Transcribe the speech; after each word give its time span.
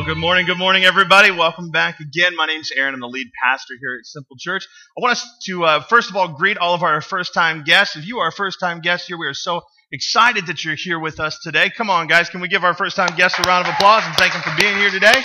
Well, 0.00 0.14
good 0.14 0.18
morning, 0.18 0.46
good 0.46 0.56
morning, 0.56 0.86
everybody. 0.86 1.30
Welcome 1.30 1.72
back 1.72 2.00
again. 2.00 2.34
My 2.34 2.46
name's 2.46 2.70
Aaron. 2.74 2.94
I'm 2.94 3.00
the 3.00 3.06
lead 3.06 3.26
pastor 3.44 3.74
here 3.78 3.98
at 4.00 4.06
Simple 4.06 4.34
Church. 4.38 4.66
I 4.96 5.02
want 5.02 5.12
us 5.12 5.26
to, 5.44 5.64
uh, 5.64 5.82
first 5.82 6.08
of 6.08 6.16
all, 6.16 6.28
greet 6.28 6.56
all 6.56 6.72
of 6.72 6.82
our 6.82 7.02
first 7.02 7.34
time 7.34 7.64
guests. 7.64 7.96
If 7.96 8.06
you 8.06 8.20
are 8.20 8.28
a 8.28 8.32
first 8.32 8.60
time 8.60 8.80
guest 8.80 9.08
here, 9.08 9.18
we 9.18 9.26
are 9.26 9.34
so 9.34 9.60
excited 9.92 10.46
that 10.46 10.64
you're 10.64 10.74
here 10.74 10.98
with 10.98 11.20
us 11.20 11.38
today. 11.42 11.68
Come 11.68 11.90
on, 11.90 12.06
guys. 12.06 12.30
Can 12.30 12.40
we 12.40 12.48
give 12.48 12.64
our 12.64 12.72
first 12.72 12.96
time 12.96 13.14
guests 13.14 13.38
a 13.40 13.42
round 13.42 13.68
of 13.68 13.74
applause 13.74 14.02
and 14.06 14.16
thank 14.16 14.32
them 14.32 14.40
for 14.40 14.56
being 14.58 14.74
here 14.78 14.88
today? 14.88 15.20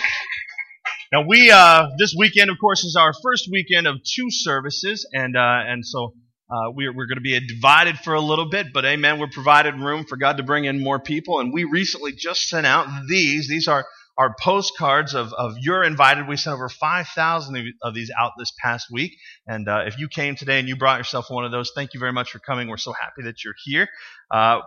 Now, 1.14 1.24
we, 1.26 1.52
uh, 1.52 1.88
this 1.98 2.14
weekend, 2.20 2.50
of 2.50 2.58
course, 2.60 2.84
is 2.84 2.98
our 3.00 3.14
first 3.24 3.48
weekend 3.50 3.88
of 3.88 3.96
two 4.04 4.28
services, 4.30 5.08
and, 5.14 5.38
uh, 5.38 5.40
and 5.70 5.86
so 5.86 6.16
uh, 6.52 6.72
we're, 6.72 6.94
we're 6.94 7.08
going 7.08 7.16
to 7.16 7.22
be 7.22 7.40
divided 7.48 7.98
for 8.00 8.14
a 8.14 8.22
little 8.22 8.50
bit, 8.50 8.74
but 8.74 8.84
amen, 8.84 9.20
we're 9.20 9.28
provided 9.28 9.76
room 9.76 10.04
for 10.04 10.18
God 10.18 10.36
to 10.36 10.44
bring 10.44 10.66
in 10.66 10.84
more 10.84 11.00
people. 11.00 11.40
And 11.40 11.54
we 11.54 11.64
recently 11.64 12.12
just 12.12 12.50
sent 12.50 12.68
out 12.68 12.88
these. 13.08 13.48
These 13.48 13.70
are 13.70 13.86
our 14.18 14.36
postcards 14.40 15.14
of, 15.14 15.34
of 15.34 15.56
You're 15.60 15.84
Invited. 15.84 16.28
We 16.28 16.38
sent 16.38 16.54
over 16.54 16.70
5,000 16.70 17.74
of 17.82 17.94
these 17.94 18.12
out 18.18 18.34
this 18.38 18.54
past 18.62 18.88
week. 18.92 19.18
And 19.48 19.68
uh, 19.68 19.84
if 19.86 19.98
you 19.98 20.08
came 20.08 20.36
today 20.36 20.60
and 20.60 20.68
you 20.68 20.76
brought 20.76 21.00
yourself 21.00 21.30
one 21.30 21.46
of 21.46 21.52
those, 21.52 21.72
thank 21.76 21.94
you 21.94 22.00
very 22.00 22.14
much 22.14 22.32
for 22.32 22.40
coming. 22.40 22.70
We're 22.70 22.78
so 22.78 22.94
happy 22.94 23.24
that 23.24 23.44
you're 23.44 23.56
here. 23.64 23.88
Uh, 24.32 24.62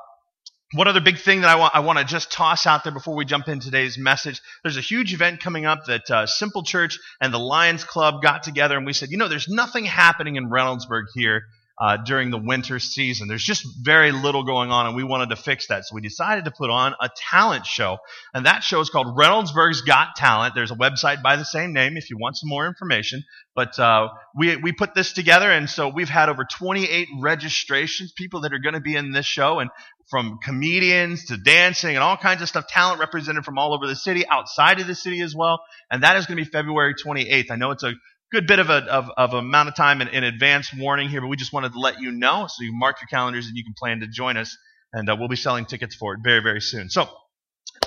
one 0.75 0.87
other 0.87 1.01
big 1.01 1.19
thing 1.19 1.41
that 1.41 1.49
I 1.49 1.57
want, 1.57 1.75
I 1.75 1.81
want 1.81 1.99
to 1.99 2.05
just 2.05 2.31
toss 2.31 2.67
out 2.67 2.85
there 2.85 2.93
before 2.93 3.17
we 3.17 3.25
jump 3.25 3.49
in 3.49 3.59
today's 3.59 3.97
message. 3.97 4.43
There's 4.63 4.77
a 4.77 4.83
huge 4.83 5.15
event 5.15 5.41
coming 5.41 5.65
up 5.65 5.87
that 5.87 6.11
uh, 6.11 6.27
Simple 6.27 6.63
Church 6.63 6.99
and 7.23 7.33
the 7.33 7.39
Lions 7.39 7.85
Club 7.85 8.21
got 8.23 8.43
together 8.43 8.77
and 8.77 8.85
we 8.85 8.93
said, 8.93 9.09
you 9.11 9.17
know, 9.17 9.29
there's 9.29 9.49
nothing 9.49 9.87
happening 9.87 10.37
in 10.37 10.51
Reynoldsburg 10.51 11.05
here 11.15 11.45
uh, 11.81 11.97
during 11.97 12.31
the 12.31 12.39
winter 12.39 12.79
season. 12.79 13.29
There's 13.29 13.45
just 13.45 13.65
very 13.81 14.11
little 14.11 14.45
going 14.45 14.71
on, 14.71 14.87
and 14.87 14.97
we 14.97 15.05
wanted 15.05 15.31
to 15.31 15.37
fix 15.37 15.69
that. 15.69 15.85
So 15.85 15.95
we 15.95 16.01
decided 16.01 16.45
to 16.47 16.51
put 16.51 16.70
on 16.70 16.95
a 17.01 17.09
talent 17.31 17.67
show. 17.67 17.98
And 18.35 18.47
that 18.47 18.65
show 18.65 18.81
is 18.81 18.91
called 18.91 19.17
Reynoldsburg's 19.17 19.83
Got 19.83 20.17
Talent. 20.17 20.55
There's 20.55 20.73
a 20.73 20.77
website 20.77 21.23
by 21.23 21.37
the 21.37 21.45
same 21.45 21.73
name 21.73 21.97
if 21.97 22.11
you 22.11 22.19
want 22.19 22.37
some 22.37 22.48
more 22.48 22.67
information. 22.67 23.23
But 23.55 23.79
uh, 23.79 24.09
we, 24.37 24.57
we 24.57 24.73
put 24.73 24.95
this 24.95 25.12
together, 25.12 25.51
and 25.51 25.70
so 25.70 25.89
we've 25.89 26.09
had 26.09 26.29
over 26.29 26.45
28 26.45 27.09
registrations, 27.20 28.13
people 28.13 28.41
that 28.41 28.53
are 28.53 28.59
going 28.59 28.75
to 28.75 28.81
be 28.81 28.97
in 28.97 29.13
this 29.13 29.27
show, 29.27 29.61
and 29.61 29.70
from 30.11 30.39
comedians 30.42 31.27
to 31.27 31.37
dancing 31.37 31.95
and 31.95 32.03
all 32.03 32.17
kinds 32.17 32.41
of 32.41 32.48
stuff, 32.48 32.67
talent 32.67 32.98
represented 32.98 33.45
from 33.45 33.59
all 33.59 33.75
over 33.75 33.87
the 33.87 33.97
city, 33.97 34.27
outside 34.27 34.81
of 34.81 34.87
the 34.87 34.95
city 34.95 35.20
as 35.20 35.35
well. 35.35 35.61
And 35.91 36.03
that 36.03 36.17
is 36.17 36.27
going 36.27 36.39
to 36.39 36.45
be 36.45 36.51
February 36.51 36.95
28th. 36.95 37.51
I 37.51 37.57
know 37.57 37.73
it's 37.73 37.83
a 37.83 37.92
good 38.31 38.47
bit 38.47 38.59
of 38.59 38.71
a 38.71 38.84
of, 38.84 39.11
of 39.17 39.33
amount 39.33 39.69
of 39.69 39.77
time 39.77 40.01
in, 40.01 40.09
in, 40.09 40.25
advance 40.25 40.73
warning 40.75 41.09
here, 41.09 41.21
but 41.21 41.29
we 41.29 41.37
just 41.37 41.53
wanted 41.53 41.73
to 41.73 41.79
let 41.79 42.01
you 42.01 42.11
know 42.11 42.47
so 42.48 42.62
you 42.62 42.73
mark 42.73 42.97
your 43.01 43.09
calendars 43.09 43.47
and 43.47 43.57
you 43.57 43.65
can 43.65 43.75
plan 43.75 44.01
to 44.01 44.07
join 44.07 44.37
us. 44.37 44.57
And 44.93 45.09
uh, 45.09 45.17
we'll 45.19 45.29
be 45.29 45.37
selling 45.37 45.67
tickets 45.67 45.95
for 45.95 46.14
it 46.14 46.20
very, 46.23 46.41
very 46.41 46.61
soon. 46.61 46.89
So, 46.89 47.08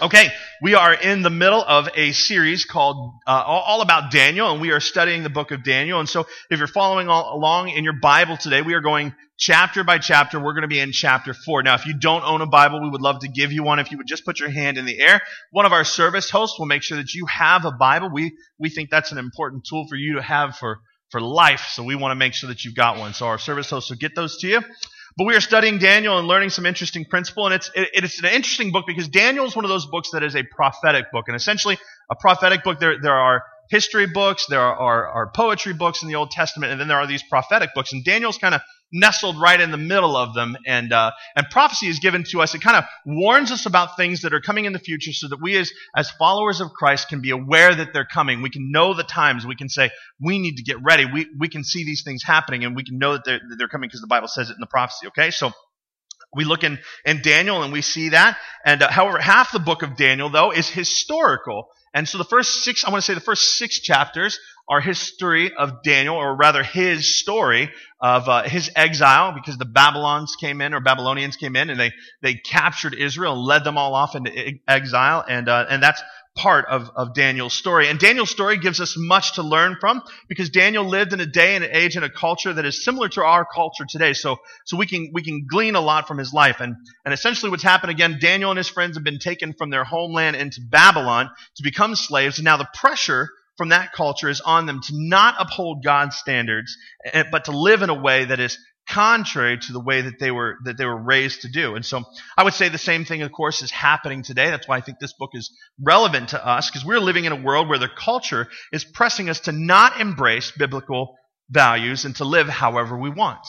okay, 0.02 0.32
we 0.62 0.74
are 0.74 0.94
in 0.94 1.22
the 1.22 1.30
middle 1.30 1.62
of 1.62 1.88
a 1.96 2.12
series 2.12 2.66
called 2.66 3.14
uh, 3.28 3.44
all 3.46 3.82
about 3.82 4.12
Daniel, 4.12 4.52
and 4.52 4.60
we 4.60 4.72
are 4.72 4.80
studying 4.80 5.24
the 5.24 5.30
book 5.30 5.52
of 5.52 5.64
Daniel. 5.64 6.00
And 6.00 6.10
so, 6.10 6.26
if 6.50 6.58
you're 6.58 6.68
following 6.68 7.08
along 7.08 7.70
in 7.70 7.84
your 7.84 8.00
Bible 8.02 8.38
today, 8.38 8.62
we 8.62 8.74
are 8.74 8.82
going 8.82 9.14
chapter 9.38 9.84
by 9.84 10.00
chapter. 10.00 10.40
We're 10.40 10.54
going 10.54 10.64
to 10.64 10.68
be 10.68 10.80
in 10.80 10.92
chapter 10.92 11.34
four. 11.34 11.62
Now, 11.64 11.76
if 11.76 11.86
you 11.86 11.94
don't 11.98 12.24
own 12.24 12.42
a 12.42 12.48
Bible, 12.48 12.82
we 12.82 12.90
would 12.90 13.02
love 13.02 13.20
to 13.20 13.28
give 13.28 13.52
you 13.52 13.64
one. 13.64 13.80
If 13.80 13.92
you 13.92 13.98
would 13.98 14.08
just 14.08 14.26
put 14.26 14.40
your 14.40 14.50
hand 14.50 14.78
in 14.78 14.86
the 14.86 15.00
air, 15.00 15.22
one 15.52 15.66
of 15.66 15.74
our 15.74 15.84
service 15.84 16.30
hosts 16.30 16.58
will 16.58 16.68
make 16.68 16.82
sure 16.82 16.98
that 16.98 17.14
you 17.14 17.26
have 17.28 17.66
a 17.66 17.72
Bible. 17.72 18.10
We, 18.12 18.36
we 18.58 18.70
think 18.70 18.90
that's 18.90 19.12
an 19.12 19.18
important 19.20 19.66
tool 19.66 19.88
for 19.88 19.96
you 19.96 20.16
to 20.16 20.22
have 20.22 20.56
for, 20.56 20.80
for 21.10 21.22
life. 21.22 21.68
So 21.74 21.84
we 21.84 21.96
want 21.96 22.12
to 22.12 22.16
make 22.16 22.34
sure 22.34 22.50
that 22.50 22.66
you've 22.66 22.76
got 22.76 22.98
one. 22.98 23.14
So 23.14 23.28
our 23.28 23.38
service 23.38 23.70
hosts 23.70 23.90
will 23.90 23.98
get 23.98 24.16
those 24.16 24.38
to 24.40 24.48
you. 24.48 24.62
But 25.18 25.26
we 25.26 25.36
are 25.36 25.42
studying 25.42 25.78
Daniel 25.78 26.18
and 26.18 26.28
learning 26.28 26.50
some 26.52 26.66
interesting 26.66 27.06
principle. 27.06 27.46
And 27.46 27.56
it's, 27.56 27.70
it, 27.76 27.90
it's 27.94 28.20
an 28.20 28.26
interesting 28.26 28.72
book 28.72 28.86
because 28.88 29.08
Daniel 29.08 29.46
is 29.46 29.56
one 29.56 29.66
of 29.66 29.70
those 29.70 29.86
books 29.86 30.12
that 30.12 30.24
is 30.24 30.36
a 30.36 30.44
prophetic 30.44 31.12
book. 31.12 31.26
And 31.28 31.36
essentially, 31.36 31.78
a 32.10 32.16
prophetic 32.16 32.64
book, 32.64 32.80
there, 32.80 33.00
there 33.02 33.14
are 33.14 33.44
history 33.70 34.08
books, 34.08 34.46
there 34.48 34.60
are, 34.60 34.76
are, 34.76 35.08
are 35.08 35.32
poetry 35.32 35.74
books 35.74 36.02
in 36.02 36.10
the 36.10 36.16
Old 36.16 36.32
Testament, 36.32 36.72
and 36.72 36.82
then 36.82 36.88
there 36.88 36.98
are 36.98 37.08
these 37.08 37.24
prophetic 37.24 37.70
books. 37.74 37.94
And 37.94 38.04
Daniel's 38.04 38.38
kind 38.38 38.56
of 38.56 38.62
nestled 38.92 39.40
right 39.40 39.60
in 39.60 39.72
the 39.72 39.78
middle 39.78 40.16
of 40.16 40.34
them. 40.34 40.58
And, 40.66 40.92
uh, 40.92 41.12
and 41.36 41.48
prophecy 41.50 41.88
is 41.88 42.00
given 42.00 42.24
to 42.32 42.42
us. 42.42 42.54
It 42.56 42.62
kind 42.62 42.78
of 42.78 42.84
warns 43.06 43.52
us 43.52 43.66
about 43.66 43.98
things 43.98 44.22
that 44.22 44.34
are 44.34 44.42
coming 44.42 44.66
in 44.66 44.74
the 44.74 44.80
future 44.80 45.12
so 45.14 45.28
that 45.30 45.42
we 45.42 45.58
as, 45.58 45.72
as 45.96 46.10
followers 46.12 46.62
of 46.62 46.72
Christ 46.72 47.10
can 47.10 47.22
be 47.22 47.32
aware 47.32 47.74
that 47.74 47.94
they're 47.94 48.06
coming. 48.06 48.42
We 48.42 48.50
can 48.50 48.72
know 48.72 48.94
the 48.94 49.04
times. 49.04 49.46
We 49.46 49.56
can 49.56 49.70
say, 49.70 49.92
we 50.20 50.40
need 50.40 50.58
to 50.58 50.64
get 50.64 50.78
ready. 50.84 51.06
We, 51.06 51.28
we 51.40 51.50
can 51.50 51.64
see 51.64 51.84
these 51.84 52.04
things 52.04 52.24
happening 52.24 52.66
and 52.66 52.76
we 52.76 52.84
can 52.84 52.98
know 52.98 53.14
that 53.14 53.24
they're, 53.26 53.40
that 53.50 53.56
they're 53.58 53.68
coming 53.68 53.88
because 53.88 54.02
the 54.02 54.08
Bible 54.08 54.28
says 54.28 54.50
it 54.50 54.54
in 54.54 54.60
the 54.60 54.68
prophecy. 54.68 55.08
Okay. 55.08 55.32
So, 55.32 55.52
we 56.34 56.46
look 56.46 56.64
in, 56.64 56.80
in 57.04 57.22
Daniel 57.22 57.62
and 57.62 57.74
we 57.74 57.82
see 57.82 58.10
that. 58.10 58.38
And 58.66 58.82
uh, 58.82 58.90
however, 58.90 59.20
half 59.20 59.52
the 59.52 59.60
book 59.60 59.84
of 59.84 59.98
Daniel, 59.98 60.30
though, 60.30 60.52
is 60.52 60.70
historical. 60.70 61.68
And 61.94 62.08
so 62.08 62.18
the 62.18 62.24
first 62.24 62.64
six, 62.64 62.86
I 62.86 62.90
want 62.90 63.04
to 63.04 63.06
say 63.06 63.14
the 63.14 63.20
first 63.20 63.58
six 63.58 63.80
chapters 63.80 64.40
our 64.70 64.80
history 64.80 65.54
of 65.54 65.84
Daniel, 65.84 66.16
or 66.16 66.36
rather 66.36 66.64
his 66.64 67.20
story 67.20 67.70
of 68.00 68.30
uh, 68.30 68.44
his 68.44 68.72
exile, 68.76 69.34
because 69.34 69.58
the 69.58 69.66
Babylons 69.66 70.36
came 70.40 70.62
in, 70.62 70.74
or 70.74 70.80
Babylonians 70.80 71.36
came 71.36 71.56
in, 71.56 71.70
and 71.70 71.80
they, 71.80 71.92
they 72.22 72.36
captured 72.36 72.94
Israel 72.94 73.34
and 73.34 73.42
led 73.42 73.64
them 73.64 73.78
all 73.78 73.94
off 73.94 74.16
into 74.16 74.32
exile, 74.68 75.24
and, 75.28 75.50
uh, 75.50 75.66
and 75.70 75.84
that's 75.84 76.02
part 76.38 76.66
of, 76.68 76.90
of 76.96 77.14
Daniel's 77.14 77.54
story. 77.54 77.90
And 77.90 78.00
Daniel's 78.00 78.30
story 78.30 78.58
gives 78.58 78.80
us 78.80 78.96
much 78.98 79.34
to 79.34 79.44
learn 79.44 79.76
from, 79.82 80.02
because 80.30 80.50
Daniel 80.50 80.86
lived 80.86 81.12
in 81.12 81.20
a 81.20 81.26
day 81.26 81.56
and 81.56 81.64
an 81.66 81.72
age 81.74 81.98
and 81.98 82.06
a 82.06 82.10
culture 82.10 82.54
that 82.54 82.64
is 82.64 82.86
similar 82.86 83.10
to 83.10 83.22
our 83.22 83.46
culture 83.46 83.84
today. 83.88 84.14
So, 84.14 84.38
so 84.66 84.78
we 84.78 84.86
can, 84.86 85.12
we 85.14 85.24
can 85.24 85.46
glean 85.50 85.76
a 85.76 85.82
lot 85.82 86.08
from 86.08 86.18
his 86.18 86.34
life. 86.34 86.62
And, 86.62 86.78
and 87.04 87.14
essentially 87.14 87.50
what's 87.50 87.64
happened 87.64 87.92
again, 87.92 88.20
Daniel 88.22 88.50
and 88.50 88.58
his 88.58 88.70
friends 88.70 88.96
have 88.96 89.04
been 89.04 89.20
taken 89.20 89.54
from 89.54 89.72
their 89.72 89.84
homeland 89.84 90.38
into 90.38 90.62
Babylon 90.62 91.30
to 91.58 91.64
become 91.64 91.96
slaves, 91.96 92.38
and 92.38 92.46
now 92.46 92.56
the 92.56 92.70
pressure 92.74 93.30
from 93.58 93.70
that 93.70 93.94
culture 93.94 94.30
is 94.30 94.42
on 94.42 94.66
them 94.66 94.82
to 94.82 94.94
not 94.94 95.36
uphold 95.40 95.84
God's 95.84 96.18
standards, 96.18 96.76
eh, 97.06 97.24
but 97.32 97.46
to 97.46 97.52
live 97.52 97.82
in 97.82 97.90
a 97.90 98.00
way 98.00 98.26
that 98.26 98.40
is 98.40 98.58
contrary 98.90 99.58
to 99.58 99.74
the 99.74 99.80
way 99.80 100.02
that 100.02 100.20
they 100.20 100.32
were 100.32 100.58
that 100.66 100.78
they 100.78 100.86
were 100.86 100.98
raised 100.98 101.42
to 101.42 101.50
do. 101.50 101.76
And 101.76 101.86
so 101.86 102.04
I 102.38 102.44
would 102.44 102.54
say 102.54 102.70
the 102.70 102.78
same 102.78 103.06
thing, 103.06 103.22
of 103.22 103.32
course, 103.32 103.62
is 103.62 103.72
happening 103.72 104.24
today. 104.24 104.50
That's 104.50 104.68
why 104.68 104.78
I 104.78 104.82
think 104.82 105.00
this 105.00 105.14
book 105.14 105.32
is 105.34 105.52
relevant 105.80 106.30
to 106.30 106.46
us, 106.46 106.70
because 106.70 106.86
we're 106.86 107.00
living 107.00 107.26
in 107.26 107.32
a 107.32 107.42
world 107.42 107.70
where 107.70 107.80
the 107.80 107.90
culture 107.90 108.48
is 108.72 108.84
pressing 108.84 109.30
us 109.30 109.42
to 109.42 109.52
not 109.52 110.00
embrace 110.00 110.52
biblical 110.52 111.16
values 111.50 112.06
and 112.06 112.16
to 112.18 112.26
live 112.26 112.48
however 112.48 112.98
we 112.98 113.10
want. 113.10 113.46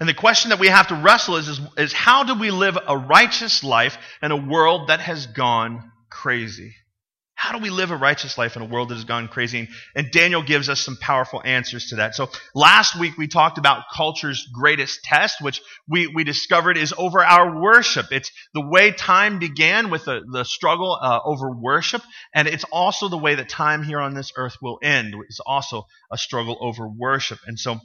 And 0.00 0.08
the 0.08 0.14
question 0.14 0.50
that 0.50 0.60
we 0.60 0.68
have 0.68 0.88
to 0.88 0.94
wrestle 0.94 1.36
is, 1.36 1.48
is, 1.48 1.60
is 1.76 1.92
how 1.92 2.22
do 2.22 2.38
we 2.38 2.52
live 2.52 2.78
a 2.86 2.96
righteous 2.96 3.64
life 3.64 3.98
in 4.22 4.30
a 4.30 4.36
world 4.36 4.88
that 4.88 5.00
has 5.00 5.26
gone 5.26 5.90
crazy? 6.08 6.74
How 7.38 7.52
do 7.52 7.62
we 7.62 7.70
live 7.70 7.92
a 7.92 7.96
righteous 7.96 8.36
life 8.36 8.56
in 8.56 8.62
a 8.62 8.64
world 8.64 8.88
that 8.88 8.96
has 8.96 9.04
gone 9.04 9.28
crazy? 9.28 9.68
And 9.94 10.10
Daniel 10.10 10.42
gives 10.42 10.68
us 10.68 10.80
some 10.80 10.96
powerful 11.00 11.40
answers 11.44 11.90
to 11.90 11.96
that. 11.96 12.16
So 12.16 12.30
last 12.52 12.98
week 12.98 13.16
we 13.16 13.28
talked 13.28 13.58
about 13.58 13.84
culture's 13.94 14.48
greatest 14.52 15.04
test, 15.04 15.40
which 15.40 15.62
we, 15.88 16.08
we 16.08 16.24
discovered 16.24 16.76
is 16.76 16.92
over 16.98 17.24
our 17.24 17.62
worship. 17.62 18.06
It's 18.10 18.32
the 18.54 18.66
way 18.66 18.90
time 18.90 19.38
began 19.38 19.88
with 19.88 20.04
the, 20.04 20.22
the 20.28 20.44
struggle 20.44 20.98
uh, 21.00 21.20
over 21.24 21.52
worship, 21.52 22.02
and 22.34 22.48
it's 22.48 22.64
also 22.72 23.08
the 23.08 23.16
way 23.16 23.36
that 23.36 23.48
time 23.48 23.84
here 23.84 24.00
on 24.00 24.14
this 24.14 24.32
earth 24.36 24.56
will 24.60 24.80
end. 24.82 25.14
It's 25.28 25.40
also 25.46 25.86
a 26.10 26.18
struggle 26.18 26.58
over 26.60 26.88
worship. 26.88 27.38
And 27.46 27.56
so 27.56 27.78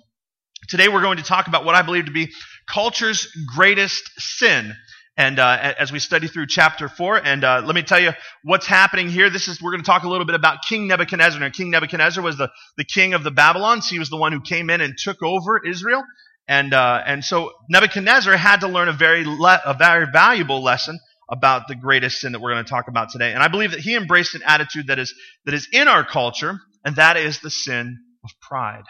today 0.67 0.87
we're 0.87 1.01
going 1.01 1.17
to 1.17 1.23
talk 1.23 1.45
about 1.45 1.63
what 1.63 1.75
I 1.75 1.83
believe 1.83 2.07
to 2.07 2.11
be 2.11 2.31
culture's 2.67 3.27
greatest 3.55 4.01
sin 4.17 4.73
and 5.15 5.37
uh, 5.37 5.73
as 5.77 5.91
we 5.91 5.99
study 5.99 6.27
through 6.27 6.47
chapter 6.47 6.89
four, 6.89 7.17
and 7.17 7.43
uh, 7.43 7.61
let 7.65 7.75
me 7.75 7.83
tell 7.83 7.99
you 7.99 8.11
what's 8.43 8.65
happening 8.65 9.09
here. 9.09 9.29
This 9.29 9.47
is 9.47 9.61
we're 9.61 9.71
going 9.71 9.83
to 9.83 9.85
talk 9.85 10.03
a 10.03 10.09
little 10.09 10.25
bit 10.25 10.35
about 10.35 10.59
King 10.67 10.87
Nebuchadnezzar. 10.87 11.39
Now, 11.39 11.49
King 11.49 11.69
Nebuchadnezzar 11.69 12.23
was 12.23 12.37
the, 12.37 12.49
the 12.77 12.83
king 12.83 13.13
of 13.13 13.23
the 13.23 13.29
Babylons. 13.29 13.87
He 13.87 13.99
was 13.99 14.09
the 14.09 14.17
one 14.17 14.31
who 14.31 14.41
came 14.41 14.69
in 14.69 14.81
and 14.81 14.95
took 14.97 15.21
over 15.21 15.63
Israel, 15.63 16.03
and 16.47 16.73
uh, 16.73 17.03
and 17.05 17.23
so 17.23 17.51
Nebuchadnezzar 17.69 18.35
had 18.35 18.61
to 18.61 18.67
learn 18.67 18.87
a 18.87 18.93
very 18.93 19.23
le- 19.23 19.61
a 19.65 19.75
very 19.75 20.07
valuable 20.11 20.63
lesson 20.63 20.99
about 21.29 21.67
the 21.67 21.75
greatest 21.75 22.21
sin 22.21 22.31
that 22.31 22.41
we're 22.41 22.53
going 22.53 22.65
to 22.65 22.69
talk 22.69 22.87
about 22.87 23.09
today. 23.11 23.33
And 23.33 23.43
I 23.43 23.47
believe 23.47 23.71
that 23.71 23.79
he 23.79 23.95
embraced 23.95 24.35
an 24.35 24.41
attitude 24.45 24.87
that 24.87 24.99
is 24.99 25.13
that 25.45 25.53
is 25.53 25.67
in 25.71 25.87
our 25.87 26.03
culture, 26.05 26.59
and 26.83 26.95
that 26.95 27.17
is 27.17 27.39
the 27.39 27.51
sin 27.51 27.99
of 28.23 28.31
pride. 28.41 28.83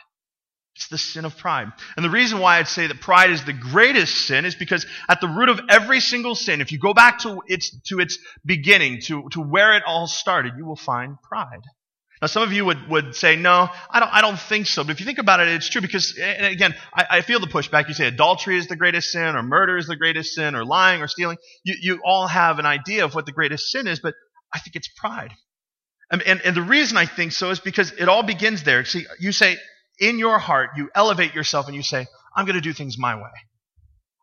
It's 0.76 0.88
the 0.88 0.98
sin 0.98 1.26
of 1.26 1.38
pride. 1.38 1.68
And 1.96 2.04
the 2.04 2.10
reason 2.10 2.40
why 2.40 2.58
I'd 2.58 2.68
say 2.68 2.88
that 2.88 3.00
pride 3.00 3.30
is 3.30 3.46
the 3.46 3.54
greatest 3.54 4.26
sin 4.26 4.44
is 4.44 4.56
because 4.56 4.88
at 5.08 5.22
the 5.22 5.28
root 5.28 5.50
of 5.50 5.60
every 5.70 6.00
single 6.00 6.34
sin, 6.34 6.62
if 6.62 6.72
you 6.72 6.80
go 6.80 6.96
back 6.96 7.20
to 7.20 7.42
its, 7.46 7.70
to 7.90 8.00
its 8.00 8.18
beginning, 8.44 9.02
to, 9.02 9.30
to 9.32 9.42
where 9.42 9.78
it 9.78 9.84
all 9.86 10.08
started, 10.08 10.54
you 10.58 10.66
will 10.66 10.76
find 10.76 11.22
pride. 11.22 11.62
Now, 12.24 12.28
some 12.28 12.42
of 12.42 12.54
you 12.54 12.64
would, 12.66 12.90
would 12.90 13.16
say, 13.16 13.36
no, 13.36 13.70
I 13.90 14.00
don't, 14.00 14.14
I 14.14 14.22
don't 14.22 14.40
think 14.40 14.66
so. 14.66 14.84
But 14.84 14.92
if 14.92 15.02
you 15.02 15.06
think 15.06 15.20
about 15.20 15.42
it, 15.42 15.50
it's 15.50 15.70
true 15.70 15.82
because, 15.82 16.18
and 16.18 16.46
again, 16.46 16.74
I, 16.94 17.06
I 17.18 17.22
feel 17.22 17.40
the 17.40 17.48
pushback. 17.48 17.90
You 17.90 17.94
say 17.94 18.08
adultery 18.08 18.58
is 18.58 18.68
the 18.68 18.78
greatest 18.78 19.12
sin, 19.12 19.36
or 19.36 19.44
murder 19.44 19.78
is 19.78 19.88
the 19.88 19.98
greatest 19.98 20.34
sin, 20.34 20.56
or 20.56 20.64
lying, 20.64 21.02
or 21.02 21.08
stealing. 21.08 21.38
You, 21.66 21.76
you 21.82 22.00
all 22.04 22.28
have 22.28 22.60
an 22.60 22.66
idea 22.66 23.04
of 23.04 23.14
what 23.14 23.26
the 23.26 23.34
greatest 23.34 23.70
sin 23.70 23.88
is, 23.88 24.00
but 24.00 24.14
I 24.54 24.60
think 24.60 24.78
it's 24.78 24.88
pride. 24.88 25.34
And, 26.10 26.22
and, 26.22 26.42
and 26.42 26.56
the 26.56 26.62
reason 26.62 26.96
I 26.96 27.08
think 27.08 27.34
so 27.34 27.50
is 27.50 27.60
because 27.60 27.92
it 27.92 28.08
all 28.08 28.24
begins 28.24 28.64
there. 28.64 28.86
See, 28.86 29.06
you 29.20 29.34
say, 29.34 29.58
in 30.00 30.20
your 30.20 30.40
heart, 30.40 30.72
you 30.76 30.90
elevate 30.96 31.34
yourself 31.34 31.68
and 31.68 31.76
you 31.76 31.84
say, 31.84 32.08
I'm 32.36 32.46
going 32.46 32.56
to 32.56 32.62
do 32.62 32.74
things 32.74 32.98
my 32.98 33.16
way. 33.16 33.32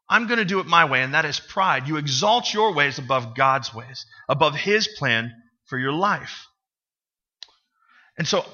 I'm 0.09 0.27
going 0.27 0.39
to 0.39 0.45
do 0.45 0.59
it 0.59 0.67
my 0.67 0.87
way, 0.87 1.03
and 1.03 1.15
that 1.15 1.25
is 1.25 1.39
pride. 1.39 1.87
You 1.87 1.97
exalt 1.97 2.53
your 2.53 2.75
ways 2.75 2.99
above 2.99 3.37
God's 3.37 3.73
ways, 3.73 4.07
above 4.29 4.57
His 4.57 4.89
plan 4.89 5.33
for 5.67 5.79
your 5.79 5.93
life. 5.93 6.49
And 8.19 8.27
so 8.27 8.45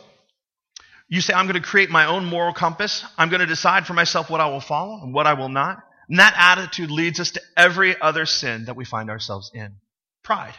you 1.09 1.23
say, 1.23 1.33
I'm 1.33 1.47
going 1.47 1.61
to 1.61 1.67
create 1.67 1.89
my 1.89 2.07
own 2.07 2.27
moral 2.27 2.53
compass. 2.53 3.05
I'm 3.17 3.31
going 3.31 3.41
to 3.41 3.47
decide 3.47 3.87
for 3.87 3.95
myself 3.95 4.29
what 4.29 4.41
I 4.41 4.49
will 4.49 4.61
follow 4.61 5.01
and 5.03 5.15
what 5.15 5.27
I 5.27 5.33
will 5.33 5.49
not. 5.49 5.79
And 6.09 6.19
that 6.19 6.35
attitude 6.37 6.91
leads 6.91 7.21
us 7.21 7.33
to 7.33 7.41
every 7.57 7.99
other 8.01 8.27
sin 8.27 8.67
that 8.67 8.77
we 8.77 8.85
find 8.85 9.09
ourselves 9.09 9.51
in 9.55 9.77
pride. 10.23 10.55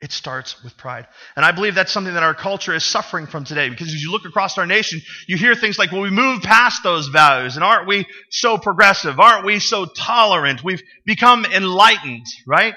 It 0.00 0.12
starts 0.12 0.62
with 0.62 0.76
pride. 0.76 1.06
And 1.34 1.44
I 1.44 1.52
believe 1.52 1.74
that's 1.74 1.92
something 1.92 2.12
that 2.12 2.22
our 2.22 2.34
culture 2.34 2.74
is 2.74 2.84
suffering 2.84 3.26
from 3.26 3.44
today 3.44 3.70
because 3.70 3.88
as 3.88 4.02
you 4.02 4.10
look 4.10 4.26
across 4.26 4.58
our 4.58 4.66
nation, 4.66 5.00
you 5.26 5.36
hear 5.36 5.54
things 5.54 5.78
like, 5.78 5.92
well, 5.92 6.02
we 6.02 6.10
moved 6.10 6.42
past 6.42 6.82
those 6.82 7.08
values 7.08 7.56
and 7.56 7.64
aren't 7.64 7.86
we 7.86 8.06
so 8.30 8.58
progressive? 8.58 9.18
Aren't 9.18 9.46
we 9.46 9.60
so 9.60 9.86
tolerant? 9.86 10.62
We've 10.62 10.82
become 11.06 11.46
enlightened, 11.46 12.26
right? 12.46 12.74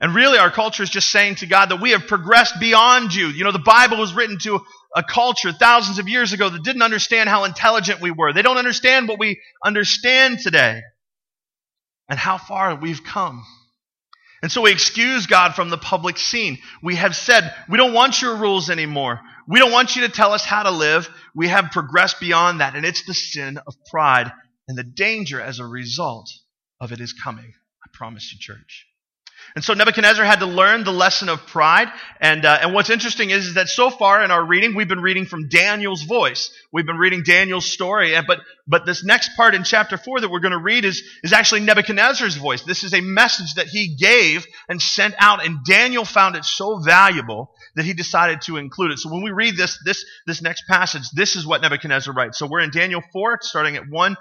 And 0.00 0.14
really 0.14 0.38
our 0.38 0.50
culture 0.50 0.82
is 0.82 0.90
just 0.90 1.10
saying 1.10 1.36
to 1.36 1.46
God 1.46 1.70
that 1.70 1.80
we 1.80 1.90
have 1.90 2.06
progressed 2.06 2.60
beyond 2.60 3.14
you. 3.14 3.28
You 3.28 3.42
know, 3.42 3.52
the 3.52 3.58
Bible 3.58 3.98
was 3.98 4.14
written 4.14 4.38
to 4.40 4.60
a 4.94 5.02
culture 5.02 5.50
thousands 5.50 5.98
of 5.98 6.08
years 6.08 6.32
ago 6.32 6.48
that 6.50 6.62
didn't 6.62 6.82
understand 6.82 7.28
how 7.28 7.44
intelligent 7.44 8.00
we 8.00 8.10
were. 8.10 8.32
They 8.32 8.42
don't 8.42 8.58
understand 8.58 9.08
what 9.08 9.18
we 9.18 9.40
understand 9.64 10.40
today 10.40 10.82
and 12.08 12.18
how 12.18 12.38
far 12.38 12.76
we've 12.76 13.02
come. 13.02 13.44
And 14.44 14.52
so 14.52 14.60
we 14.60 14.72
excuse 14.72 15.26
God 15.26 15.54
from 15.54 15.70
the 15.70 15.78
public 15.78 16.18
scene. 16.18 16.58
We 16.82 16.96
have 16.96 17.16
said, 17.16 17.54
we 17.66 17.78
don't 17.78 17.94
want 17.94 18.20
your 18.20 18.36
rules 18.36 18.68
anymore. 18.68 19.22
We 19.48 19.58
don't 19.58 19.72
want 19.72 19.96
you 19.96 20.02
to 20.02 20.10
tell 20.10 20.32
us 20.32 20.44
how 20.44 20.64
to 20.64 20.70
live. 20.70 21.08
We 21.34 21.48
have 21.48 21.70
progressed 21.70 22.20
beyond 22.20 22.60
that. 22.60 22.76
And 22.76 22.84
it's 22.84 23.06
the 23.06 23.14
sin 23.14 23.56
of 23.66 23.74
pride. 23.90 24.30
And 24.68 24.76
the 24.76 24.84
danger 24.84 25.40
as 25.40 25.60
a 25.60 25.64
result 25.64 26.30
of 26.78 26.92
it 26.92 27.00
is 27.00 27.14
coming. 27.14 27.54
I 27.54 27.88
promise 27.94 28.34
you, 28.34 28.38
church. 28.38 28.86
And 29.54 29.64
so 29.64 29.74
Nebuchadnezzar 29.74 30.24
had 30.24 30.40
to 30.40 30.46
learn 30.46 30.84
the 30.84 30.92
lesson 30.92 31.28
of 31.28 31.46
pride. 31.46 31.88
And, 32.20 32.44
uh, 32.44 32.58
and 32.62 32.74
what's 32.74 32.90
interesting 32.90 33.30
is, 33.30 33.46
is 33.46 33.54
that 33.54 33.68
so 33.68 33.90
far 33.90 34.24
in 34.24 34.30
our 34.30 34.44
reading, 34.44 34.74
we've 34.74 34.88
been 34.88 35.00
reading 35.00 35.26
from 35.26 35.48
Daniel's 35.48 36.02
voice. 36.02 36.50
We've 36.72 36.86
been 36.86 36.98
reading 36.98 37.22
Daniel's 37.24 37.70
story. 37.70 38.14
But, 38.26 38.40
but 38.66 38.84
this 38.84 39.04
next 39.04 39.36
part 39.36 39.54
in 39.54 39.62
chapter 39.62 39.96
4 39.96 40.20
that 40.22 40.30
we're 40.30 40.40
going 40.40 40.52
to 40.52 40.58
read 40.58 40.84
is, 40.84 41.02
is 41.22 41.32
actually 41.32 41.60
Nebuchadnezzar's 41.60 42.36
voice. 42.36 42.62
This 42.62 42.82
is 42.82 42.94
a 42.94 43.00
message 43.00 43.54
that 43.54 43.66
he 43.66 43.94
gave 43.94 44.46
and 44.68 44.82
sent 44.82 45.14
out. 45.18 45.44
And 45.46 45.64
Daniel 45.64 46.04
found 46.04 46.36
it 46.36 46.44
so 46.44 46.78
valuable 46.78 47.54
that 47.76 47.84
he 47.84 47.94
decided 47.94 48.42
to 48.42 48.56
include 48.56 48.92
it. 48.92 48.98
So 48.98 49.12
when 49.12 49.22
we 49.22 49.30
read 49.30 49.56
this, 49.56 49.78
this, 49.84 50.04
this 50.26 50.42
next 50.42 50.64
passage, 50.68 51.08
this 51.14 51.36
is 51.36 51.46
what 51.46 51.62
Nebuchadnezzar 51.62 52.12
writes. 52.12 52.38
So 52.38 52.48
we're 52.48 52.60
in 52.60 52.70
Daniel 52.70 53.02
4, 53.12 53.38
starting 53.42 53.76
at 53.76 53.88
1 53.88 54.16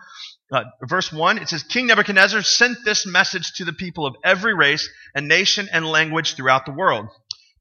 uh, 0.51 0.63
verse 0.83 1.11
1, 1.11 1.39
it 1.39 1.49
says, 1.49 1.63
King 1.63 1.87
Nebuchadnezzar 1.87 2.41
sent 2.41 2.77
this 2.85 3.05
message 3.05 3.53
to 3.55 3.65
the 3.65 3.73
people 3.73 4.05
of 4.05 4.15
every 4.23 4.53
race 4.53 4.89
and 5.15 5.27
nation 5.27 5.67
and 5.71 5.85
language 5.85 6.35
throughout 6.35 6.65
the 6.65 6.71
world. 6.71 7.07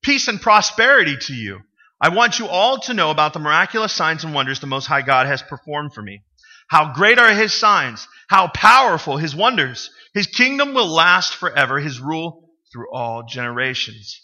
Peace 0.02 0.28
and 0.28 0.40
prosperity 0.40 1.16
to 1.16 1.34
you. 1.34 1.60
I 2.00 2.08
want 2.08 2.38
you 2.38 2.48
all 2.48 2.78
to 2.80 2.94
know 2.94 3.10
about 3.10 3.32
the 3.32 3.38
miraculous 3.38 3.92
signs 3.92 4.24
and 4.24 4.34
wonders 4.34 4.58
the 4.58 4.66
Most 4.66 4.86
High 4.86 5.02
God 5.02 5.26
has 5.26 5.40
performed 5.40 5.94
for 5.94 6.02
me. 6.02 6.22
How 6.66 6.92
great 6.92 7.18
are 7.18 7.32
his 7.32 7.52
signs, 7.52 8.08
how 8.28 8.48
powerful 8.48 9.16
his 9.16 9.36
wonders. 9.36 9.90
His 10.14 10.26
kingdom 10.26 10.74
will 10.74 10.88
last 10.88 11.34
forever, 11.36 11.78
his 11.78 12.00
rule 12.00 12.50
through 12.72 12.92
all 12.92 13.24
generations. 13.24 14.20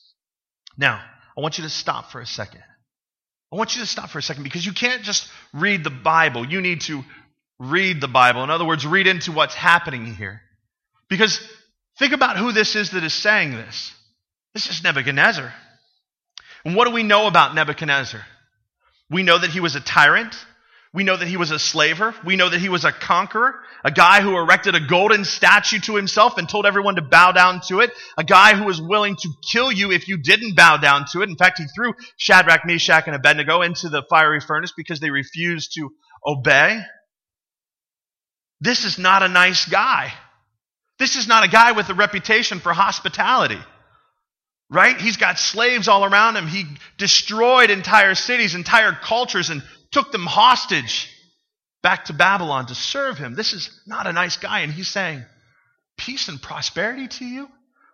Now, 0.76 1.00
I 1.36 1.40
want 1.40 1.58
you 1.58 1.64
to 1.64 1.70
stop 1.70 2.10
for 2.10 2.20
a 2.20 2.26
second. 2.26 2.62
I 3.52 3.56
want 3.56 3.76
you 3.76 3.82
to 3.82 3.86
stop 3.86 4.10
for 4.10 4.18
a 4.18 4.22
second 4.22 4.42
because 4.42 4.66
you 4.66 4.72
can't 4.72 5.02
just 5.02 5.28
read 5.54 5.84
the 5.84 5.90
Bible. 5.90 6.46
You 6.46 6.60
need 6.60 6.82
to 6.82 7.02
read 7.58 8.00
the 8.00 8.08
Bible. 8.08 8.44
In 8.44 8.50
other 8.50 8.64
words, 8.64 8.86
read 8.86 9.06
into 9.06 9.32
what's 9.32 9.54
happening 9.54 10.14
here. 10.14 10.40
Because 11.08 11.40
think 11.98 12.12
about 12.12 12.36
who 12.36 12.52
this 12.52 12.76
is 12.76 12.90
that 12.90 13.04
is 13.04 13.14
saying 13.14 13.52
this. 13.52 13.92
This 14.54 14.68
is 14.68 14.82
Nebuchadnezzar. 14.82 15.52
And 16.64 16.76
what 16.76 16.86
do 16.86 16.94
we 16.94 17.02
know 17.02 17.26
about 17.26 17.54
Nebuchadnezzar? 17.54 18.20
We 19.10 19.22
know 19.22 19.38
that 19.38 19.50
he 19.50 19.60
was 19.60 19.74
a 19.74 19.80
tyrant. 19.80 20.34
We 20.92 21.04
know 21.04 21.16
that 21.16 21.28
he 21.28 21.36
was 21.36 21.50
a 21.50 21.58
slaver. 21.58 22.14
We 22.24 22.36
know 22.36 22.48
that 22.48 22.60
he 22.60 22.68
was 22.68 22.84
a 22.84 22.92
conqueror, 22.92 23.54
a 23.84 23.90
guy 23.90 24.22
who 24.22 24.36
erected 24.36 24.74
a 24.74 24.86
golden 24.86 25.24
statue 25.24 25.78
to 25.80 25.96
himself 25.96 26.38
and 26.38 26.48
told 26.48 26.66
everyone 26.66 26.96
to 26.96 27.02
bow 27.02 27.32
down 27.32 27.60
to 27.68 27.80
it, 27.80 27.90
a 28.16 28.24
guy 28.24 28.54
who 28.54 28.64
was 28.64 28.80
willing 28.80 29.16
to 29.16 29.28
kill 29.52 29.70
you 29.70 29.92
if 29.92 30.08
you 30.08 30.16
didn't 30.16 30.56
bow 30.56 30.78
down 30.78 31.04
to 31.12 31.20
it. 31.20 31.28
In 31.28 31.36
fact, 31.36 31.58
he 31.58 31.66
threw 31.74 31.92
Shadrach, 32.16 32.64
Meshach, 32.64 33.06
and 33.06 33.14
Abednego 33.14 33.60
into 33.62 33.90
the 33.90 34.02
fiery 34.08 34.40
furnace 34.40 34.72
because 34.76 34.98
they 34.98 35.10
refused 35.10 35.74
to 35.74 35.90
obey. 36.26 36.80
This 38.60 38.84
is 38.84 38.98
not 38.98 39.22
a 39.22 39.28
nice 39.28 39.66
guy. 39.66 40.12
This 40.98 41.16
is 41.16 41.28
not 41.28 41.44
a 41.44 41.48
guy 41.48 41.72
with 41.72 41.88
a 41.88 41.94
reputation 41.94 42.58
for 42.58 42.72
hospitality. 42.72 43.58
Right? 44.70 45.00
He's 45.00 45.16
got 45.16 45.38
slaves 45.38 45.88
all 45.88 46.04
around 46.04 46.36
him. 46.36 46.46
He 46.46 46.64
destroyed 46.98 47.70
entire 47.70 48.14
cities, 48.14 48.54
entire 48.54 48.92
cultures, 48.92 49.48
and 49.48 49.62
took 49.92 50.12
them 50.12 50.26
hostage 50.26 51.10
back 51.82 52.06
to 52.06 52.12
Babylon 52.12 52.66
to 52.66 52.74
serve 52.74 53.16
him. 53.16 53.34
This 53.34 53.52
is 53.52 53.70
not 53.86 54.06
a 54.06 54.12
nice 54.12 54.36
guy. 54.36 54.60
And 54.60 54.72
he's 54.72 54.88
saying, 54.88 55.24
Peace 55.96 56.28
and 56.28 56.40
prosperity 56.40 57.08
to 57.08 57.24
you? 57.24 57.48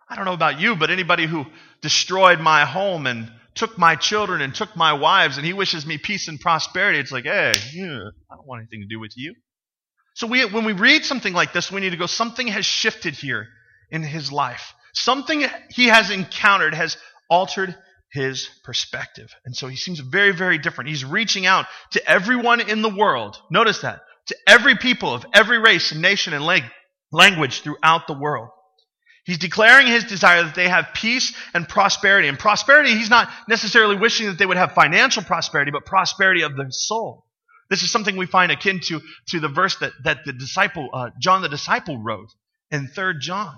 I 0.07 0.15
don't 0.15 0.25
know 0.25 0.33
about 0.33 0.59
you, 0.59 0.75
but 0.75 0.91
anybody 0.91 1.25
who 1.25 1.45
destroyed 1.81 2.39
my 2.39 2.65
home 2.65 3.07
and 3.07 3.31
took 3.55 3.77
my 3.77 3.95
children 3.95 4.41
and 4.41 4.53
took 4.53 4.75
my 4.75 4.93
wives 4.93 5.37
and 5.37 5.45
he 5.45 5.53
wishes 5.53 5.85
me 5.85 5.97
peace 5.97 6.27
and 6.27 6.39
prosperity, 6.39 6.99
it's 6.99 7.11
like, 7.11 7.23
hey, 7.23 7.53
yeah, 7.73 8.09
I 8.31 8.35
don't 8.35 8.45
want 8.45 8.61
anything 8.61 8.81
to 8.81 8.87
do 8.87 8.99
with 8.99 9.13
you. 9.15 9.33
So 10.15 10.27
we, 10.27 10.45
when 10.45 10.63
we 10.63 10.71
read 10.71 11.03
something 11.03 11.33
like 11.33 11.51
this, 11.51 11.69
we 11.69 11.81
need 11.81 11.89
to 11.91 11.97
go, 11.97 12.05
something 12.05 12.47
has 12.47 12.65
shifted 12.65 13.15
here 13.15 13.47
in 13.91 14.01
his 14.01 14.31
life. 14.31 14.73
Something 14.93 15.43
he 15.69 15.87
has 15.87 16.09
encountered 16.09 16.73
has 16.73 16.95
altered 17.29 17.75
his 18.11 18.49
perspective. 18.63 19.29
And 19.43 19.53
so 19.53 19.67
he 19.67 19.75
seems 19.75 19.99
very, 19.99 20.31
very 20.31 20.57
different. 20.57 20.89
He's 20.89 21.03
reaching 21.03 21.45
out 21.45 21.65
to 21.91 22.09
everyone 22.09 22.61
in 22.61 22.81
the 22.81 22.95
world. 22.95 23.37
Notice 23.51 23.81
that. 23.81 23.99
To 24.27 24.37
every 24.47 24.77
people 24.77 25.13
of 25.13 25.25
every 25.33 25.59
race 25.59 25.91
and 25.91 26.01
nation 26.01 26.33
and 26.33 26.45
language 27.11 27.61
throughout 27.61 28.07
the 28.07 28.17
world. 28.17 28.47
He's 29.25 29.37
declaring 29.37 29.87
his 29.87 30.05
desire 30.05 30.43
that 30.43 30.55
they 30.55 30.69
have 30.69 30.93
peace 30.93 31.33
and 31.53 31.67
prosperity. 31.67 32.29
And 32.29 32.39
prosperity, 32.39 32.91
he's 32.91 33.09
not 33.09 33.29
necessarily 33.49 33.97
wishing 33.97 34.27
that 34.27 34.37
they 34.37 34.45
would 34.45 34.55
have 34.55 34.71
financial 34.71 35.23
prosperity, 35.23 35.71
but 35.71 35.85
prosperity 35.85 36.43
of 36.43 36.55
the 36.55 36.67
soul. 36.69 37.24
This 37.69 37.81
is 37.81 37.91
something 37.91 38.15
we 38.15 38.25
find 38.25 38.51
akin 38.51 38.79
to, 38.85 39.01
to 39.29 39.39
the 39.39 39.47
verse 39.47 39.77
that, 39.79 39.91
that 40.03 40.19
the 40.25 40.33
disciple, 40.33 40.89
uh, 40.93 41.09
John 41.19 41.41
the 41.41 41.49
disciple 41.49 41.97
wrote 41.97 42.29
in 42.71 42.87
3 42.87 43.15
John. 43.19 43.57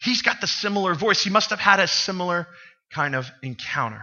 He's 0.00 0.22
got 0.22 0.40
the 0.40 0.46
similar 0.46 0.94
voice. 0.94 1.22
He 1.22 1.30
must 1.30 1.50
have 1.50 1.58
had 1.58 1.80
a 1.80 1.88
similar 1.88 2.46
kind 2.92 3.14
of 3.14 3.30
encounter. 3.42 4.02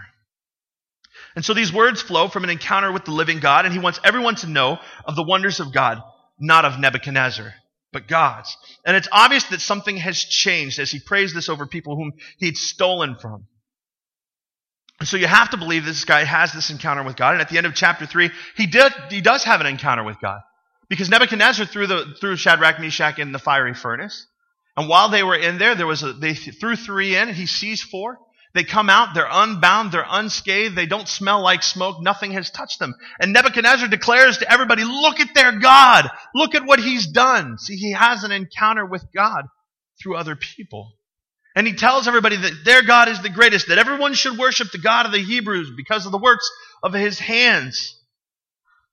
And 1.36 1.46
so 1.46 1.54
these 1.54 1.72
words 1.72 2.02
flow 2.02 2.28
from 2.28 2.44
an 2.44 2.50
encounter 2.50 2.92
with 2.92 3.06
the 3.06 3.12
living 3.12 3.40
God, 3.40 3.66
and 3.66 3.74
he 3.74 3.80
wants 3.80 4.00
everyone 4.04 4.36
to 4.38 4.48
know 4.48 4.80
of 5.06 5.16
the 5.16 5.24
wonders 5.24 5.60
of 5.60 5.74
God, 5.74 6.02
not 6.40 6.66
of 6.66 6.80
Nebuchadnezzar, 6.80 7.54
but 7.94 8.08
God's. 8.08 8.56
And 8.86 8.98
it's 8.98 9.08
obvious 9.12 9.46
that 9.46 9.62
something 9.62 9.98
has 9.98 10.20
changed 10.20 10.80
as 10.80 10.92
he 10.92 11.00
prays 11.00 11.34
this 11.34 11.48
over 11.48 11.66
people 11.68 11.96
whom 11.96 12.14
he'd 12.38 12.58
stolen 12.58 13.16
from. 13.16 13.46
So 15.04 15.18
you 15.18 15.28
have 15.28 15.50
to 15.52 15.58
believe 15.58 15.84
this 15.84 16.06
guy 16.06 16.24
has 16.24 16.54
this 16.54 16.70
encounter 16.70 17.04
with 17.04 17.16
God. 17.16 17.34
And 17.34 17.42
at 17.42 17.50
the 17.50 17.58
end 17.58 17.66
of 17.66 17.74
chapter 17.74 18.06
3, 18.06 18.30
he, 18.56 18.68
did, 18.68 18.92
he 19.10 19.22
does 19.22 19.44
have 19.44 19.62
an 19.62 19.68
encounter 19.68 20.04
with 20.04 20.20
God. 20.20 20.42
Because 20.90 21.10
Nebuchadnezzar 21.10 21.66
threw, 21.66 21.88
the, 21.88 22.16
threw 22.20 22.36
Shadrach, 22.36 22.80
Meshach 22.80 23.18
in 23.18 23.32
the 23.32 23.40
fiery 23.40 23.74
furnace. 23.74 24.28
And 24.78 24.90
while 24.90 25.10
they 25.10 25.24
were 25.24 25.36
in 25.36 25.58
there, 25.58 25.76
there 25.76 25.88
was 25.88 26.04
a, 26.04 26.14
they 26.14 26.34
threw 26.34 26.76
three 26.76 27.16
in, 27.16 27.30
and 27.30 27.38
he 27.38 27.46
sees 27.46 27.82
four. 27.82 28.20
They 28.54 28.66
come 28.66 28.90
out, 28.90 29.14
they're 29.14 29.28
unbound, 29.30 29.92
they're 29.92 30.06
unscathed, 30.08 30.76
they 30.76 30.86
don't 30.86 31.08
smell 31.08 31.42
like 31.42 31.64
smoke, 31.64 32.02
nothing 32.02 32.32
has 32.32 32.50
touched 32.50 32.80
them. 32.80 32.94
And 33.20 33.32
Nebuchadnezzar 33.32 33.88
declares 33.88 34.40
to 34.40 34.52
everybody, 34.52 34.84
look 34.84 35.22
at 35.22 35.34
their 35.34 35.58
God, 35.58 36.10
look 36.36 36.54
at 36.54 36.66
what 36.66 36.80
he's 36.80 37.08
done. 37.08 37.58
See, 37.58 37.78
he 37.78 37.94
has 37.94 38.26
an 38.26 38.32
encounter 38.34 38.86
with 38.86 39.06
God 39.16 39.46
through 40.02 40.18
other 40.18 40.36
people. 40.36 40.92
And 41.56 41.68
he 41.68 41.74
tells 41.74 42.08
everybody 42.08 42.38
that 42.38 42.64
their 42.64 42.82
God 42.82 43.10
is 43.10 43.22
the 43.22 43.30
greatest, 43.30 43.68
that 43.68 43.78
everyone 43.78 44.14
should 44.14 44.38
worship 44.38 44.72
the 44.72 44.78
God 44.78 45.06
of 45.06 45.12
the 45.12 45.22
Hebrews 45.24 45.72
because 45.76 46.06
of 46.06 46.12
the 46.12 46.18
works 46.18 46.50
of 46.82 46.94
his 46.94 47.20
hands. 47.20 47.98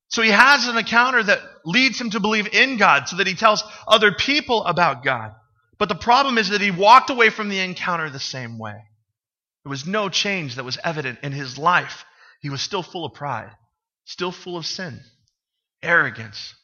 So 0.09 0.23
he 0.23 0.31
has 0.31 0.67
an 0.67 0.77
encounter 0.77 1.23
that 1.23 1.41
leads 1.65 2.01
him 2.01 2.11
to 2.11 2.21
believe 2.21 2.53
in 2.53 2.79
God 2.79 3.09
so 3.09 3.17
that 3.17 3.27
he 3.27 3.35
tells 3.35 3.63
other 3.87 4.13
people 4.13 4.65
about 4.65 5.05
God. 5.05 5.35
But 5.79 5.89
the 5.89 5.95
problem 5.95 6.39
is 6.39 6.49
that 6.49 6.61
he 6.61 6.71
walked 6.71 7.11
away 7.11 7.31
from 7.31 7.49
the 7.49 7.61
encounter 7.61 8.11
the 8.11 8.19
same 8.19 8.59
way. 8.59 8.83
There 9.65 9.71
was 9.71 9.87
no 9.87 10.09
change 10.09 10.57
that 10.57 10.65
was 10.65 10.79
evident 10.83 11.21
in 11.23 11.33
his 11.33 11.59
life. 11.59 12.05
He 12.41 12.51
was 12.51 12.63
still 12.63 12.83
full 12.83 13.05
of 13.05 13.15
pride, 13.15 13.51
still 14.05 14.33
full 14.33 14.57
of 14.57 14.67
sin, 14.67 15.01
arrogance. 15.83 16.55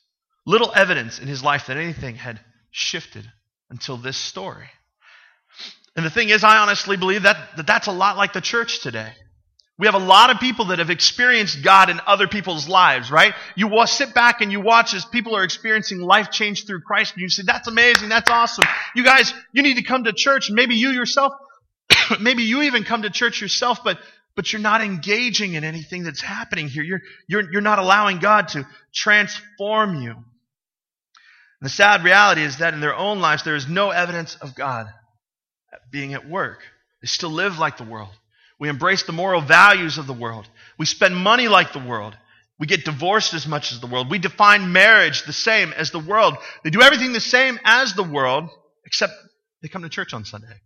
Little 0.47 0.73
evidence 0.75 1.19
in 1.19 1.29
his 1.29 1.43
life 1.43 1.67
that 1.67 1.77
anything 1.77 2.17
had 2.17 2.41
shifted 2.71 3.31
until 3.71 3.97
this 3.97 4.17
story. 4.17 4.69
And 5.97 6.05
the 6.05 6.11
thing 6.11 6.29
is, 6.29 6.43
I 6.43 6.59
honestly 6.59 6.97
believe 6.97 7.23
that, 7.23 7.57
that 7.57 7.67
that's 7.67 7.87
a 7.87 7.93
lot 7.93 8.17
like 8.17 8.33
the 8.33 8.41
church 8.41 8.81
today. 8.81 9.13
We 9.77 9.87
have 9.87 9.95
a 9.95 10.05
lot 10.05 10.31
of 10.31 10.39
people 10.39 10.67
that 10.67 10.79
have 10.79 10.91
experienced 10.91 11.63
God 11.63 11.91
in 11.91 12.01
other 12.07 12.29
people's 12.29 12.69
lives, 12.69 13.11
right? 13.11 13.35
You 13.57 13.69
sit 13.87 14.15
back 14.15 14.41
and 14.41 14.53
you 14.53 14.61
watch 14.61 14.95
as 14.95 15.05
people 15.05 15.37
are 15.37 15.43
experiencing 15.43 16.01
life 16.01 16.31
change 16.31 16.65
through 16.65 16.83
Christ, 16.83 17.15
and 17.15 17.23
you 17.23 17.29
say, 17.29 17.43
that's 17.45 17.67
amazing, 17.67 18.09
that's 18.09 18.31
awesome. 18.31 18.65
You 18.95 19.05
guys, 19.05 19.35
you 19.53 19.63
need 19.63 19.77
to 19.77 19.83
come 19.83 20.05
to 20.05 20.13
church. 20.13 20.49
Maybe 20.49 20.77
you 20.77 20.91
yourself, 20.91 21.33
maybe 22.21 22.45
you 22.45 22.63
even 22.63 22.85
come 22.85 23.03
to 23.03 23.11
church 23.11 23.41
yourself, 23.41 23.83
but, 23.83 23.99
but 24.37 24.53
you're 24.53 24.63
not 24.63 24.81
engaging 24.81 25.55
in 25.55 25.65
anything 25.65 26.05
that's 26.05 26.21
happening 26.21 26.69
here. 26.69 26.85
You're, 26.85 27.01
you're, 27.29 27.53
you're 27.53 27.61
not 27.61 27.81
allowing 27.81 28.21
God 28.21 28.49
to 28.49 28.67
transform 28.95 30.01
you. 30.01 30.13
And 30.13 30.23
the 31.63 31.69
sad 31.69 32.05
reality 32.05 32.43
is 32.43 32.59
that 32.59 32.75
in 32.75 32.81
their 32.81 32.95
own 32.95 33.21
lives, 33.21 33.43
there 33.43 33.57
is 33.57 33.69
no 33.69 33.91
evidence 33.91 34.37
of 34.37 34.55
God 34.55 34.87
being 35.91 36.15
at 36.15 36.29
work. 36.29 36.61
They 37.03 37.07
still 37.07 37.31
live 37.31 37.59
like 37.59 37.77
the 37.77 37.85
world. 37.85 38.13
We 38.59 38.69
embrace 38.69 39.03
the 39.03 39.13
moral 39.13 39.41
values 39.41 39.99
of 39.99 40.07
the 40.07 40.13
world. 40.13 40.49
We 40.79 40.87
spend 40.87 41.17
money 41.17 41.49
like 41.49 41.73
the 41.73 41.81
world. 41.81 42.17
We 42.59 42.67
get 42.67 42.85
divorced 42.85 43.35
as 43.35 43.47
much 43.47 43.73
as 43.73 43.81
the 43.81 43.87
world. 43.87 44.11
We 44.11 44.19
define 44.19 44.73
marriage 44.73 45.25
the 45.25 45.33
same 45.33 45.73
as 45.73 45.91
the 45.91 45.99
world. 45.99 46.37
They 46.63 46.71
do 46.71 46.83
everything 46.83 47.13
the 47.13 47.21
same 47.21 47.59
as 47.65 47.95
the 47.95 48.05
world, 48.05 48.49
except 48.87 49.13
they 49.61 49.69
come 49.69 49.83
to 49.83 49.89
church 49.89 50.15
on 50.15 50.25
Sunday. 50.25 50.61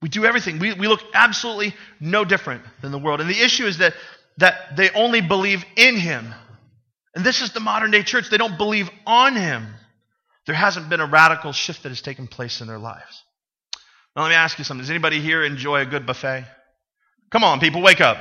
We 0.00 0.08
do 0.08 0.24
everything. 0.24 0.58
We, 0.58 0.72
we 0.74 0.88
look 0.88 1.00
absolutely 1.14 1.74
no 2.00 2.24
different 2.24 2.62
than 2.80 2.92
the 2.92 2.98
world. 2.98 3.20
And 3.20 3.30
the 3.30 3.40
issue 3.40 3.66
is 3.66 3.78
that, 3.78 3.94
that 4.38 4.76
they 4.76 4.90
only 4.90 5.20
believe 5.20 5.64
in 5.76 5.96
Him. 5.96 6.32
And 7.14 7.24
this 7.24 7.40
is 7.40 7.52
the 7.52 7.60
modern 7.60 7.90
day 7.90 8.02
church. 8.02 8.30
They 8.30 8.38
don't 8.38 8.56
believe 8.56 8.88
on 9.06 9.36
Him. 9.36 9.66
There 10.46 10.54
hasn't 10.54 10.88
been 10.88 11.00
a 11.00 11.06
radical 11.06 11.52
shift 11.52 11.82
that 11.84 11.90
has 11.90 12.02
taken 12.02 12.26
place 12.26 12.60
in 12.60 12.66
their 12.66 12.78
lives. 12.78 13.22
Now, 14.14 14.22
let 14.22 14.28
me 14.28 14.34
ask 14.34 14.58
you 14.58 14.64
something. 14.64 14.82
Does 14.82 14.90
anybody 14.90 15.20
here 15.20 15.42
enjoy 15.42 15.80
a 15.80 15.86
good 15.86 16.06
buffet? 16.06 16.44
Come 17.30 17.44
on, 17.44 17.60
people, 17.60 17.80
wake 17.80 18.00
up. 18.00 18.18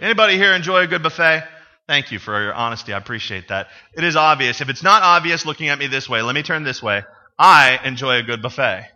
Anybody 0.00 0.36
here 0.36 0.52
enjoy 0.52 0.82
a 0.82 0.86
good 0.86 1.02
buffet? 1.02 1.44
Thank 1.88 2.12
you 2.12 2.18
for 2.18 2.40
your 2.42 2.52
honesty. 2.52 2.92
I 2.92 2.98
appreciate 2.98 3.48
that. 3.48 3.68
It 3.96 4.04
is 4.04 4.16
obvious. 4.16 4.60
If 4.60 4.68
it's 4.68 4.82
not 4.82 5.02
obvious 5.02 5.46
looking 5.46 5.68
at 5.68 5.78
me 5.78 5.86
this 5.86 6.08
way, 6.08 6.22
let 6.22 6.34
me 6.34 6.42
turn 6.42 6.62
this 6.62 6.82
way. 6.82 7.02
I 7.38 7.80
enjoy 7.84 8.18
a 8.18 8.22
good 8.22 8.42
buffet. 8.42 8.86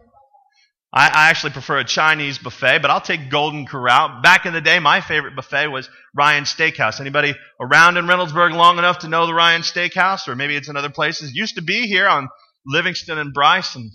I, 0.93 1.09
I 1.09 1.31
actually 1.31 1.55
prefer 1.55 1.79
a 1.79 1.85
Chinese 1.85 2.39
buffet, 2.39 2.81
but 2.83 2.91
I'll 2.91 3.01
take 3.01 3.31
Golden 3.31 3.67
Corral. 3.67 4.21
Back 4.23 4.45
in 4.47 4.53
the 4.53 4.61
day, 4.61 4.79
my 4.79 5.01
favorite 5.01 5.35
buffet 5.35 5.69
was 5.69 5.89
Ryan 6.15 6.45
Steakhouse. 6.45 7.01
Anybody 7.01 7.35
around 7.59 7.97
in 7.97 8.05
Reynoldsburg 8.05 8.55
long 8.55 8.79
enough 8.79 8.99
to 8.99 9.09
know 9.09 9.27
the 9.27 9.35
Ryan 9.35 9.63
Steakhouse? 9.63 10.29
Or 10.29 10.37
maybe 10.37 10.55
it's 10.55 10.69
in 10.69 10.77
other 10.77 10.91
places. 10.91 11.31
It 11.31 11.37
used 11.37 11.57
to 11.57 11.63
be 11.63 11.87
here 11.87 12.07
on 12.07 12.29
Livingston 12.67 13.19
and 13.19 13.33
Brice 13.33 13.75
and 13.75 13.91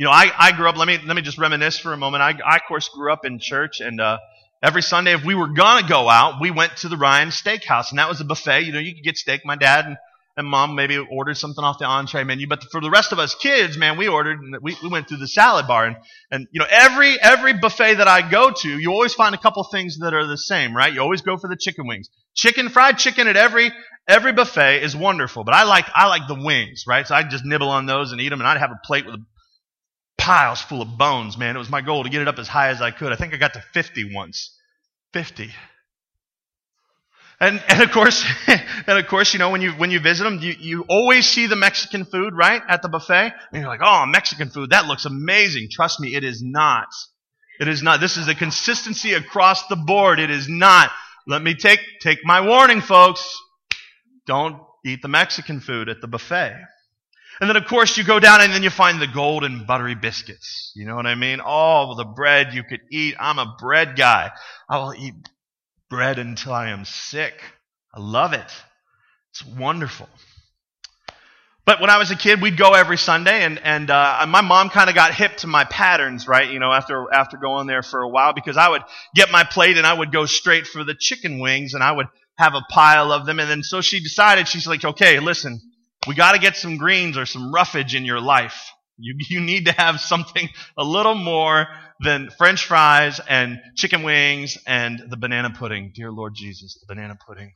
you 0.00 0.06
know, 0.06 0.12
I, 0.12 0.32
I 0.34 0.52
grew 0.52 0.66
up, 0.66 0.78
let 0.78 0.88
me, 0.88 0.98
let 1.04 1.14
me 1.14 1.20
just 1.20 1.36
reminisce 1.36 1.78
for 1.78 1.92
a 1.92 1.96
moment. 1.98 2.22
I, 2.22 2.30
I 2.42 2.56
of 2.56 2.62
course, 2.66 2.88
grew 2.88 3.12
up 3.12 3.26
in 3.26 3.38
church, 3.38 3.80
and 3.80 4.00
uh, 4.00 4.16
every 4.62 4.80
Sunday, 4.80 5.12
if 5.12 5.26
we 5.26 5.34
were 5.34 5.48
going 5.48 5.82
to 5.82 5.86
go 5.86 6.08
out, 6.08 6.40
we 6.40 6.50
went 6.50 6.74
to 6.78 6.88
the 6.88 6.96
Ryan 6.96 7.28
Steakhouse, 7.28 7.90
and 7.90 7.98
that 7.98 8.08
was 8.08 8.18
a 8.18 8.24
buffet. 8.24 8.62
You 8.62 8.72
know, 8.72 8.78
you 8.78 8.94
could 8.94 9.04
get 9.04 9.18
steak. 9.18 9.42
My 9.44 9.56
dad 9.56 9.84
and, 9.84 9.98
and 10.38 10.46
mom 10.46 10.74
maybe 10.74 10.96
ordered 10.96 11.36
something 11.36 11.62
off 11.62 11.78
the 11.78 11.84
entree 11.84 12.24
menu, 12.24 12.48
but 12.48 12.64
for 12.72 12.80
the 12.80 12.88
rest 12.88 13.12
of 13.12 13.18
us 13.18 13.34
kids, 13.34 13.76
man, 13.76 13.98
we 13.98 14.08
ordered, 14.08 14.40
and 14.40 14.56
we, 14.62 14.74
we 14.82 14.88
went 14.88 15.06
through 15.06 15.18
the 15.18 15.28
salad 15.28 15.66
bar. 15.66 15.84
And, 15.84 15.96
and, 16.30 16.46
you 16.50 16.60
know, 16.60 16.66
every, 16.70 17.20
every 17.20 17.52
buffet 17.52 17.96
that 17.96 18.08
I 18.08 18.26
go 18.26 18.52
to, 18.52 18.78
you 18.78 18.90
always 18.92 19.12
find 19.12 19.34
a 19.34 19.38
couple 19.38 19.62
things 19.64 19.98
that 19.98 20.14
are 20.14 20.26
the 20.26 20.38
same, 20.38 20.74
right? 20.74 20.94
You 20.94 21.02
always 21.02 21.20
go 21.20 21.36
for 21.36 21.48
the 21.48 21.58
chicken 21.60 21.86
wings. 21.86 22.08
Chicken, 22.34 22.70
fried 22.70 22.96
chicken 22.96 23.28
at 23.28 23.36
every 23.36 23.70
every 24.08 24.32
buffet 24.32 24.82
is 24.82 24.96
wonderful, 24.96 25.44
but 25.44 25.52
I 25.52 25.64
like 25.64 25.84
I 25.94 26.08
like 26.08 26.26
the 26.26 26.42
wings, 26.42 26.84
right? 26.88 27.06
So 27.06 27.14
I 27.14 27.22
just 27.22 27.44
nibble 27.44 27.68
on 27.68 27.84
those 27.84 28.12
and 28.12 28.20
eat 28.22 28.30
them, 28.30 28.40
and 28.40 28.48
I'd 28.48 28.56
have 28.56 28.70
a 28.70 28.80
plate 28.86 29.04
with 29.04 29.20
piles 30.20 30.60
full 30.60 30.82
of 30.82 30.98
bones, 30.98 31.38
man. 31.38 31.56
It 31.56 31.58
was 31.58 31.70
my 31.70 31.80
goal 31.80 32.04
to 32.04 32.10
get 32.10 32.20
it 32.20 32.28
up 32.28 32.38
as 32.38 32.46
high 32.46 32.68
as 32.68 32.82
I 32.82 32.90
could. 32.90 33.12
I 33.12 33.16
think 33.16 33.34
I 33.34 33.38
got 33.38 33.54
to 33.54 33.64
50 33.72 34.14
once. 34.14 34.54
50. 35.14 35.50
And, 37.40 37.62
and 37.68 37.82
of 37.82 37.90
course, 37.90 38.22
and 38.46 38.98
of 38.98 39.06
course, 39.06 39.32
you 39.32 39.38
know, 39.38 39.50
when 39.50 39.62
you, 39.62 39.72
when 39.72 39.90
you 39.90 39.98
visit 39.98 40.24
them, 40.24 40.38
you, 40.40 40.54
you 40.58 40.84
always 40.88 41.26
see 41.26 41.46
the 41.46 41.56
Mexican 41.56 42.04
food, 42.04 42.34
right? 42.36 42.62
At 42.68 42.82
the 42.82 42.88
buffet. 42.88 43.32
And 43.52 43.62
you're 43.62 43.66
like, 43.66 43.80
oh, 43.82 44.04
Mexican 44.06 44.50
food, 44.50 44.70
that 44.70 44.86
looks 44.86 45.06
amazing. 45.06 45.68
Trust 45.70 46.00
me, 46.00 46.14
it 46.14 46.22
is 46.22 46.42
not. 46.42 46.88
It 47.58 47.68
is 47.68 47.82
not. 47.82 48.00
This 48.00 48.18
is 48.18 48.28
a 48.28 48.34
consistency 48.34 49.14
across 49.14 49.66
the 49.68 49.76
board. 49.76 50.20
It 50.20 50.30
is 50.30 50.48
not. 50.48 50.90
Let 51.26 51.42
me 51.42 51.54
take, 51.54 51.80
take 52.00 52.18
my 52.24 52.46
warning, 52.46 52.82
folks. 52.82 53.38
Don't 54.26 54.60
eat 54.84 55.00
the 55.00 55.08
Mexican 55.08 55.60
food 55.60 55.88
at 55.88 56.02
the 56.02 56.08
buffet. 56.08 56.56
And 57.40 57.48
then, 57.48 57.56
of 57.56 57.64
course, 57.64 57.96
you 57.96 58.04
go 58.04 58.20
down 58.20 58.42
and 58.42 58.52
then 58.52 58.62
you 58.62 58.68
find 58.68 59.00
the 59.00 59.06
golden 59.06 59.64
buttery 59.64 59.94
biscuits. 59.94 60.72
You 60.76 60.84
know 60.84 60.94
what 60.94 61.06
I 61.06 61.14
mean? 61.14 61.40
All 61.40 61.94
the 61.94 62.04
bread 62.04 62.52
you 62.52 62.62
could 62.62 62.80
eat. 62.90 63.14
I'm 63.18 63.38
a 63.38 63.56
bread 63.58 63.96
guy. 63.96 64.30
I 64.68 64.78
will 64.78 64.94
eat 64.94 65.14
bread 65.88 66.18
until 66.18 66.52
I 66.52 66.68
am 66.68 66.84
sick. 66.84 67.32
I 67.94 68.00
love 68.00 68.34
it. 68.34 68.52
It's 69.30 69.44
wonderful. 69.44 70.08
But 71.64 71.80
when 71.80 71.90
I 71.90 71.98
was 71.98 72.10
a 72.10 72.16
kid, 72.16 72.42
we'd 72.42 72.56
go 72.56 72.72
every 72.72 72.98
Sunday, 72.98 73.44
and 73.44 73.58
and 73.62 73.90
uh, 73.90 74.24
my 74.28 74.40
mom 74.40 74.70
kind 74.70 74.88
of 74.88 74.96
got 74.96 75.14
hip 75.14 75.36
to 75.38 75.46
my 75.46 75.64
patterns, 75.64 76.26
right? 76.26 76.50
You 76.50 76.58
know, 76.58 76.72
after 76.72 77.06
after 77.12 77.36
going 77.36 77.66
there 77.66 77.82
for 77.82 78.02
a 78.02 78.08
while, 78.08 78.32
because 78.32 78.56
I 78.56 78.68
would 78.68 78.82
get 79.14 79.30
my 79.30 79.44
plate 79.44 79.76
and 79.76 79.86
I 79.86 79.92
would 79.94 80.10
go 80.10 80.26
straight 80.26 80.66
for 80.66 80.82
the 80.84 80.96
chicken 80.98 81.38
wings, 81.38 81.74
and 81.74 81.82
I 81.82 81.92
would 81.92 82.06
have 82.38 82.54
a 82.54 82.64
pile 82.70 83.12
of 83.12 83.24
them, 83.24 83.38
and 83.38 83.48
then 83.48 83.62
so 83.62 83.82
she 83.82 84.00
decided 84.00 84.48
she's 84.48 84.66
like, 84.66 84.84
okay, 84.84 85.20
listen, 85.20 85.60
we 86.06 86.14
got 86.14 86.32
to 86.32 86.38
get 86.38 86.56
some 86.56 86.76
greens 86.76 87.16
or 87.16 87.26
some 87.26 87.52
roughage 87.52 87.94
in 87.94 88.04
your 88.04 88.20
life. 88.20 88.70
You, 88.98 89.14
you 89.28 89.40
need 89.40 89.66
to 89.66 89.72
have 89.72 90.00
something 90.00 90.48
a 90.76 90.84
little 90.84 91.14
more 91.14 91.66
than 92.00 92.30
french 92.38 92.64
fries 92.66 93.20
and 93.28 93.60
chicken 93.76 94.02
wings 94.02 94.56
and 94.66 95.00
the 95.08 95.16
banana 95.16 95.50
pudding. 95.50 95.92
Dear 95.94 96.10
Lord 96.10 96.34
Jesus, 96.34 96.78
the 96.80 96.94
banana 96.94 97.16
pudding. 97.26 97.52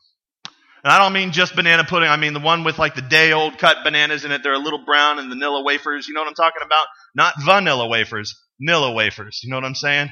And 0.85 0.93
I 0.93 0.99
don't 0.99 1.15
mean 1.15 1.33
just 1.33 1.57
banana 1.57 1.85
pudding. 1.85 2.11
I 2.11 2.17
mean 2.17 2.35
the 2.35 2.41
one 2.41 2.63
with 2.63 2.79
like 2.79 2.95
the 2.95 3.01
day 3.01 3.33
old 3.33 3.57
cut 3.57 3.79
bananas 3.85 4.27
in 4.27 4.33
it. 4.33 4.43
They're 4.43 4.53
a 4.53 4.59
little 4.59 4.85
brown 4.85 5.19
and 5.19 5.31
vanilla 5.31 5.63
wafers. 5.65 6.07
You 6.07 6.13
know 6.13 6.21
what 6.21 6.29
I'm 6.29 6.35
talking 6.35 6.63
about? 6.63 6.87
Not 7.15 7.35
vanilla 7.43 7.89
wafers, 7.89 8.39
Nilla 8.61 8.95
wafers. 8.95 9.41
You 9.43 9.51
know 9.51 9.57
what 9.57 9.65
I'm 9.65 9.75
saying? 9.75 10.11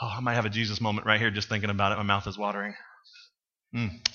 Oh, 0.00 0.12
I 0.16 0.20
might 0.20 0.34
have 0.34 0.44
a 0.44 0.50
Jesus 0.50 0.80
moment 0.80 1.06
right 1.06 1.18
here 1.18 1.32
just 1.32 1.48
thinking 1.48 1.70
about 1.70 1.90
it. 1.90 1.96
My 1.96 2.04
mouth 2.04 2.28
is 2.28 2.38
watering. 2.38 2.74
Mm. 3.74 4.06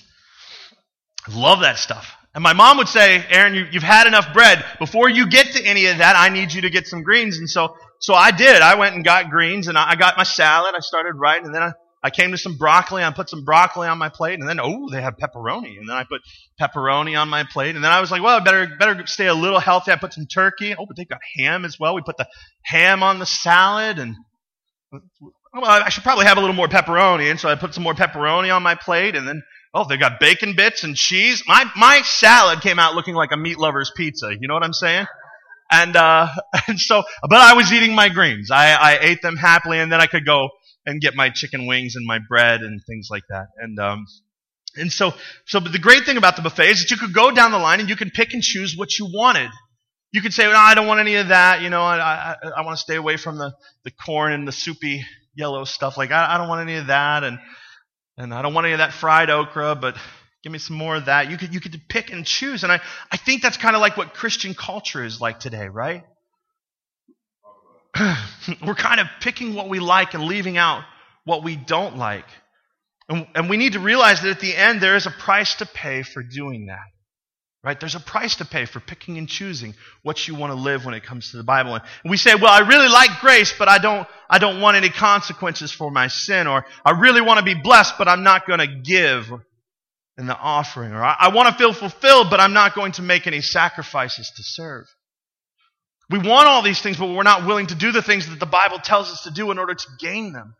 Love 1.28 1.60
that 1.60 1.76
stuff. 1.76 2.16
And 2.34 2.42
my 2.42 2.54
mom 2.54 2.78
would 2.78 2.88
say, 2.88 3.24
Aaron, 3.28 3.54
you, 3.54 3.66
have 3.72 3.82
had 3.82 4.06
enough 4.06 4.32
bread. 4.32 4.64
Before 4.78 5.08
you 5.08 5.28
get 5.28 5.48
to 5.52 5.64
any 5.64 5.86
of 5.86 5.98
that, 5.98 6.16
I 6.16 6.30
need 6.30 6.52
you 6.52 6.62
to 6.62 6.70
get 6.70 6.86
some 6.86 7.02
greens. 7.02 7.38
And 7.38 7.48
so, 7.48 7.76
so 8.00 8.14
I 8.14 8.30
did. 8.30 8.62
I 8.62 8.76
went 8.76 8.94
and 8.94 9.04
got 9.04 9.28
greens 9.28 9.68
and 9.68 9.76
I, 9.76 9.90
I 9.90 9.96
got 9.96 10.16
my 10.16 10.22
salad. 10.22 10.74
I 10.74 10.80
started 10.80 11.12
writing 11.14 11.46
and 11.46 11.54
then 11.54 11.62
I, 11.62 11.72
I 12.02 12.10
came 12.10 12.30
to 12.30 12.38
some 12.38 12.56
broccoli. 12.56 13.04
I 13.04 13.10
put 13.12 13.28
some 13.28 13.44
broccoli 13.44 13.86
on 13.86 13.98
my 13.98 14.08
plate 14.08 14.40
and 14.40 14.48
then, 14.48 14.60
oh, 14.60 14.88
they 14.90 15.02
have 15.02 15.16
pepperoni. 15.18 15.78
And 15.78 15.86
then 15.86 15.96
I 15.96 16.04
put 16.04 16.22
pepperoni 16.58 17.20
on 17.20 17.28
my 17.28 17.44
plate. 17.44 17.76
And 17.76 17.84
then 17.84 17.92
I 17.92 18.00
was 18.00 18.10
like, 18.10 18.22
well, 18.22 18.40
I 18.40 18.40
better, 18.42 18.76
better 18.78 19.06
stay 19.06 19.26
a 19.26 19.34
little 19.34 19.60
healthy. 19.60 19.92
I 19.92 19.96
put 19.96 20.14
some 20.14 20.26
turkey. 20.26 20.74
Oh, 20.76 20.86
but 20.86 20.96
they've 20.96 21.08
got 21.08 21.20
ham 21.36 21.66
as 21.66 21.78
well. 21.78 21.94
We 21.94 22.00
put 22.00 22.16
the 22.16 22.26
ham 22.64 23.02
on 23.02 23.18
the 23.18 23.26
salad 23.26 23.98
and, 23.98 24.16
well, 24.90 25.64
I 25.66 25.90
should 25.90 26.02
probably 26.02 26.24
have 26.24 26.38
a 26.38 26.40
little 26.40 26.56
more 26.56 26.68
pepperoni. 26.68 27.30
And 27.30 27.38
so 27.38 27.50
I 27.50 27.56
put 27.56 27.74
some 27.74 27.84
more 27.84 27.94
pepperoni 27.94 28.54
on 28.54 28.62
my 28.62 28.74
plate 28.74 29.16
and 29.16 29.28
then 29.28 29.42
Oh, 29.74 29.86
they 29.88 29.96
got 29.96 30.20
bacon 30.20 30.54
bits 30.54 30.84
and 30.84 30.94
cheese. 30.94 31.42
My 31.46 31.70
my 31.76 32.02
salad 32.02 32.60
came 32.60 32.78
out 32.78 32.94
looking 32.94 33.14
like 33.14 33.32
a 33.32 33.36
meat 33.36 33.58
lover's 33.58 33.90
pizza. 33.96 34.30
You 34.38 34.46
know 34.48 34.54
what 34.54 34.62
I'm 34.62 34.74
saying? 34.74 35.06
And 35.70 35.96
uh, 35.96 36.28
and 36.68 36.78
so, 36.78 37.02
but 37.22 37.38
I 37.38 37.54
was 37.54 37.72
eating 37.72 37.94
my 37.94 38.08
greens. 38.08 38.50
I 38.50 38.72
I 38.74 38.98
ate 39.00 39.22
them 39.22 39.36
happily, 39.36 39.78
and 39.78 39.90
then 39.90 40.00
I 40.00 40.06
could 40.06 40.26
go 40.26 40.50
and 40.84 41.00
get 41.00 41.14
my 41.14 41.30
chicken 41.30 41.66
wings 41.66 41.94
and 41.96 42.06
my 42.06 42.18
bread 42.28 42.60
and 42.60 42.80
things 42.86 43.08
like 43.10 43.22
that. 43.30 43.46
And 43.56 43.78
um, 43.78 44.06
and 44.76 44.92
so 44.92 45.14
so, 45.46 45.60
but 45.60 45.72
the 45.72 45.78
great 45.78 46.04
thing 46.04 46.18
about 46.18 46.36
the 46.36 46.42
buffet 46.42 46.68
is 46.68 46.80
that 46.82 46.90
you 46.90 46.98
could 46.98 47.14
go 47.14 47.30
down 47.30 47.50
the 47.50 47.58
line 47.58 47.80
and 47.80 47.88
you 47.88 47.96
could 47.96 48.12
pick 48.12 48.34
and 48.34 48.42
choose 48.42 48.76
what 48.76 48.98
you 48.98 49.06
wanted. 49.06 49.50
You 50.12 50.20
could 50.20 50.34
say, 50.34 50.44
I 50.44 50.74
don't 50.74 50.86
want 50.86 51.00
any 51.00 51.14
of 51.14 51.28
that. 51.28 51.62
You 51.62 51.70
know, 51.70 51.80
I 51.80 51.96
I, 51.98 52.36
I 52.58 52.62
want 52.62 52.76
to 52.76 52.82
stay 52.82 52.96
away 52.96 53.16
from 53.16 53.38
the 53.38 53.54
the 53.84 53.90
corn 53.90 54.32
and 54.32 54.46
the 54.46 54.52
soupy 54.52 55.02
yellow 55.34 55.64
stuff. 55.64 55.96
Like 55.96 56.10
I, 56.10 56.34
I 56.34 56.38
don't 56.38 56.48
want 56.48 56.60
any 56.68 56.78
of 56.78 56.88
that. 56.88 57.24
And 57.24 57.38
and 58.22 58.32
I 58.32 58.42
don't 58.42 58.54
want 58.54 58.66
any 58.66 58.74
of 58.74 58.78
that 58.78 58.92
fried 58.92 59.30
okra, 59.30 59.74
but 59.74 59.96
give 60.42 60.52
me 60.52 60.58
some 60.58 60.76
more 60.76 60.96
of 60.96 61.06
that. 61.06 61.30
You 61.30 61.36
could, 61.36 61.52
you 61.52 61.60
could 61.60 61.80
pick 61.88 62.10
and 62.12 62.24
choose. 62.24 62.62
And 62.62 62.72
I, 62.72 62.80
I 63.10 63.16
think 63.16 63.42
that's 63.42 63.56
kind 63.56 63.74
of 63.74 63.82
like 63.82 63.96
what 63.96 64.14
Christian 64.14 64.54
culture 64.54 65.04
is 65.04 65.20
like 65.20 65.40
today, 65.40 65.68
right? 65.68 66.04
We're 68.66 68.74
kind 68.74 69.00
of 69.00 69.08
picking 69.20 69.54
what 69.54 69.68
we 69.68 69.80
like 69.80 70.14
and 70.14 70.24
leaving 70.24 70.56
out 70.56 70.84
what 71.24 71.42
we 71.42 71.56
don't 71.56 71.98
like. 71.98 72.26
And, 73.08 73.26
and 73.34 73.50
we 73.50 73.56
need 73.56 73.72
to 73.72 73.80
realize 73.80 74.22
that 74.22 74.30
at 74.30 74.40
the 74.40 74.56
end, 74.56 74.80
there 74.80 74.96
is 74.96 75.06
a 75.06 75.10
price 75.10 75.56
to 75.56 75.66
pay 75.66 76.02
for 76.02 76.22
doing 76.22 76.66
that. 76.66 76.91
Right? 77.64 77.78
There's 77.78 77.94
a 77.94 78.00
price 78.00 78.36
to 78.36 78.44
pay 78.44 78.64
for 78.64 78.80
picking 78.80 79.18
and 79.18 79.28
choosing 79.28 79.74
what 80.02 80.26
you 80.26 80.34
want 80.34 80.50
to 80.50 80.58
live 80.58 80.84
when 80.84 80.94
it 80.94 81.04
comes 81.04 81.30
to 81.30 81.36
the 81.36 81.44
Bible. 81.44 81.74
And 81.74 81.84
we 82.04 82.16
say, 82.16 82.34
well, 82.34 82.50
I 82.50 82.66
really 82.66 82.88
like 82.88 83.20
grace, 83.20 83.54
but 83.56 83.68
I 83.68 83.78
don't, 83.78 84.08
I 84.28 84.38
don't 84.38 84.60
want 84.60 84.76
any 84.76 84.88
consequences 84.88 85.70
for 85.70 85.88
my 85.88 86.08
sin. 86.08 86.48
Or 86.48 86.64
I 86.84 86.90
really 86.90 87.20
want 87.20 87.38
to 87.38 87.44
be 87.44 87.54
blessed, 87.54 87.94
but 87.98 88.08
I'm 88.08 88.24
not 88.24 88.48
going 88.48 88.58
to 88.58 88.66
give 88.66 89.30
in 90.18 90.26
the 90.26 90.36
offering. 90.36 90.92
Or 90.92 91.04
I, 91.04 91.16
I 91.20 91.28
want 91.28 91.50
to 91.50 91.54
feel 91.54 91.72
fulfilled, 91.72 92.30
but 92.30 92.40
I'm 92.40 92.52
not 92.52 92.74
going 92.74 92.92
to 92.92 93.02
make 93.02 93.28
any 93.28 93.40
sacrifices 93.40 94.32
to 94.34 94.42
serve. 94.42 94.86
We 96.10 96.18
want 96.18 96.48
all 96.48 96.62
these 96.62 96.82
things, 96.82 96.96
but 96.96 97.06
we're 97.06 97.22
not 97.22 97.46
willing 97.46 97.68
to 97.68 97.76
do 97.76 97.92
the 97.92 98.02
things 98.02 98.28
that 98.28 98.40
the 98.40 98.46
Bible 98.46 98.80
tells 98.80 99.10
us 99.12 99.22
to 99.22 99.30
do 99.30 99.52
in 99.52 99.58
order 99.58 99.74
to 99.74 99.86
gain 100.00 100.32
them. 100.32 100.56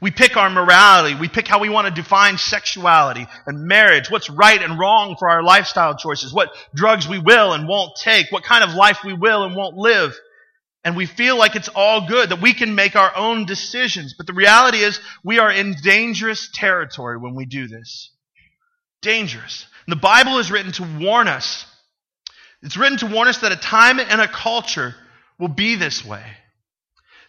We 0.00 0.10
pick 0.10 0.36
our 0.36 0.50
morality. 0.50 1.14
We 1.14 1.28
pick 1.28 1.46
how 1.46 1.60
we 1.60 1.68
want 1.68 1.86
to 1.86 2.02
define 2.02 2.38
sexuality 2.38 3.26
and 3.46 3.66
marriage, 3.66 4.10
what's 4.10 4.30
right 4.30 4.60
and 4.60 4.78
wrong 4.78 5.16
for 5.18 5.28
our 5.28 5.42
lifestyle 5.42 5.96
choices, 5.96 6.32
what 6.32 6.50
drugs 6.74 7.08
we 7.08 7.18
will 7.18 7.52
and 7.52 7.68
won't 7.68 7.96
take, 7.96 8.30
what 8.30 8.44
kind 8.44 8.64
of 8.64 8.74
life 8.74 8.98
we 9.04 9.14
will 9.14 9.44
and 9.44 9.56
won't 9.56 9.76
live. 9.76 10.14
And 10.84 10.96
we 10.96 11.06
feel 11.06 11.38
like 11.38 11.56
it's 11.56 11.70
all 11.74 12.06
good, 12.06 12.28
that 12.28 12.42
we 12.42 12.52
can 12.52 12.74
make 12.74 12.94
our 12.96 13.16
own 13.16 13.46
decisions. 13.46 14.14
But 14.14 14.26
the 14.26 14.34
reality 14.34 14.78
is, 14.78 15.00
we 15.22 15.38
are 15.38 15.50
in 15.50 15.76
dangerous 15.82 16.50
territory 16.52 17.16
when 17.16 17.34
we 17.34 17.46
do 17.46 17.66
this. 17.66 18.10
Dangerous. 19.00 19.66
And 19.86 19.92
the 19.92 20.00
Bible 20.00 20.38
is 20.38 20.50
written 20.50 20.72
to 20.72 20.98
warn 21.00 21.28
us. 21.28 21.64
It's 22.62 22.76
written 22.76 22.98
to 22.98 23.06
warn 23.06 23.28
us 23.28 23.38
that 23.38 23.52
a 23.52 23.56
time 23.56 23.98
and 23.98 24.20
a 24.20 24.28
culture 24.28 24.94
will 25.38 25.48
be 25.48 25.76
this 25.76 26.04
way 26.04 26.24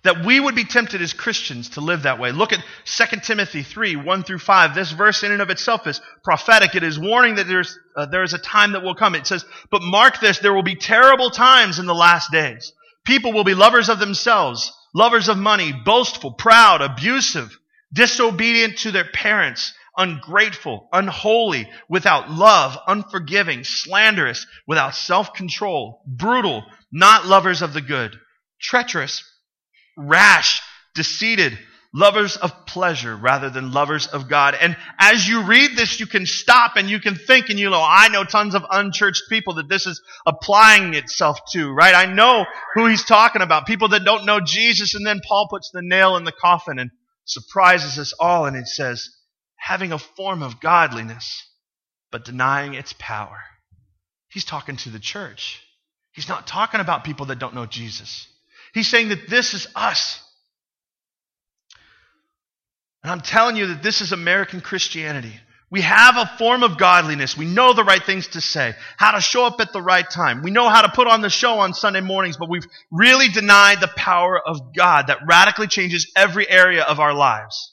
that 0.05 0.23
we 0.23 0.39
would 0.39 0.55
be 0.55 0.63
tempted 0.63 1.01
as 1.01 1.13
Christians 1.13 1.69
to 1.69 1.81
live 1.81 2.03
that 2.03 2.19
way. 2.19 2.31
Look 2.31 2.53
at 2.53 2.63
2 2.85 3.19
Timothy 3.21 3.63
3, 3.63 3.95
1 3.95 4.23
through 4.23 4.37
5. 4.37 4.75
This 4.75 4.91
verse 4.91 5.23
in 5.23 5.31
and 5.31 5.41
of 5.41 5.49
itself 5.49 5.87
is 5.87 5.99
prophetic. 6.23 6.75
It 6.75 6.83
is 6.83 6.99
warning 6.99 7.35
that 7.35 7.47
there's, 7.47 7.77
uh, 7.97 8.05
there 8.05 8.23
is 8.23 8.33
a 8.33 8.37
time 8.37 8.73
that 8.73 8.83
will 8.83 8.93
come. 8.93 9.15
It 9.15 9.25
says, 9.25 9.43
but 9.71 9.81
mark 9.81 10.19
this, 10.19 10.39
there 10.39 10.53
will 10.53 10.63
be 10.63 10.75
terrible 10.75 11.31
times 11.31 11.79
in 11.79 11.87
the 11.87 11.95
last 11.95 12.31
days. 12.31 12.71
People 13.03 13.33
will 13.33 13.43
be 13.43 13.55
lovers 13.55 13.89
of 13.89 13.97
themselves, 13.97 14.71
lovers 14.93 15.27
of 15.27 15.37
money, 15.37 15.73
boastful, 15.73 16.33
proud, 16.33 16.81
abusive, 16.81 17.57
disobedient 17.91 18.77
to 18.79 18.91
their 18.91 19.09
parents, 19.11 19.73
ungrateful, 19.97 20.87
unholy, 20.93 21.67
without 21.89 22.29
love, 22.29 22.77
unforgiving, 22.87 23.63
slanderous, 23.63 24.45
without 24.67 24.93
self-control, 24.93 26.03
brutal, 26.05 26.63
not 26.91 27.25
lovers 27.25 27.63
of 27.63 27.73
the 27.73 27.81
good, 27.81 28.15
treacherous, 28.61 29.23
rash, 29.97 30.61
deceited, 30.93 31.57
lovers 31.95 32.35
of 32.35 32.65
pleasure 32.65 33.15
rather 33.15 33.49
than 33.49 33.71
lovers 33.71 34.05
of 34.07 34.29
God. 34.29 34.53
And 34.59 34.75
as 34.99 35.25
you 35.27 35.43
read 35.43 35.77
this, 35.77 35.99
you 35.99 36.05
can 36.05 36.25
stop 36.25 36.73
and 36.75 36.89
you 36.89 36.99
can 36.99 37.15
think 37.15 37.49
and 37.49 37.57
you 37.57 37.69
know, 37.69 37.81
I 37.81 38.09
know 38.09 38.25
tons 38.25 38.53
of 38.53 38.65
unchurched 38.69 39.23
people 39.29 39.55
that 39.55 39.69
this 39.69 39.87
is 39.87 40.01
applying 40.25 40.93
itself 40.93 41.39
to, 41.53 41.71
right? 41.71 41.95
I 41.95 42.05
know 42.11 42.45
who 42.73 42.87
he's 42.87 43.05
talking 43.05 43.41
about. 43.41 43.65
People 43.65 43.87
that 43.89 44.03
don't 44.03 44.25
know 44.25 44.41
Jesus. 44.45 44.93
And 44.93 45.07
then 45.07 45.21
Paul 45.25 45.47
puts 45.49 45.71
the 45.71 45.81
nail 45.81 46.17
in 46.17 46.25
the 46.25 46.33
coffin 46.33 46.79
and 46.79 46.91
surprises 47.23 47.97
us 47.97 48.13
all. 48.19 48.45
And 48.45 48.57
it 48.57 48.67
says, 48.67 49.09
having 49.55 49.93
a 49.93 49.99
form 49.99 50.43
of 50.43 50.59
godliness, 50.59 51.47
but 52.11 52.25
denying 52.25 52.73
its 52.73 52.93
power. 52.99 53.39
He's 54.29 54.45
talking 54.45 54.75
to 54.77 54.89
the 54.89 54.99
church. 54.99 55.61
He's 56.11 56.27
not 56.27 56.45
talking 56.45 56.81
about 56.81 57.05
people 57.05 57.27
that 57.27 57.39
don't 57.39 57.55
know 57.55 57.65
Jesus. 57.65 58.27
He's 58.75 58.89
saying 58.89 59.07
that 59.09 59.29
this 59.29 59.53
is 59.53 59.67
us. 59.73 60.21
And 63.03 63.11
I'm 63.11 63.21
telling 63.21 63.55
you 63.55 63.67
that 63.67 63.81
this 63.81 64.01
is 64.01 64.11
American 64.11 64.59
Christianity. 64.59 65.31
We 65.71 65.79
have 65.79 66.17
a 66.17 66.29
form 66.37 66.61
of 66.61 66.77
godliness. 66.77 67.37
We 67.37 67.45
know 67.45 67.71
the 67.71 67.85
right 67.85 68.03
things 68.03 68.27
to 68.29 68.41
say, 68.41 68.73
how 68.97 69.11
to 69.11 69.21
show 69.21 69.45
up 69.45 69.61
at 69.61 69.71
the 69.71 69.81
right 69.81 70.05
time. 70.07 70.43
We 70.43 70.51
know 70.51 70.67
how 70.67 70.81
to 70.81 70.91
put 70.93 71.07
on 71.07 71.21
the 71.21 71.29
show 71.29 71.59
on 71.59 71.73
Sunday 71.73 72.01
mornings, 72.01 72.35
but 72.35 72.49
we've 72.49 72.67
really 72.91 73.29
denied 73.29 73.79
the 73.79 73.87
power 73.95 74.37
of 74.45 74.75
God 74.75 75.07
that 75.07 75.19
radically 75.25 75.67
changes 75.67 76.11
every 76.13 76.47
area 76.49 76.83
of 76.83 76.99
our 76.99 77.13
lives. 77.13 77.71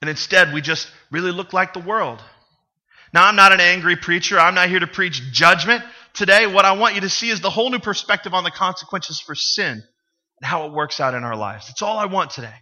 And 0.00 0.10
instead, 0.10 0.52
we 0.52 0.60
just 0.60 0.90
really 1.12 1.30
look 1.30 1.52
like 1.52 1.72
the 1.72 1.78
world. 1.78 2.20
Now, 3.14 3.26
I'm 3.26 3.36
not 3.36 3.52
an 3.52 3.60
angry 3.60 3.94
preacher. 3.94 4.40
I'm 4.40 4.56
not 4.56 4.68
here 4.68 4.80
to 4.80 4.88
preach 4.88 5.22
judgment 5.30 5.84
today, 6.14 6.46
what 6.46 6.64
I 6.64 6.72
want 6.72 6.94
you 6.94 7.02
to 7.02 7.08
see 7.08 7.30
is 7.30 7.40
the 7.40 7.50
whole 7.50 7.70
new 7.70 7.78
perspective 7.78 8.34
on 8.34 8.44
the 8.44 8.50
consequences 8.50 9.20
for 9.20 9.34
sin 9.34 9.72
and 9.72 10.46
how 10.46 10.66
it 10.66 10.72
works 10.72 11.00
out 11.00 11.14
in 11.14 11.24
our 11.24 11.36
lives. 11.36 11.66
That's 11.66 11.82
all 11.82 11.98
I 11.98 12.06
want 12.06 12.30
today. 12.30 12.54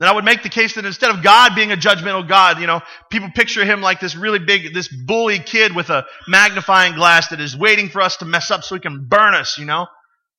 Then 0.00 0.08
I 0.08 0.12
would 0.12 0.24
make 0.24 0.44
the 0.44 0.48
case 0.48 0.76
that 0.76 0.84
instead 0.84 1.10
of 1.10 1.24
God 1.24 1.56
being 1.56 1.72
a 1.72 1.76
judgmental 1.76 2.26
God, 2.26 2.60
you 2.60 2.68
know, 2.68 2.82
people 3.10 3.30
picture 3.34 3.64
him 3.64 3.80
like 3.80 3.98
this 3.98 4.14
really 4.14 4.38
big, 4.38 4.72
this 4.72 4.88
bully 4.88 5.40
kid 5.40 5.74
with 5.74 5.90
a 5.90 6.06
magnifying 6.28 6.94
glass 6.94 7.28
that 7.28 7.40
is 7.40 7.56
waiting 7.56 7.88
for 7.88 8.00
us 8.00 8.16
to 8.18 8.24
mess 8.24 8.52
up 8.52 8.62
so 8.62 8.76
he 8.76 8.80
can 8.80 9.06
burn 9.08 9.34
us, 9.34 9.58
you 9.58 9.64
know? 9.64 9.86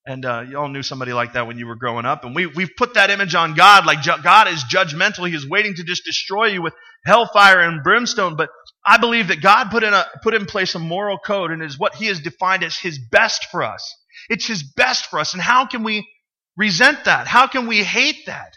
And 0.06 0.24
uh, 0.24 0.44
you 0.48 0.58
all 0.58 0.68
knew 0.68 0.82
somebody 0.82 1.12
like 1.12 1.34
that 1.34 1.46
when 1.46 1.58
you 1.58 1.66
were 1.66 1.76
growing 1.76 2.06
up. 2.06 2.24
And 2.24 2.34
we, 2.34 2.46
we've 2.46 2.70
put 2.76 2.94
that 2.94 3.10
image 3.10 3.34
on 3.34 3.54
God, 3.54 3.84
like 3.84 4.00
ju- 4.00 4.22
God 4.22 4.48
is 4.48 4.64
judgmental. 4.64 5.28
He 5.28 5.34
is 5.34 5.46
waiting 5.46 5.74
to 5.74 5.84
just 5.84 6.04
destroy 6.04 6.46
you 6.46 6.62
with 6.62 6.74
hellfire 7.04 7.60
and 7.60 7.82
brimstone. 7.82 8.36
But 8.36 8.48
I 8.84 8.96
believe 8.96 9.28
that 9.28 9.42
God 9.42 9.70
put 9.70 9.82
in, 9.82 9.92
a, 9.92 10.06
put 10.22 10.34
in 10.34 10.46
place 10.46 10.74
a 10.74 10.78
moral 10.78 11.18
code 11.18 11.50
and 11.50 11.62
is 11.62 11.78
what 11.78 11.94
He 11.94 12.06
has 12.06 12.20
defined 12.20 12.64
as 12.64 12.76
His 12.76 12.98
best 12.98 13.48
for 13.50 13.62
us. 13.62 13.94
It's 14.30 14.46
His 14.46 14.62
best 14.62 15.06
for 15.06 15.18
us. 15.18 15.34
And 15.34 15.42
how 15.42 15.66
can 15.66 15.84
we 15.84 16.08
resent 16.56 17.04
that? 17.04 17.26
How 17.26 17.46
can 17.46 17.66
we 17.66 17.84
hate 17.84 18.26
that? 18.26 18.56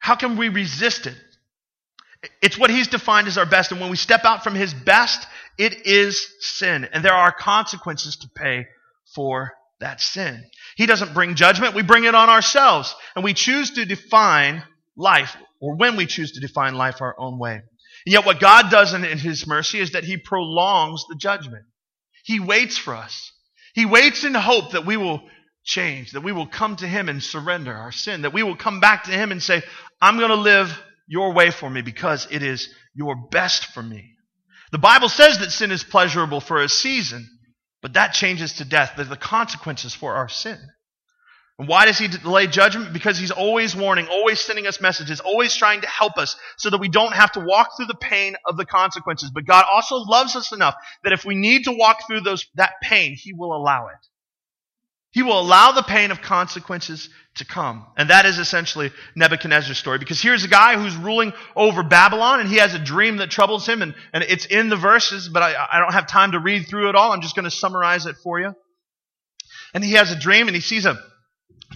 How 0.00 0.16
can 0.16 0.36
we 0.36 0.48
resist 0.48 1.06
it? 1.06 1.16
It's 2.42 2.58
what 2.58 2.70
He's 2.70 2.88
defined 2.88 3.28
as 3.28 3.38
our 3.38 3.46
best. 3.46 3.70
And 3.70 3.80
when 3.80 3.90
we 3.90 3.96
step 3.96 4.24
out 4.24 4.42
from 4.42 4.56
His 4.56 4.74
best, 4.74 5.28
it 5.56 5.86
is 5.86 6.26
sin. 6.40 6.88
And 6.92 7.04
there 7.04 7.14
are 7.14 7.30
consequences 7.30 8.16
to 8.16 8.28
pay 8.34 8.66
for 9.14 9.52
that 9.80 10.00
sin. 10.00 10.44
He 10.76 10.86
doesn't 10.86 11.14
bring 11.14 11.34
judgment, 11.34 11.74
we 11.74 11.82
bring 11.82 12.04
it 12.04 12.14
on 12.14 12.28
ourselves. 12.28 12.94
And 13.14 13.24
we 13.24 13.34
choose 13.34 13.72
to 13.72 13.84
define 13.84 14.62
life, 14.96 15.36
or 15.60 15.76
when 15.76 15.96
we 15.96 16.06
choose 16.06 16.32
to 16.32 16.40
define 16.40 16.74
life 16.74 17.00
our 17.00 17.14
own 17.18 17.38
way. 17.38 17.54
And 18.06 18.12
yet, 18.12 18.24
what 18.24 18.40
God 18.40 18.70
does 18.70 18.94
in, 18.94 19.04
in 19.04 19.18
His 19.18 19.46
mercy 19.46 19.80
is 19.80 19.92
that 19.92 20.04
He 20.04 20.16
prolongs 20.16 21.04
the 21.08 21.16
judgment. 21.16 21.64
He 22.24 22.40
waits 22.40 22.78
for 22.78 22.94
us. 22.94 23.32
He 23.74 23.86
waits 23.86 24.24
in 24.24 24.34
hope 24.34 24.72
that 24.72 24.86
we 24.86 24.96
will 24.96 25.22
change, 25.64 26.12
that 26.12 26.22
we 26.22 26.32
will 26.32 26.46
come 26.46 26.76
to 26.76 26.86
Him 26.86 27.08
and 27.08 27.22
surrender 27.22 27.74
our 27.74 27.92
sin, 27.92 28.22
that 28.22 28.32
we 28.32 28.42
will 28.42 28.56
come 28.56 28.80
back 28.80 29.04
to 29.04 29.10
Him 29.10 29.32
and 29.32 29.42
say, 29.42 29.62
I'm 30.00 30.16
going 30.16 30.30
to 30.30 30.36
live 30.36 30.76
your 31.06 31.32
way 31.32 31.50
for 31.50 31.68
me 31.68 31.82
because 31.82 32.26
it 32.30 32.42
is 32.42 32.72
your 32.94 33.16
best 33.30 33.66
for 33.66 33.82
me. 33.82 34.14
The 34.72 34.78
Bible 34.78 35.08
says 35.08 35.38
that 35.38 35.50
sin 35.50 35.72
is 35.72 35.82
pleasurable 35.82 36.40
for 36.40 36.62
a 36.62 36.68
season, 36.68 37.28
but 37.82 37.94
that 37.94 38.12
changes 38.12 38.54
to 38.54 38.64
death. 38.64 38.94
The 38.96 39.16
consequences 39.16 39.94
for 39.94 40.14
our 40.14 40.28
sin. 40.28 40.58
And 41.58 41.68
why 41.68 41.84
does 41.84 41.98
he 41.98 42.08
delay 42.08 42.46
judgment? 42.46 42.94
Because 42.94 43.18
he's 43.18 43.30
always 43.30 43.76
warning, 43.76 44.08
always 44.08 44.40
sending 44.40 44.66
us 44.66 44.80
messages, 44.80 45.20
always 45.20 45.54
trying 45.54 45.82
to 45.82 45.86
help 45.86 46.16
us 46.16 46.36
so 46.56 46.70
that 46.70 46.80
we 46.80 46.88
don't 46.88 47.12
have 47.12 47.32
to 47.32 47.40
walk 47.40 47.76
through 47.76 47.86
the 47.86 47.94
pain 47.94 48.34
of 48.46 48.56
the 48.56 48.64
consequences. 48.64 49.30
But 49.30 49.44
God 49.44 49.66
also 49.70 49.96
loves 49.96 50.34
us 50.36 50.52
enough 50.52 50.74
that 51.04 51.12
if 51.12 51.26
we 51.26 51.34
need 51.34 51.64
to 51.64 51.72
walk 51.72 52.06
through 52.06 52.22
those, 52.22 52.46
that 52.54 52.72
pain, 52.82 53.14
he 53.14 53.34
will 53.34 53.54
allow 53.54 53.88
it. 53.88 54.09
He 55.12 55.22
will 55.22 55.40
allow 55.40 55.72
the 55.72 55.82
pain 55.82 56.12
of 56.12 56.22
consequences 56.22 57.08
to 57.36 57.44
come. 57.44 57.84
And 57.96 58.10
that 58.10 58.26
is 58.26 58.38
essentially 58.38 58.92
Nebuchadnezzar's 59.16 59.78
story. 59.78 59.98
Because 59.98 60.22
here's 60.22 60.44
a 60.44 60.48
guy 60.48 60.78
who's 60.78 60.96
ruling 60.96 61.32
over 61.56 61.82
Babylon 61.82 62.40
and 62.40 62.48
he 62.48 62.56
has 62.56 62.74
a 62.74 62.78
dream 62.78 63.16
that 63.16 63.30
troubles 63.30 63.68
him. 63.68 63.82
And, 63.82 63.94
and 64.12 64.22
it's 64.22 64.46
in 64.46 64.68
the 64.68 64.76
verses, 64.76 65.28
but 65.28 65.42
I, 65.42 65.54
I 65.72 65.80
don't 65.80 65.92
have 65.92 66.06
time 66.06 66.32
to 66.32 66.38
read 66.38 66.68
through 66.68 66.88
it 66.90 66.94
all. 66.94 67.12
I'm 67.12 67.22
just 67.22 67.34
going 67.34 67.44
to 67.44 67.50
summarize 67.50 68.06
it 68.06 68.16
for 68.22 68.38
you. 68.38 68.54
And 69.74 69.84
he 69.84 69.92
has 69.92 70.12
a 70.12 70.18
dream 70.18 70.46
and 70.46 70.54
he 70.54 70.60
sees 70.60 70.86
a 70.86 70.96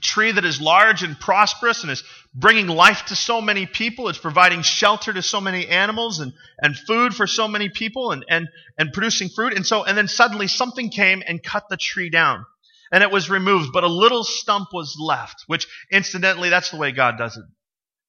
tree 0.00 0.30
that 0.30 0.44
is 0.44 0.60
large 0.60 1.02
and 1.02 1.18
prosperous 1.18 1.82
and 1.82 1.90
is 1.90 2.04
bringing 2.34 2.68
life 2.68 3.06
to 3.06 3.16
so 3.16 3.40
many 3.40 3.66
people. 3.66 4.08
It's 4.08 4.18
providing 4.18 4.62
shelter 4.62 5.12
to 5.12 5.22
so 5.22 5.40
many 5.40 5.66
animals 5.66 6.20
and, 6.20 6.32
and 6.58 6.76
food 6.76 7.14
for 7.14 7.26
so 7.26 7.48
many 7.48 7.68
people 7.68 8.12
and, 8.12 8.24
and, 8.28 8.48
and 8.78 8.92
producing 8.92 9.28
fruit. 9.28 9.54
And 9.54 9.66
so, 9.66 9.84
and 9.84 9.98
then 9.98 10.06
suddenly 10.06 10.46
something 10.46 10.90
came 10.90 11.22
and 11.26 11.42
cut 11.42 11.64
the 11.68 11.76
tree 11.76 12.10
down 12.10 12.46
and 12.94 13.02
it 13.02 13.10
was 13.10 13.28
removed, 13.28 13.70
but 13.72 13.82
a 13.82 13.88
little 13.88 14.22
stump 14.22 14.68
was 14.72 14.96
left, 15.00 15.42
which 15.48 15.66
incidentally, 15.90 16.48
that's 16.48 16.70
the 16.70 16.76
way 16.76 16.92
God 16.92 17.18
does 17.18 17.36
it. 17.36 17.42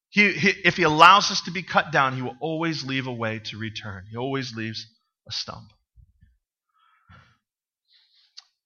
He, 0.09 0.31
he, 0.31 0.49
if 0.63 0.77
he 0.77 0.83
allows 0.83 1.31
us 1.31 1.41
to 1.41 1.51
be 1.51 1.63
cut 1.63 1.91
down, 1.91 2.15
he 2.15 2.21
will 2.21 2.37
always 2.39 2.85
leave 2.85 3.07
a 3.07 3.11
way 3.11 3.41
to 3.45 3.57
return. 3.57 4.03
He 4.11 4.15
always 4.15 4.55
leaves 4.55 4.85
a 5.27 5.31
stump. 5.31 5.69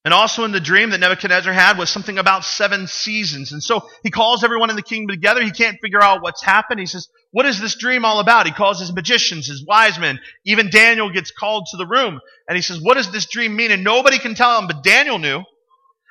And 0.03 0.13
also 0.13 0.43
in 0.43 0.51
the 0.51 0.59
dream 0.59 0.89
that 0.89 0.99
Nebuchadnezzar 0.99 1.53
had 1.53 1.77
was 1.77 1.89
something 1.89 2.17
about 2.17 2.43
seven 2.43 2.87
seasons. 2.87 3.53
And 3.53 3.63
so 3.63 3.87
he 4.03 4.11
calls 4.11 4.43
everyone 4.43 4.69
in 4.69 4.75
the 4.75 4.81
kingdom 4.81 5.15
together. 5.15 5.41
He 5.41 5.51
can't 5.51 5.77
figure 5.81 6.03
out 6.03 6.21
what's 6.21 6.43
happened. 6.43 6.81
He 6.81 6.85
says, 6.85 7.07
what 7.31 7.45
is 7.45 7.61
this 7.61 7.77
dream 7.77 8.03
all 8.03 8.19
about? 8.19 8.45
He 8.45 8.51
calls 8.51 8.81
his 8.81 8.93
magicians, 8.93 9.47
his 9.47 9.65
wise 9.65 9.97
men. 9.97 10.19
Even 10.45 10.69
Daniel 10.69 11.09
gets 11.11 11.31
called 11.31 11.67
to 11.71 11.77
the 11.77 11.87
room. 11.87 12.19
And 12.49 12.57
he 12.57 12.61
says, 12.61 12.81
what 12.81 12.95
does 12.95 13.09
this 13.09 13.25
dream 13.25 13.55
mean? 13.55 13.71
And 13.71 13.85
nobody 13.85 14.19
can 14.19 14.35
tell 14.35 14.59
him, 14.59 14.67
but 14.67 14.83
Daniel 14.83 15.17
knew. 15.17 15.43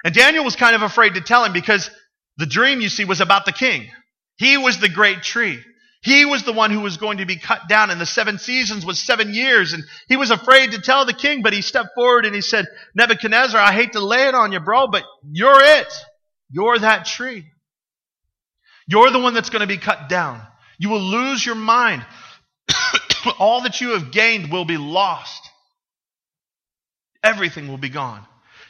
And 0.09 0.15
Daniel 0.15 0.43
was 0.43 0.57
kind 0.57 0.75
of 0.75 0.81
afraid 0.81 1.17
to 1.17 1.21
tell 1.21 1.45
him 1.45 1.53
because 1.53 1.91
the 2.39 2.47
dream, 2.47 2.81
you 2.81 2.89
see, 2.89 3.05
was 3.05 3.21
about 3.21 3.45
the 3.45 3.53
king. 3.53 3.91
He 4.39 4.57
was 4.57 4.81
the 4.81 4.89
great 4.89 5.23
tree. 5.23 5.63
He 6.01 6.25
was 6.25 6.45
the 6.45 6.53
one 6.55 6.71
who 6.71 6.81
was 6.81 6.97
going 6.97 7.19
to 7.19 7.27
be 7.27 7.37
cut 7.37 7.69
down, 7.69 7.91
and 7.91 8.01
the 8.01 8.07
seven 8.07 8.39
seasons 8.39 8.87
was 8.87 8.99
seven 8.99 9.35
years. 9.35 9.75
And 9.75 9.85
he 10.09 10.17
was 10.17 10.31
afraid 10.31 10.71
to 10.71 10.81
tell 10.81 11.05
the 11.05 11.13
king, 11.13 11.43
but 11.43 11.53
he 11.53 11.61
stepped 11.61 11.91
forward 11.95 12.25
and 12.25 12.35
he 12.35 12.41
said, 12.41 12.65
Nebuchadnezzar, 12.95 13.61
I 13.61 13.75
hate 13.75 13.93
to 13.93 14.01
lay 14.01 14.29
it 14.29 14.35
on 14.35 14.51
you, 14.51 14.61
bro, 14.61 14.87
but 14.87 15.05
you're 15.31 15.61
it. 15.63 15.93
You're 16.51 16.79
that 16.79 17.05
tree. 17.05 17.45
You're 18.87 19.11
the 19.11 19.21
one 19.21 19.35
that's 19.35 19.51
going 19.51 19.61
to 19.61 19.67
be 19.67 19.77
cut 19.77 20.09
down. 20.09 20.41
You 20.79 20.89
will 20.89 21.03
lose 21.03 21.45
your 21.45 21.55
mind. 21.55 22.03
All 23.39 23.61
that 23.61 23.83
you 23.83 23.91
have 23.91 24.11
gained 24.11 24.51
will 24.51 24.65
be 24.65 24.79
lost. 24.79 25.51
Everything 27.23 27.69
will 27.69 27.77
be 27.77 27.91
gone. 27.91 28.25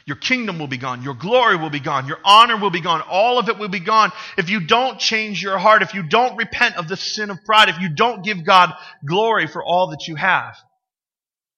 Your 0.09 0.15
kingdom 0.15 0.57
will 0.57 0.65
be 0.65 0.79
gone. 0.79 1.03
Your 1.03 1.13
glory 1.13 1.55
will 1.55 1.69
be 1.69 1.79
gone. 1.79 2.07
Your 2.07 2.17
honor 2.25 2.57
will 2.57 2.71
be 2.71 2.81
gone. 2.81 3.01
All 3.01 3.37
of 3.37 3.47
it 3.47 3.59
will 3.59 3.67
be 3.69 3.79
gone 3.79 4.11
if 4.39 4.49
you 4.49 4.59
don't 4.59 4.97
change 4.97 5.39
your 5.39 5.59
heart, 5.59 5.83
if 5.83 5.93
you 5.93 6.01
don't 6.01 6.35
repent 6.35 6.77
of 6.77 6.87
the 6.87 6.97
sin 6.97 7.29
of 7.29 7.37
pride, 7.45 7.69
if 7.69 7.79
you 7.79 7.89
don't 7.89 8.25
give 8.25 8.43
God 8.43 8.73
glory 9.05 9.45
for 9.45 9.63
all 9.63 9.91
that 9.91 10.07
you 10.07 10.15
have. 10.15 10.57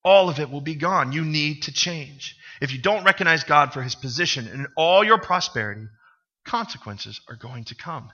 All 0.04 0.28
of 0.28 0.38
it 0.42 0.50
will 0.52 0.60
be 0.60 0.76
gone. 0.76 1.14
You 1.14 1.24
need 1.24 1.62
to 1.62 1.72
change. 1.72 2.36
If 2.60 2.74
you 2.74 2.82
don't 2.82 3.06
recognize 3.06 3.46
God 3.46 3.72
for 3.72 3.82
his 3.82 3.96
position 3.96 4.50
in 4.50 4.68
all 4.76 5.02
your 5.02 5.18
prosperity, 5.18 5.88
consequences 6.46 7.22
are 7.30 7.38
going 7.38 7.64
to 7.66 7.76
come. 7.76 8.10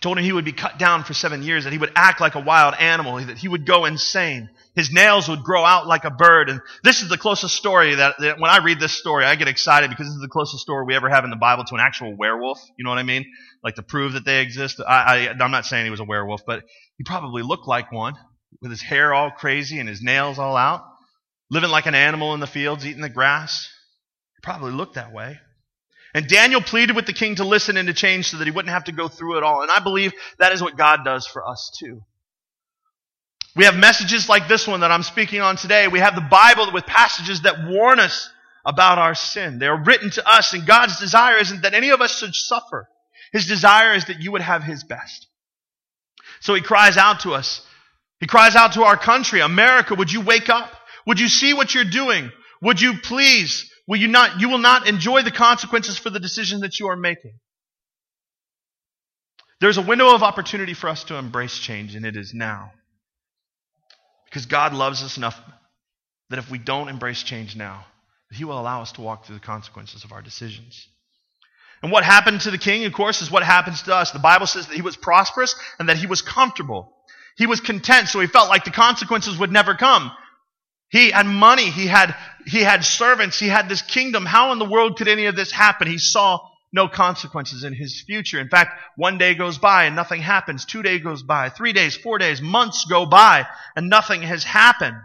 Told 0.00 0.18
him 0.18 0.24
he 0.24 0.32
would 0.32 0.44
be 0.44 0.52
cut 0.52 0.78
down 0.78 1.04
for 1.04 1.14
seven 1.14 1.42
years, 1.42 1.64
that 1.64 1.72
he 1.72 1.78
would 1.78 1.92
act 1.96 2.20
like 2.20 2.34
a 2.34 2.40
wild 2.40 2.74
animal, 2.74 3.16
that 3.16 3.38
he 3.38 3.48
would 3.48 3.64
go 3.66 3.86
insane. 3.86 4.50
His 4.74 4.92
nails 4.92 5.26
would 5.28 5.42
grow 5.42 5.64
out 5.64 5.86
like 5.86 6.04
a 6.04 6.10
bird. 6.10 6.50
And 6.50 6.60
this 6.84 7.00
is 7.00 7.08
the 7.08 7.16
closest 7.16 7.56
story 7.56 7.94
that, 7.94 8.16
that, 8.18 8.38
when 8.38 8.50
I 8.50 8.58
read 8.58 8.78
this 8.78 8.92
story, 8.92 9.24
I 9.24 9.34
get 9.36 9.48
excited 9.48 9.88
because 9.88 10.06
this 10.06 10.14
is 10.14 10.20
the 10.20 10.28
closest 10.28 10.62
story 10.62 10.84
we 10.84 10.94
ever 10.94 11.08
have 11.08 11.24
in 11.24 11.30
the 11.30 11.36
Bible 11.36 11.64
to 11.64 11.74
an 11.74 11.80
actual 11.80 12.14
werewolf. 12.14 12.60
You 12.76 12.84
know 12.84 12.90
what 12.90 12.98
I 12.98 13.04
mean? 13.04 13.24
Like 13.64 13.76
to 13.76 13.82
prove 13.82 14.12
that 14.12 14.26
they 14.26 14.42
exist. 14.42 14.82
I, 14.86 15.28
I, 15.28 15.34
I'm 15.40 15.50
not 15.50 15.64
saying 15.64 15.86
he 15.86 15.90
was 15.90 16.00
a 16.00 16.04
werewolf, 16.04 16.42
but 16.46 16.62
he 16.98 17.04
probably 17.04 17.42
looked 17.42 17.66
like 17.66 17.90
one 17.90 18.14
with 18.60 18.70
his 18.70 18.82
hair 18.82 19.14
all 19.14 19.30
crazy 19.30 19.78
and 19.78 19.88
his 19.88 20.02
nails 20.02 20.38
all 20.38 20.56
out, 20.56 20.84
living 21.50 21.70
like 21.70 21.86
an 21.86 21.94
animal 21.94 22.34
in 22.34 22.40
the 22.40 22.46
fields, 22.46 22.86
eating 22.86 23.02
the 23.02 23.08
grass. 23.08 23.68
He 24.36 24.40
probably 24.42 24.72
looked 24.72 24.96
that 24.96 25.12
way. 25.12 25.38
And 26.16 26.26
Daniel 26.26 26.62
pleaded 26.62 26.96
with 26.96 27.04
the 27.04 27.12
king 27.12 27.34
to 27.34 27.44
listen 27.44 27.76
and 27.76 27.88
to 27.88 27.92
change 27.92 28.30
so 28.30 28.38
that 28.38 28.46
he 28.46 28.50
wouldn't 28.50 28.72
have 28.72 28.84
to 28.84 28.92
go 28.92 29.06
through 29.06 29.36
it 29.36 29.42
all. 29.42 29.60
And 29.60 29.70
I 29.70 29.80
believe 29.80 30.14
that 30.38 30.50
is 30.50 30.62
what 30.62 30.74
God 30.74 31.00
does 31.04 31.26
for 31.26 31.46
us 31.46 31.70
too. 31.78 32.00
We 33.54 33.66
have 33.66 33.76
messages 33.76 34.26
like 34.26 34.48
this 34.48 34.66
one 34.66 34.80
that 34.80 34.90
I'm 34.90 35.02
speaking 35.02 35.42
on 35.42 35.56
today. 35.56 35.88
We 35.88 35.98
have 35.98 36.14
the 36.14 36.22
Bible 36.22 36.72
with 36.72 36.86
passages 36.86 37.42
that 37.42 37.68
warn 37.68 38.00
us 38.00 38.30
about 38.64 38.96
our 38.96 39.14
sin. 39.14 39.58
They 39.58 39.66
are 39.66 39.84
written 39.84 40.08
to 40.12 40.26
us, 40.26 40.54
and 40.54 40.66
God's 40.66 40.98
desire 40.98 41.36
isn't 41.36 41.60
that 41.60 41.74
any 41.74 41.90
of 41.90 42.00
us 42.00 42.18
should 42.18 42.34
suffer. 42.34 42.88
His 43.32 43.46
desire 43.46 43.92
is 43.92 44.06
that 44.06 44.20
you 44.20 44.32
would 44.32 44.40
have 44.40 44.64
His 44.64 44.84
best. 44.84 45.26
So 46.40 46.54
He 46.54 46.62
cries 46.62 46.96
out 46.96 47.20
to 47.20 47.34
us. 47.34 47.60
He 48.20 48.26
cries 48.26 48.56
out 48.56 48.72
to 48.72 48.84
our 48.84 48.96
country, 48.96 49.40
America, 49.40 49.94
would 49.94 50.10
you 50.10 50.22
wake 50.22 50.48
up? 50.48 50.72
Would 51.06 51.20
you 51.20 51.28
see 51.28 51.52
what 51.52 51.74
you're 51.74 51.84
doing? 51.84 52.32
Would 52.62 52.80
you 52.80 52.94
please, 53.02 53.70
will 53.86 53.98
you 53.98 54.08
not, 54.08 54.40
you 54.40 54.48
will 54.48 54.58
not 54.58 54.88
enjoy 54.88 55.22
the 55.22 55.30
consequences 55.30 55.98
for 55.98 56.10
the 56.10 56.20
decision 56.20 56.60
that 56.60 56.78
you 56.78 56.88
are 56.88 56.96
making. 56.96 57.38
There's 59.60 59.78
a 59.78 59.82
window 59.82 60.14
of 60.14 60.22
opportunity 60.22 60.74
for 60.74 60.88
us 60.88 61.04
to 61.04 61.16
embrace 61.16 61.58
change, 61.58 61.94
and 61.94 62.04
it 62.04 62.16
is 62.16 62.34
now. 62.34 62.72
Because 64.26 64.46
God 64.46 64.74
loves 64.74 65.02
us 65.02 65.16
enough 65.16 65.40
that 66.28 66.38
if 66.38 66.50
we 66.50 66.58
don't 66.58 66.88
embrace 66.88 67.22
change 67.22 67.56
now, 67.56 67.86
He 68.30 68.44
will 68.44 68.60
allow 68.60 68.82
us 68.82 68.92
to 68.92 69.00
walk 69.00 69.24
through 69.24 69.36
the 69.36 69.40
consequences 69.40 70.04
of 70.04 70.12
our 70.12 70.20
decisions. 70.20 70.86
And 71.82 71.92
what 71.92 72.04
happened 72.04 72.40
to 72.42 72.50
the 72.50 72.58
king, 72.58 72.84
of 72.84 72.92
course, 72.92 73.22
is 73.22 73.30
what 73.30 73.42
happens 73.42 73.82
to 73.82 73.94
us. 73.94 74.10
The 74.10 74.18
Bible 74.18 74.46
says 74.46 74.66
that 74.66 74.74
he 74.74 74.82
was 74.82 74.96
prosperous 74.96 75.54
and 75.78 75.88
that 75.88 75.98
he 75.98 76.06
was 76.06 76.22
comfortable. 76.22 76.92
He 77.36 77.46
was 77.46 77.60
content, 77.60 78.08
so 78.08 78.20
he 78.20 78.26
felt 78.26 78.48
like 78.48 78.64
the 78.64 78.70
consequences 78.70 79.38
would 79.38 79.52
never 79.52 79.74
come. 79.74 80.10
He 80.88 81.10
had 81.10 81.26
money, 81.26 81.70
he 81.70 81.86
had, 81.86 82.14
he 82.46 82.60
had 82.60 82.84
servants, 82.84 83.38
he 83.38 83.48
had 83.48 83.68
this 83.68 83.82
kingdom. 83.82 84.24
How 84.24 84.52
in 84.52 84.58
the 84.58 84.64
world 84.64 84.96
could 84.96 85.08
any 85.08 85.26
of 85.26 85.36
this 85.36 85.50
happen? 85.50 85.88
He 85.88 85.98
saw 85.98 86.40
no 86.72 86.88
consequences 86.88 87.64
in 87.64 87.72
his 87.72 88.02
future. 88.02 88.38
In 88.38 88.48
fact, 88.48 88.80
one 88.96 89.18
day 89.18 89.34
goes 89.34 89.58
by 89.58 89.84
and 89.84 89.96
nothing 89.96 90.20
happens. 90.20 90.64
Two 90.64 90.82
days 90.82 91.02
goes 91.02 91.22
by. 91.22 91.48
Three 91.48 91.72
days, 91.72 91.96
four 91.96 92.18
days, 92.18 92.40
months 92.40 92.84
go 92.84 93.06
by 93.06 93.46
and 93.74 93.88
nothing 93.88 94.22
has 94.22 94.44
happened. 94.44 94.96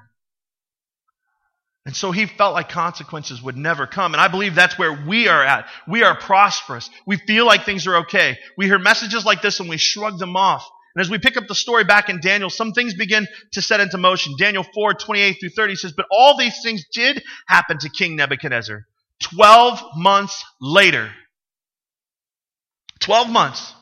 And 1.83 1.95
so 1.95 2.11
he 2.11 2.27
felt 2.27 2.53
like 2.53 2.69
consequences 2.69 3.41
would 3.41 3.57
never 3.57 3.87
come. 3.87 4.13
And 4.13 4.21
I 4.21 4.27
believe 4.27 4.53
that's 4.53 4.77
where 4.77 4.93
we 4.93 5.27
are 5.27 5.43
at. 5.43 5.67
We 5.87 6.03
are 6.03 6.15
prosperous. 6.15 6.91
We 7.07 7.17
feel 7.17 7.47
like 7.47 7.65
things 7.65 7.87
are 7.87 7.97
okay. 7.97 8.37
We 8.55 8.65
hear 8.67 8.77
messages 8.77 9.25
like 9.25 9.41
this 9.41 9.59
and 9.59 9.67
we 9.67 9.77
shrug 9.77 10.19
them 10.19 10.35
off. 10.35 10.69
And 10.95 11.01
as 11.01 11.09
we 11.09 11.19
pick 11.19 11.37
up 11.37 11.47
the 11.47 11.55
story 11.55 11.83
back 11.83 12.09
in 12.09 12.19
Daniel, 12.19 12.49
some 12.49 12.73
things 12.73 12.93
begin 12.93 13.27
to 13.53 13.61
set 13.61 13.79
into 13.79 13.97
motion. 13.97 14.35
Daniel 14.37 14.65
4, 14.73 14.93
28 14.95 15.37
through 15.39 15.49
30 15.49 15.75
says, 15.75 15.93
But 15.93 16.07
all 16.11 16.37
these 16.37 16.61
things 16.61 16.85
did 16.93 17.23
happen 17.47 17.77
to 17.79 17.89
King 17.89 18.15
Nebuchadnezzar. 18.15 18.85
Twelve 19.21 19.81
months 19.95 20.43
later, 20.59 21.11
12 23.01 23.29
months, 23.29 23.73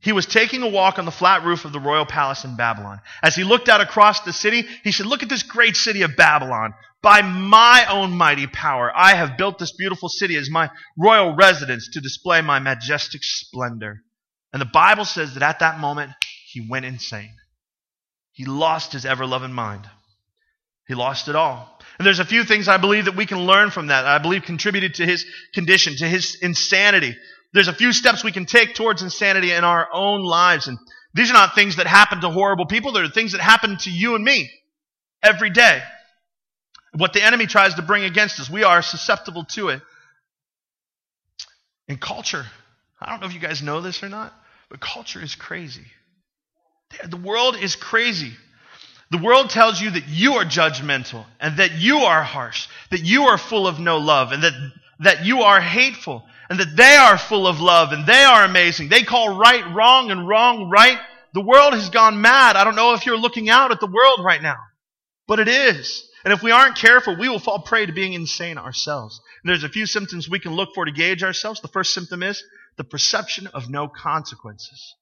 he 0.00 0.12
was 0.12 0.26
taking 0.26 0.62
a 0.62 0.68
walk 0.68 0.98
on 0.98 1.04
the 1.04 1.10
flat 1.10 1.44
roof 1.44 1.64
of 1.64 1.72
the 1.72 1.80
royal 1.80 2.06
palace 2.06 2.44
in 2.44 2.56
Babylon. 2.56 3.00
As 3.22 3.34
he 3.34 3.44
looked 3.44 3.68
out 3.68 3.80
across 3.80 4.20
the 4.20 4.32
city, 4.32 4.64
he 4.84 4.92
said, 4.92 5.06
Look 5.06 5.22
at 5.22 5.28
this 5.28 5.42
great 5.42 5.76
city 5.76 6.02
of 6.02 6.16
Babylon. 6.16 6.74
By 7.02 7.22
my 7.22 7.86
own 7.90 8.12
mighty 8.12 8.46
power, 8.46 8.92
I 8.94 9.14
have 9.14 9.36
built 9.36 9.58
this 9.58 9.76
beautiful 9.76 10.08
city 10.08 10.36
as 10.36 10.50
my 10.50 10.70
royal 10.98 11.34
residence 11.34 11.90
to 11.92 12.00
display 12.00 12.40
my 12.40 12.58
majestic 12.58 13.22
splendor. 13.22 14.02
And 14.52 14.60
the 14.60 14.70
Bible 14.72 15.04
says 15.04 15.34
that 15.34 15.42
at 15.42 15.58
that 15.60 15.78
moment, 15.78 16.12
he 16.56 16.66
went 16.66 16.86
insane. 16.86 17.34
He 18.32 18.46
lost 18.46 18.94
his 18.94 19.04
ever 19.04 19.26
loving 19.26 19.52
mind. 19.52 19.86
He 20.88 20.94
lost 20.94 21.28
it 21.28 21.36
all. 21.36 21.78
And 21.98 22.06
there's 22.06 22.18
a 22.18 22.24
few 22.24 22.44
things 22.44 22.66
I 22.66 22.78
believe 22.78 23.04
that 23.04 23.14
we 23.14 23.26
can 23.26 23.40
learn 23.44 23.70
from 23.70 23.88
that. 23.88 24.06
I 24.06 24.16
believe 24.16 24.44
contributed 24.44 24.94
to 24.94 25.04
his 25.04 25.26
condition, 25.52 25.96
to 25.98 26.08
his 26.08 26.38
insanity. 26.40 27.14
There's 27.52 27.68
a 27.68 27.74
few 27.74 27.92
steps 27.92 28.24
we 28.24 28.32
can 28.32 28.46
take 28.46 28.74
towards 28.74 29.02
insanity 29.02 29.52
in 29.52 29.64
our 29.64 29.86
own 29.92 30.22
lives. 30.22 30.66
And 30.66 30.78
these 31.12 31.28
are 31.28 31.34
not 31.34 31.54
things 31.54 31.76
that 31.76 31.86
happen 31.86 32.22
to 32.22 32.30
horrible 32.30 32.64
people. 32.64 32.92
They're 32.92 33.08
things 33.08 33.32
that 33.32 33.42
happen 33.42 33.76
to 33.80 33.90
you 33.90 34.14
and 34.14 34.24
me 34.24 34.50
every 35.22 35.50
day. 35.50 35.82
What 36.94 37.12
the 37.12 37.22
enemy 37.22 37.46
tries 37.46 37.74
to 37.74 37.82
bring 37.82 38.04
against 38.04 38.40
us, 38.40 38.48
we 38.48 38.64
are 38.64 38.80
susceptible 38.80 39.44
to 39.50 39.68
it. 39.68 39.82
In 41.86 41.98
culture, 41.98 42.46
I 42.98 43.10
don't 43.10 43.20
know 43.20 43.26
if 43.26 43.34
you 43.34 43.40
guys 43.40 43.60
know 43.60 43.82
this 43.82 44.02
or 44.02 44.08
not, 44.08 44.32
but 44.70 44.80
culture 44.80 45.22
is 45.22 45.34
crazy. 45.34 45.84
The 47.08 47.16
world 47.16 47.56
is 47.56 47.76
crazy. 47.76 48.32
The 49.10 49.18
world 49.18 49.50
tells 49.50 49.80
you 49.80 49.90
that 49.90 50.08
you 50.08 50.34
are 50.34 50.44
judgmental 50.44 51.24
and 51.38 51.58
that 51.58 51.72
you 51.72 51.98
are 51.98 52.22
harsh, 52.22 52.68
that 52.90 53.04
you 53.04 53.24
are 53.24 53.38
full 53.38 53.66
of 53.66 53.78
no 53.78 53.98
love 53.98 54.32
and 54.32 54.42
that, 54.42 54.52
that 55.00 55.24
you 55.24 55.42
are 55.42 55.60
hateful 55.60 56.24
and 56.50 56.58
that 56.58 56.76
they 56.76 56.96
are 56.96 57.18
full 57.18 57.46
of 57.46 57.60
love 57.60 57.92
and 57.92 58.06
they 58.06 58.24
are 58.24 58.44
amazing. 58.44 58.88
They 58.88 59.02
call 59.02 59.38
right 59.38 59.64
wrong 59.74 60.10
and 60.10 60.26
wrong 60.26 60.70
right. 60.70 60.98
The 61.34 61.40
world 61.40 61.74
has 61.74 61.90
gone 61.90 62.20
mad. 62.20 62.56
I 62.56 62.64
don't 62.64 62.76
know 62.76 62.94
if 62.94 63.06
you're 63.06 63.16
looking 63.16 63.48
out 63.48 63.70
at 63.70 63.80
the 63.80 63.86
world 63.86 64.24
right 64.24 64.42
now, 64.42 64.56
but 65.28 65.38
it 65.38 65.48
is. 65.48 66.08
And 66.24 66.32
if 66.32 66.42
we 66.42 66.50
aren't 66.50 66.76
careful, 66.76 67.16
we 67.16 67.28
will 67.28 67.38
fall 67.38 67.60
prey 67.60 67.86
to 67.86 67.92
being 67.92 68.12
insane 68.12 68.58
ourselves. 68.58 69.20
And 69.42 69.50
there's 69.50 69.62
a 69.62 69.68
few 69.68 69.86
symptoms 69.86 70.28
we 70.28 70.40
can 70.40 70.54
look 70.54 70.70
for 70.74 70.84
to 70.84 70.90
gauge 70.90 71.22
ourselves. 71.22 71.60
The 71.60 71.68
first 71.68 71.94
symptom 71.94 72.24
is 72.24 72.42
the 72.76 72.84
perception 72.84 73.46
of 73.46 73.70
no 73.70 73.86
consequences. 73.86 74.94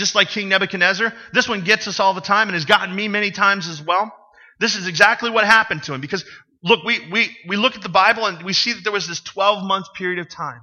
Just 0.00 0.14
like 0.14 0.28
King 0.28 0.48
Nebuchadnezzar, 0.48 1.12
this 1.32 1.48
one 1.48 1.62
gets 1.62 1.86
us 1.86 2.00
all 2.00 2.14
the 2.14 2.20
time 2.20 2.48
and 2.48 2.54
has 2.54 2.64
gotten 2.64 2.94
me 2.94 3.06
many 3.06 3.30
times 3.30 3.68
as 3.68 3.80
well. 3.80 4.12
This 4.58 4.74
is 4.74 4.86
exactly 4.86 5.30
what 5.30 5.44
happened 5.44 5.84
to 5.84 5.94
him 5.94 6.00
because 6.00 6.24
look, 6.62 6.84
we, 6.84 7.08
we, 7.10 7.36
we 7.46 7.56
look 7.56 7.76
at 7.76 7.82
the 7.82 7.88
Bible 7.88 8.26
and 8.26 8.42
we 8.42 8.52
see 8.52 8.72
that 8.72 8.82
there 8.82 8.92
was 8.92 9.06
this 9.06 9.20
12 9.20 9.64
month 9.64 9.86
period 9.94 10.18
of 10.18 10.28
time 10.28 10.62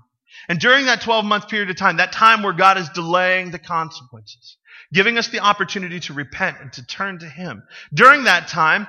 and 0.50 0.60
during 0.60 0.86
that 0.86 1.02
12 1.02 1.26
month 1.26 1.47
period 1.50 1.69
of 1.69 1.78
time, 1.78 1.97
that 1.97 2.12
time 2.12 2.43
where 2.43 2.54
God 2.54 2.78
is 2.78 2.89
delaying 2.89 3.52
the 3.52 3.60
consequences, 3.60 4.58
giving 4.93 5.17
us 5.17 5.30
the 5.30 5.39
opportunity 5.39 6.00
to 6.02 6.13
repent 6.13 6.58
and 6.62 6.73
to 6.73 6.86
turn 6.86 7.19
to 7.19 7.30
Him, 7.30 7.63
during 7.93 8.26
that 8.26 8.47
time, 8.47 8.88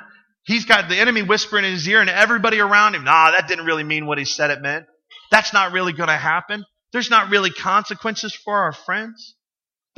He's 0.48 0.64
got 0.64 0.88
the 0.88 0.96
enemy 0.96 1.20
whispering 1.20 1.66
in 1.66 1.72
his 1.72 1.86
ear 1.86 2.00
and 2.00 2.08
everybody 2.08 2.58
around 2.58 2.94
him, 2.94 3.04
nah, 3.04 3.32
that 3.32 3.48
didn't 3.48 3.66
really 3.66 3.84
mean 3.84 4.06
what 4.06 4.16
he 4.16 4.24
said 4.24 4.50
it 4.50 4.62
meant. 4.62 4.86
That's 5.30 5.52
not 5.52 5.72
really 5.72 5.92
going 5.92 6.08
to 6.08 6.16
happen. 6.16 6.64
There's 6.90 7.10
not 7.10 7.28
really 7.28 7.50
consequences 7.50 8.34
for 8.34 8.56
our 8.56 8.72
friends. 8.72 9.34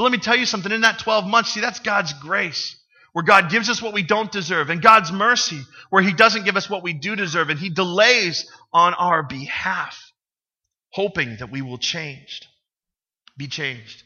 But 0.00 0.04
let 0.04 0.12
me 0.12 0.18
tell 0.18 0.36
you 0.36 0.46
something. 0.46 0.72
In 0.72 0.80
that 0.80 0.98
12 1.00 1.26
months, 1.26 1.50
see, 1.50 1.60
that's 1.60 1.80
God's 1.80 2.14
grace, 2.14 2.74
where 3.12 3.22
God 3.22 3.50
gives 3.50 3.68
us 3.68 3.82
what 3.82 3.92
we 3.92 4.02
don't 4.02 4.32
deserve, 4.32 4.70
and 4.70 4.80
God's 4.80 5.12
mercy, 5.12 5.60
where 5.90 6.02
He 6.02 6.14
doesn't 6.14 6.46
give 6.46 6.56
us 6.56 6.70
what 6.70 6.82
we 6.82 6.94
do 6.94 7.16
deserve, 7.16 7.50
and 7.50 7.58
He 7.58 7.68
delays 7.68 8.50
on 8.72 8.94
our 8.94 9.22
behalf 9.22 10.02
hoping 10.88 11.36
that 11.40 11.52
we 11.52 11.60
will 11.60 11.76
change, 11.76 12.40
be 13.36 13.46
changed. 13.46 14.02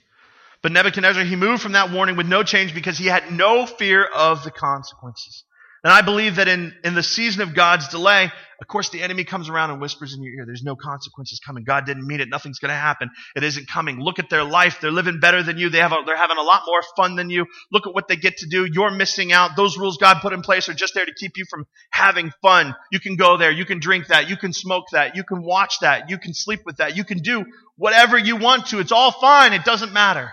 But 0.63 0.73
Nebuchadnezzar, 0.73 1.23
he 1.23 1.37
moved 1.37 1.63
from 1.63 1.73
that 1.73 1.93
warning 1.93 2.17
with 2.17 2.27
no 2.27 2.43
change 2.43 2.75
because 2.75 2.99
he 2.99 3.07
had 3.07 3.31
no 3.31 3.65
fear 3.65 4.05
of 4.05 4.43
the 4.43 4.51
consequences. 4.51 5.45
And 5.85 5.93
I 5.93 6.01
believe 6.01 6.37
that 6.37 6.49
in, 6.49 6.75
in 6.83 6.95
the 6.95 7.03
season 7.03 7.43
of 7.43 7.55
God's 7.55 7.89
delay, 7.89 8.33
of 8.59 8.69
course, 8.69 8.89
the 8.89 9.03
enemy 9.03 9.25
comes 9.25 9.51
around 9.51 9.71
and 9.71 9.83
whispers 9.83 10.15
in 10.15 10.23
your 10.23 10.33
ear, 10.33 10.47
there's 10.47 10.63
no 10.63 10.77
consequences 10.77 11.41
coming. 11.45 11.63
God 11.63 11.85
didn't 11.85 12.07
mean 12.07 12.21
it. 12.21 12.31
Nothing's 12.31 12.59
going 12.59 12.71
to 12.71 12.75
happen. 12.75 13.11
It 13.37 13.43
isn't 13.43 13.69
coming. 13.69 14.01
Look 14.01 14.19
at 14.19 14.31
their 14.31 14.45
life. 14.45 14.79
They're 14.81 14.91
living 14.91 15.21
better 15.21 15.43
than 15.43 15.59
you. 15.59 15.69
They 15.69 15.79
have 15.79 15.93
a, 15.93 15.97
they're 16.07 16.17
having 16.17 16.39
a 16.39 16.43
lot 16.43 16.63
more 16.67 16.81
fun 16.97 17.17
than 17.17 17.29
you. 17.29 17.45
Look 17.71 17.87
at 17.87 17.95
what 17.95 18.09
they 18.09 18.17
get 18.17 18.39
to 18.39 18.47
do. 18.47 18.67
You're 18.73 18.93
missing 18.93 19.31
out. 19.31 19.57
Those 19.57 19.77
rules 19.77 19.99
God 19.99 20.23
put 20.23 20.33
in 20.33 20.41
place 20.41 20.71
are 20.71 20.75
just 20.75 20.95
there 20.95 21.05
to 21.05 21.13
keep 21.13 21.33
you 21.37 21.45
from 21.51 21.67
having 21.91 22.31
fun. 22.41 22.75
You 22.91 23.01
can 23.01 23.17
go 23.17 23.37
there. 23.37 23.51
You 23.51 23.67
can 23.67 23.81
drink 23.81 24.07
that. 24.07 24.31
You 24.31 24.39
can 24.39 24.55
smoke 24.55 24.85
that. 24.93 25.17
You 25.17 25.25
can 25.25 25.43
watch 25.43 25.81
that. 25.81 26.09
You 26.09 26.17
can 26.17 26.33
sleep 26.33 26.61
with 26.65 26.79
that. 26.79 26.97
You 26.97 27.05
can 27.05 27.19
do 27.19 27.45
whatever 27.77 28.17
you 28.17 28.37
want 28.37 28.69
to. 28.69 28.79
It's 28.79 28.93
all 28.93 29.13
fine. 29.13 29.53
It 29.53 29.65
doesn't 29.65 29.93
matter. 29.93 30.33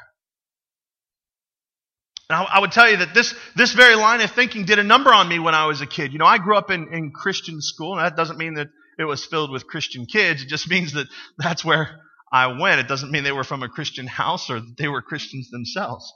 And 2.32 2.48
I, 2.50 2.62
would 2.62 2.72
tell 2.72 2.90
you 2.90 2.96
that 2.98 3.14
this, 3.14 3.36
this 3.58 3.74
very 3.74 3.96
line 3.96 4.22
of 4.22 4.32
thinking 4.32 4.64
did 4.64 4.80
a 4.80 4.84
number 4.84 5.14
on 5.14 5.28
me 5.28 5.38
when 5.38 5.54
I 5.54 5.66
was 5.66 5.82
a 5.82 5.86
kid. 5.86 6.14
You 6.14 6.20
know, 6.20 6.26
I 6.26 6.38
grew 6.38 6.56
up 6.56 6.72
in, 6.72 6.94
in 6.94 7.12
Christian 7.12 7.62
school, 7.62 7.98
and 7.98 8.06
that 8.06 8.16
doesn't 8.16 8.38
mean 8.38 8.54
that 8.54 8.70
it 8.98 9.04
was 9.04 9.26
filled 9.26 9.52
with 9.52 9.68
Christian 9.68 10.06
kids. 10.06 10.42
It 10.42 10.48
just 10.48 10.70
means 10.70 10.94
that 10.94 11.08
that's 11.38 11.66
where 11.66 12.00
I 12.32 12.58
went. 12.58 12.80
It 12.80 12.88
doesn't 12.88 13.12
mean 13.12 13.26
they 13.26 13.34
were 13.34 13.44
from 13.44 13.64
a 13.64 13.68
Christian 13.68 14.08
house 14.08 14.50
or 14.50 14.62
that 14.62 14.76
they 14.78 14.88
were 14.88 15.02
Christians 15.02 15.50
themselves. 15.50 16.14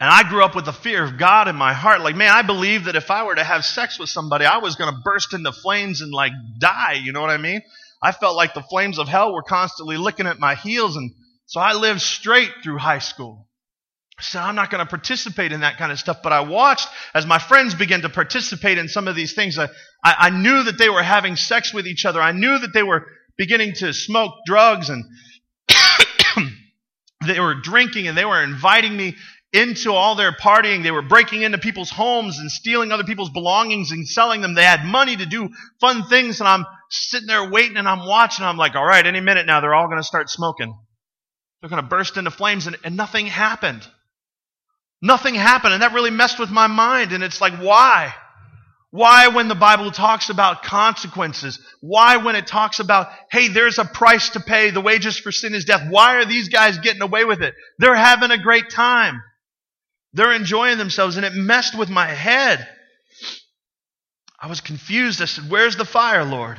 And 0.00 0.08
I 0.08 0.26
grew 0.26 0.42
up 0.42 0.56
with 0.56 0.64
the 0.64 0.72
fear 0.72 1.04
of 1.04 1.18
God 1.18 1.46
in 1.46 1.56
my 1.56 1.74
heart. 1.74 2.00
Like, 2.00 2.16
man, 2.16 2.30
I 2.30 2.40
believed 2.40 2.86
that 2.86 2.96
if 2.96 3.10
I 3.10 3.24
were 3.24 3.34
to 3.34 3.44
have 3.44 3.66
sex 3.66 3.98
with 3.98 4.08
somebody, 4.08 4.46
I 4.46 4.58
was 4.58 4.76
going 4.76 4.94
to 4.94 5.00
burst 5.04 5.34
into 5.34 5.52
flames 5.52 6.00
and 6.00 6.10
like 6.10 6.32
die. 6.58 6.94
You 7.02 7.12
know 7.12 7.20
what 7.20 7.28
I 7.28 7.36
mean? 7.36 7.60
I 8.02 8.12
felt 8.12 8.34
like 8.34 8.54
the 8.54 8.62
flames 8.62 8.98
of 8.98 9.08
hell 9.08 9.34
were 9.34 9.42
constantly 9.42 9.98
licking 9.98 10.26
at 10.26 10.38
my 10.38 10.54
heels 10.54 10.96
and 10.96 11.10
so 11.48 11.60
I 11.60 11.72
lived 11.72 12.02
straight 12.02 12.50
through 12.62 12.76
high 12.76 12.98
school. 12.98 13.48
Said, 14.20 14.42
I'm 14.42 14.54
not 14.54 14.70
going 14.70 14.84
to 14.84 14.88
participate 14.88 15.50
in 15.50 15.60
that 15.60 15.78
kind 15.78 15.90
of 15.90 15.98
stuff. 15.98 16.18
But 16.22 16.32
I 16.32 16.40
watched 16.40 16.86
as 17.14 17.24
my 17.24 17.38
friends 17.38 17.74
began 17.74 18.02
to 18.02 18.10
participate 18.10 18.76
in 18.76 18.88
some 18.88 19.08
of 19.08 19.16
these 19.16 19.32
things. 19.32 19.58
I, 19.58 19.68
I, 20.04 20.14
I 20.18 20.30
knew 20.30 20.64
that 20.64 20.76
they 20.76 20.90
were 20.90 21.02
having 21.02 21.36
sex 21.36 21.72
with 21.72 21.86
each 21.86 22.04
other. 22.04 22.20
I 22.20 22.32
knew 22.32 22.58
that 22.58 22.74
they 22.74 22.82
were 22.82 23.06
beginning 23.38 23.72
to 23.76 23.94
smoke 23.94 24.34
drugs 24.44 24.90
and 24.90 25.04
they 27.26 27.40
were 27.40 27.54
drinking 27.54 28.08
and 28.08 28.18
they 28.18 28.26
were 28.26 28.42
inviting 28.42 28.94
me 28.94 29.16
into 29.54 29.92
all 29.92 30.16
their 30.16 30.32
partying. 30.32 30.82
They 30.82 30.90
were 30.90 31.00
breaking 31.00 31.42
into 31.42 31.56
people's 31.56 31.90
homes 31.90 32.40
and 32.40 32.50
stealing 32.50 32.92
other 32.92 33.04
people's 33.04 33.30
belongings 33.30 33.90
and 33.90 34.06
selling 34.06 34.42
them. 34.42 34.54
They 34.54 34.64
had 34.64 34.84
money 34.84 35.16
to 35.16 35.24
do 35.24 35.48
fun 35.80 36.02
things. 36.08 36.40
And 36.40 36.48
I'm 36.48 36.66
sitting 36.90 37.28
there 37.28 37.48
waiting 37.48 37.78
and 37.78 37.88
I'm 37.88 38.06
watching. 38.06 38.44
I'm 38.44 38.58
like, 38.58 38.74
all 38.74 38.84
right, 38.84 39.06
any 39.06 39.20
minute 39.20 39.46
now, 39.46 39.62
they're 39.62 39.74
all 39.74 39.86
going 39.86 39.96
to 39.96 40.04
start 40.04 40.28
smoking. 40.28 40.76
They're 41.60 41.70
going 41.70 41.82
to 41.82 41.88
burst 41.88 42.16
into 42.16 42.30
flames, 42.30 42.66
and, 42.66 42.76
and 42.84 42.96
nothing 42.96 43.26
happened. 43.26 43.86
Nothing 45.02 45.34
happened, 45.34 45.74
and 45.74 45.82
that 45.82 45.92
really 45.92 46.10
messed 46.10 46.38
with 46.38 46.50
my 46.50 46.66
mind. 46.66 47.12
And 47.12 47.22
it's 47.22 47.40
like, 47.40 47.54
why? 47.54 48.14
Why, 48.90 49.28
when 49.28 49.48
the 49.48 49.54
Bible 49.54 49.90
talks 49.90 50.30
about 50.30 50.62
consequences? 50.62 51.60
Why, 51.80 52.16
when 52.16 52.36
it 52.36 52.46
talks 52.46 52.80
about, 52.80 53.08
hey, 53.30 53.48
there's 53.48 53.78
a 53.78 53.84
price 53.84 54.30
to 54.30 54.40
pay, 54.40 54.70
the 54.70 54.80
wages 54.80 55.18
for 55.18 55.30
sin 55.30 55.54
is 55.54 55.64
death? 55.64 55.88
Why 55.90 56.16
are 56.16 56.24
these 56.24 56.48
guys 56.48 56.78
getting 56.78 57.02
away 57.02 57.24
with 57.24 57.42
it? 57.42 57.54
They're 57.78 57.94
having 57.94 58.30
a 58.30 58.42
great 58.42 58.70
time. 58.70 59.22
They're 60.14 60.32
enjoying 60.32 60.78
themselves, 60.78 61.16
and 61.16 61.26
it 61.26 61.34
messed 61.34 61.76
with 61.76 61.90
my 61.90 62.06
head. 62.06 62.66
I 64.40 64.46
was 64.46 64.60
confused. 64.60 65.20
I 65.20 65.26
said, 65.26 65.50
Where's 65.50 65.76
the 65.76 65.84
fire, 65.84 66.24
Lord? 66.24 66.58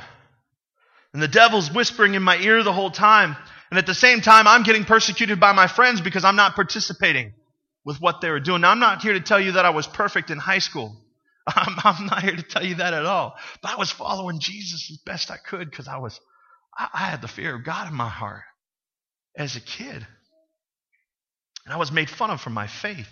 And 1.14 1.24
the 1.24 1.28
devil's 1.28 1.72
whispering 1.72 2.14
in 2.14 2.22
my 2.22 2.38
ear 2.38 2.62
the 2.62 2.74
whole 2.74 2.92
time. 2.92 3.36
And 3.70 3.78
at 3.78 3.86
the 3.86 3.94
same 3.94 4.22
time, 4.22 4.48
I'm 4.48 4.64
getting 4.64 4.84
persecuted 4.86 5.40
by 5.40 5.52
my 5.54 5.68
friends 5.68 6.02
because 6.02 6.24
I'm 6.24 6.36
not 6.36 6.56
participating 6.56 7.34
with 7.86 8.02
what 8.02 8.22
they 8.22 8.30
were 8.30 8.40
doing. 8.40 8.62
Now, 8.62 8.72
I'm 8.72 8.80
not 8.80 9.02
here 9.02 9.14
to 9.14 9.22
tell 9.22 9.40
you 9.40 9.54
that 9.54 9.66
I 9.66 9.70
was 9.70 9.88
perfect 9.88 10.32
in 10.32 10.38
high 10.38 10.60
school. 10.60 10.96
I'm, 11.48 11.76
I'm 11.84 12.06
not 12.08 12.24
here 12.24 12.36
to 12.36 12.44
tell 12.44 12.66
you 12.66 12.76
that 12.76 12.94
at 12.94 13.06
all. 13.06 13.36
But 13.62 13.72
I 13.72 13.76
was 13.78 13.92
following 13.92 14.40
Jesus 14.40 14.90
as 14.92 14.98
best 15.06 15.32
I 15.32 15.38
could 15.38 15.70
because 15.70 15.88
I 15.88 15.98
was, 15.98 16.20
I, 16.78 16.88
I 16.94 16.98
had 17.10 17.22
the 17.22 17.28
fear 17.28 17.56
of 17.56 17.64
God 17.64 17.88
in 17.88 17.94
my 17.94 18.10
heart 18.10 18.44
as 19.38 19.56
a 19.56 19.62
kid. 19.62 20.06
And 21.66 21.74
I 21.74 21.78
was 21.78 21.92
made 21.92 22.10
fun 22.10 22.32
of 22.32 22.42
for 22.42 22.50
my 22.50 22.68
faith. 22.68 23.10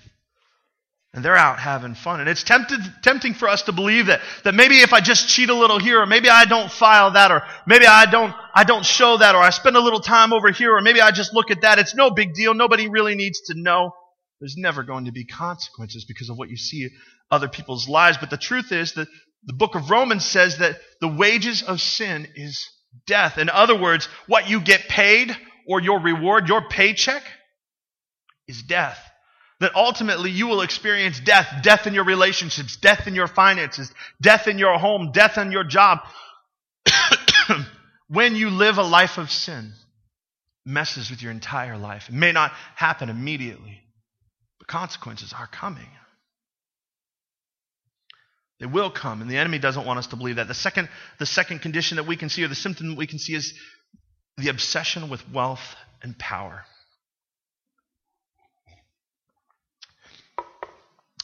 And 1.14 1.24
they're 1.24 1.38
out 1.38 1.60
having 1.60 1.96
fun. 1.96 2.20
And 2.20 2.30
it's 2.30 2.44
tempted, 2.44 2.80
tempting 3.02 3.34
for 3.34 3.48
us 3.48 3.64
to 3.64 3.72
believe 3.72 4.08
that, 4.08 4.22
that 4.44 4.54
maybe 4.54 4.80
if 4.80 4.94
I 4.94 5.00
just 5.00 5.30
cheat 5.30 5.50
a 5.50 5.56
little 5.56 5.80
here, 5.80 6.02
or 6.02 6.06
maybe 6.06 6.30
I 6.30 6.46
don't 6.46 6.72
file 6.72 7.12
that, 7.12 7.32
or 7.32 7.44
maybe 7.66 7.86
I 7.86 8.06
don't, 8.06 8.36
I 8.54 8.64
don't 8.66 8.86
show 8.86 9.18
that, 9.18 9.34
or 9.34 9.42
I 9.42 9.50
spend 9.50 9.78
a 9.78 9.82
little 9.82 10.02
time 10.02 10.34
over 10.34 10.52
here, 10.52 10.76
or 10.76 10.82
maybe 10.82 11.02
I 11.02 11.12
just 11.12 11.34
look 11.34 11.50
at 11.50 11.62
that. 11.62 11.80
It's 11.80 11.96
no 11.96 12.12
big 12.12 12.34
deal. 12.34 12.54
Nobody 12.54 12.88
really 12.88 13.16
needs 13.16 13.42
to 13.48 13.54
know. 13.56 13.92
There's 14.40 14.56
never 14.58 14.84
going 14.84 15.06
to 15.06 15.12
be 15.12 15.26
consequences 15.26 16.06
because 16.06 16.30
of 16.30 16.38
what 16.38 16.50
you 16.50 16.58
see 16.58 16.90
other 17.32 17.48
people's 17.48 17.88
lives. 17.88 18.18
But 18.18 18.30
the 18.30 18.38
truth 18.38 18.72
is 18.72 18.94
that 18.94 19.08
the 19.46 19.54
book 19.54 19.76
of 19.76 19.90
Romans 19.90 20.26
says 20.26 20.58
that 20.58 20.78
the 21.02 21.08
wages 21.08 21.64
of 21.64 21.82
sin 21.82 22.28
is 22.36 22.70
death. 23.08 23.38
In 23.38 23.50
other 23.50 23.80
words, 23.80 24.08
what 24.28 24.50
you 24.50 24.60
get 24.60 24.82
paid 24.82 25.36
or 25.68 25.82
your 25.82 26.00
reward, 26.00 26.48
your 26.48 26.68
paycheck, 26.68 27.24
is 28.48 28.62
death 28.62 29.00
that 29.60 29.76
ultimately 29.76 30.30
you 30.30 30.48
will 30.48 30.62
experience 30.62 31.20
death, 31.20 31.48
death 31.64 31.88
in 31.88 31.94
your 31.94 32.04
relationships, 32.04 32.78
death 32.78 33.08
in 33.08 33.16
your 33.16 33.28
finances, 33.28 33.92
death 34.22 34.48
in 34.48 34.58
your 34.60 34.78
home, 34.78 35.12
death 35.12 35.38
in 35.38 35.52
your 35.52 35.64
job. 35.64 36.00
when 38.08 38.36
you 38.36 38.50
live 38.50 38.78
a 38.78 38.84
life 38.84 39.18
of 39.18 39.32
sin, 39.32 39.74
messes 40.68 41.10
with 41.10 41.22
your 41.22 41.32
entire 41.32 41.78
life. 41.78 42.10
It 42.10 42.14
may 42.14 42.34
not 42.34 42.52
happen 42.76 43.10
immediately, 43.10 43.82
but 44.60 44.68
consequences 44.68 45.34
are 45.34 45.48
coming. 45.48 45.88
They 48.60 48.66
will 48.66 48.92
come, 48.92 49.22
and 49.22 49.30
the 49.30 49.38
enemy 49.38 49.60
doesn't 49.60 49.86
want 49.86 50.00
us 50.00 50.08
to 50.08 50.16
believe 50.16 50.36
that. 50.38 50.48
The 50.48 50.54
second, 50.54 50.90
the 51.20 51.26
second 51.26 51.60
condition 51.60 51.98
that 51.98 52.08
we 52.08 52.18
can 52.18 52.30
see, 52.30 52.44
or 52.44 52.48
the 52.48 52.56
symptom 52.56 52.90
that 52.90 52.98
we 52.98 53.08
can 53.08 53.20
see, 53.20 53.34
is 53.34 53.54
the 54.38 54.50
obsession 54.50 55.10
with 55.10 55.22
wealth 55.32 55.76
and 56.02 56.18
power. 56.18 56.66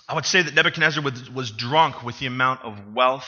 I 0.07 0.15
would 0.15 0.25
say 0.25 0.41
that 0.41 0.53
Nebuchadnezzar 0.53 1.03
was, 1.03 1.29
was 1.29 1.51
drunk 1.51 2.03
with 2.03 2.19
the 2.19 2.25
amount 2.25 2.61
of 2.63 2.93
wealth 2.93 3.27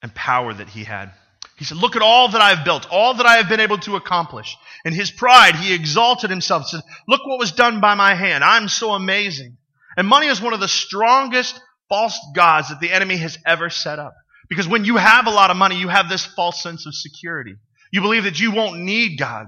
and 0.00 0.14
power 0.14 0.52
that 0.54 0.68
he 0.68 0.84
had. 0.84 1.12
He 1.56 1.64
said, 1.64 1.78
Look 1.78 1.96
at 1.96 2.02
all 2.02 2.28
that 2.28 2.40
I 2.40 2.54
have 2.54 2.64
built, 2.64 2.86
all 2.90 3.14
that 3.14 3.26
I 3.26 3.36
have 3.36 3.48
been 3.48 3.60
able 3.60 3.78
to 3.78 3.96
accomplish. 3.96 4.56
In 4.84 4.92
his 4.92 5.10
pride, 5.10 5.56
he 5.56 5.74
exalted 5.74 6.30
himself, 6.30 6.66
said, 6.66 6.80
Look 7.08 7.26
what 7.26 7.38
was 7.38 7.52
done 7.52 7.80
by 7.80 7.94
my 7.94 8.14
hand. 8.14 8.44
I'm 8.44 8.68
so 8.68 8.92
amazing. 8.92 9.56
And 9.96 10.06
money 10.06 10.28
is 10.28 10.40
one 10.40 10.54
of 10.54 10.60
the 10.60 10.68
strongest 10.68 11.60
false 11.88 12.18
gods 12.34 12.68
that 12.70 12.80
the 12.80 12.90
enemy 12.90 13.16
has 13.16 13.36
ever 13.44 13.68
set 13.68 13.98
up. 13.98 14.14
Because 14.48 14.68
when 14.68 14.84
you 14.84 14.96
have 14.96 15.26
a 15.26 15.30
lot 15.30 15.50
of 15.50 15.56
money, 15.56 15.78
you 15.78 15.88
have 15.88 16.08
this 16.08 16.24
false 16.24 16.62
sense 16.62 16.86
of 16.86 16.94
security. 16.94 17.54
You 17.92 18.00
believe 18.00 18.24
that 18.24 18.40
you 18.40 18.52
won't 18.52 18.80
need 18.80 19.18
God, 19.18 19.46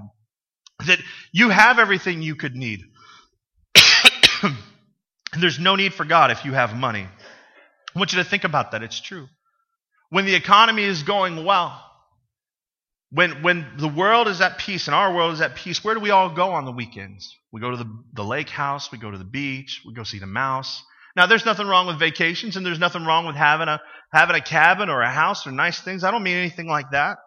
that 0.85 0.99
you 1.31 1.49
have 1.49 1.79
everything 1.79 2.21
you 2.21 2.35
could 2.35 2.55
need. 2.55 2.81
There's 5.39 5.59
no 5.59 5.75
need 5.75 5.93
for 5.93 6.05
God 6.05 6.31
if 6.31 6.45
you 6.45 6.53
have 6.53 6.75
money. 6.75 7.07
I 7.95 7.99
want 7.99 8.13
you 8.13 8.23
to 8.23 8.29
think 8.29 8.43
about 8.43 8.71
that. 8.71 8.83
It's 8.83 8.99
true. 8.99 9.27
When 10.09 10.25
the 10.25 10.35
economy 10.35 10.83
is 10.83 11.03
going 11.03 11.43
well, 11.45 11.81
when, 13.11 13.43
when 13.43 13.65
the 13.77 13.87
world 13.87 14.27
is 14.27 14.41
at 14.41 14.57
peace 14.57 14.87
and 14.87 14.95
our 14.95 15.13
world 15.13 15.33
is 15.33 15.41
at 15.41 15.55
peace, 15.55 15.83
where 15.83 15.95
do 15.95 16.01
we 16.01 16.11
all 16.11 16.29
go 16.33 16.51
on 16.51 16.65
the 16.65 16.71
weekends? 16.71 17.35
We 17.51 17.61
go 17.61 17.71
to 17.71 17.77
the, 17.77 17.89
the 18.13 18.23
lake 18.23 18.49
house, 18.49 18.91
we 18.91 18.97
go 18.97 19.11
to 19.11 19.17
the 19.17 19.23
beach, 19.23 19.81
we 19.85 19.93
go 19.93 20.03
see 20.03 20.19
the 20.19 20.27
mouse. 20.27 20.83
Now, 21.15 21.27
there's 21.27 21.45
nothing 21.45 21.67
wrong 21.67 21.87
with 21.87 21.97
vacations, 21.97 22.57
and 22.57 22.65
there's 22.65 22.79
nothing 22.79 23.05
wrong 23.05 23.25
with 23.25 23.37
having 23.37 23.69
a, 23.69 23.79
having 24.11 24.35
a 24.35 24.41
cabin 24.41 24.89
or 24.89 25.01
a 25.01 25.09
house 25.09 25.47
or 25.47 25.51
nice 25.51 25.79
things. 25.79 26.03
I 26.03 26.11
don't 26.11 26.23
mean 26.23 26.35
anything 26.35 26.67
like 26.67 26.91
that. 26.91 27.17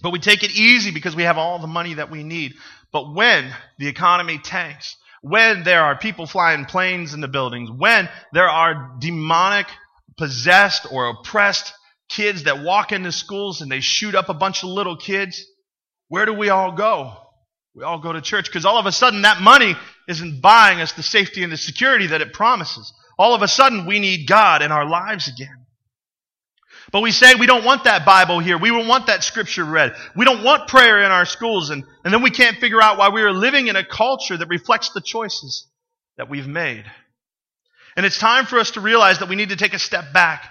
But 0.00 0.12
we 0.12 0.20
take 0.20 0.44
it 0.44 0.52
easy 0.52 0.92
because 0.92 1.16
we 1.16 1.24
have 1.24 1.36
all 1.36 1.58
the 1.58 1.66
money 1.66 1.94
that 1.94 2.10
we 2.10 2.22
need. 2.22 2.54
But 2.92 3.12
when 3.12 3.52
the 3.78 3.88
economy 3.88 4.38
tanks, 4.38 4.96
when 5.20 5.64
there 5.64 5.82
are 5.82 5.98
people 5.98 6.26
flying 6.26 6.64
planes 6.64 7.14
in 7.14 7.20
the 7.20 7.28
buildings, 7.28 7.70
when 7.70 8.08
there 8.32 8.48
are 8.48 8.96
demonic, 8.98 9.66
possessed, 10.16 10.86
or 10.90 11.08
oppressed 11.08 11.72
kids 12.08 12.44
that 12.44 12.62
walk 12.62 12.92
into 12.92 13.12
schools 13.12 13.60
and 13.60 13.70
they 13.70 13.80
shoot 13.80 14.14
up 14.14 14.28
a 14.28 14.34
bunch 14.34 14.62
of 14.62 14.70
little 14.70 14.96
kids, 14.96 15.44
where 16.08 16.26
do 16.26 16.32
we 16.32 16.48
all 16.48 16.72
go? 16.72 17.16
We 17.74 17.84
all 17.84 18.00
go 18.00 18.12
to 18.12 18.20
church 18.20 18.46
because 18.46 18.64
all 18.64 18.78
of 18.78 18.86
a 18.86 18.92
sudden 18.92 19.22
that 19.22 19.40
money 19.40 19.76
isn't 20.08 20.40
buying 20.40 20.80
us 20.80 20.92
the 20.92 21.02
safety 21.02 21.44
and 21.44 21.52
the 21.52 21.56
security 21.56 22.08
that 22.08 22.20
it 22.20 22.32
promises. 22.32 22.92
All 23.18 23.34
of 23.34 23.42
a 23.42 23.48
sudden 23.48 23.86
we 23.86 24.00
need 24.00 24.26
God 24.26 24.62
in 24.62 24.72
our 24.72 24.88
lives 24.88 25.28
again. 25.28 25.59
But 26.92 27.02
we 27.02 27.12
say 27.12 27.34
we 27.36 27.46
don't 27.46 27.64
want 27.64 27.84
that 27.84 28.04
Bible 28.04 28.40
here. 28.40 28.58
We 28.58 28.70
don't 28.70 28.88
want 28.88 29.06
that 29.06 29.24
scripture 29.24 29.64
read. 29.64 29.94
We 30.16 30.24
don't 30.24 30.42
want 30.44 30.68
prayer 30.68 31.02
in 31.04 31.12
our 31.12 31.24
schools. 31.24 31.70
And, 31.70 31.84
and 32.04 32.12
then 32.14 32.22
we 32.22 32.30
can't 32.30 32.58
figure 32.58 32.82
out 32.82 32.98
why 32.98 33.10
we 33.10 33.22
are 33.22 33.32
living 33.32 33.68
in 33.68 33.76
a 33.76 33.84
culture 33.84 34.36
that 34.36 34.48
reflects 34.48 34.90
the 34.90 35.00
choices 35.00 35.66
that 36.16 36.28
we've 36.28 36.48
made. 36.48 36.84
And 37.96 38.06
it's 38.06 38.18
time 38.18 38.46
for 38.46 38.58
us 38.58 38.72
to 38.72 38.80
realize 38.80 39.20
that 39.20 39.28
we 39.28 39.36
need 39.36 39.50
to 39.50 39.56
take 39.56 39.74
a 39.74 39.78
step 39.78 40.12
back 40.12 40.48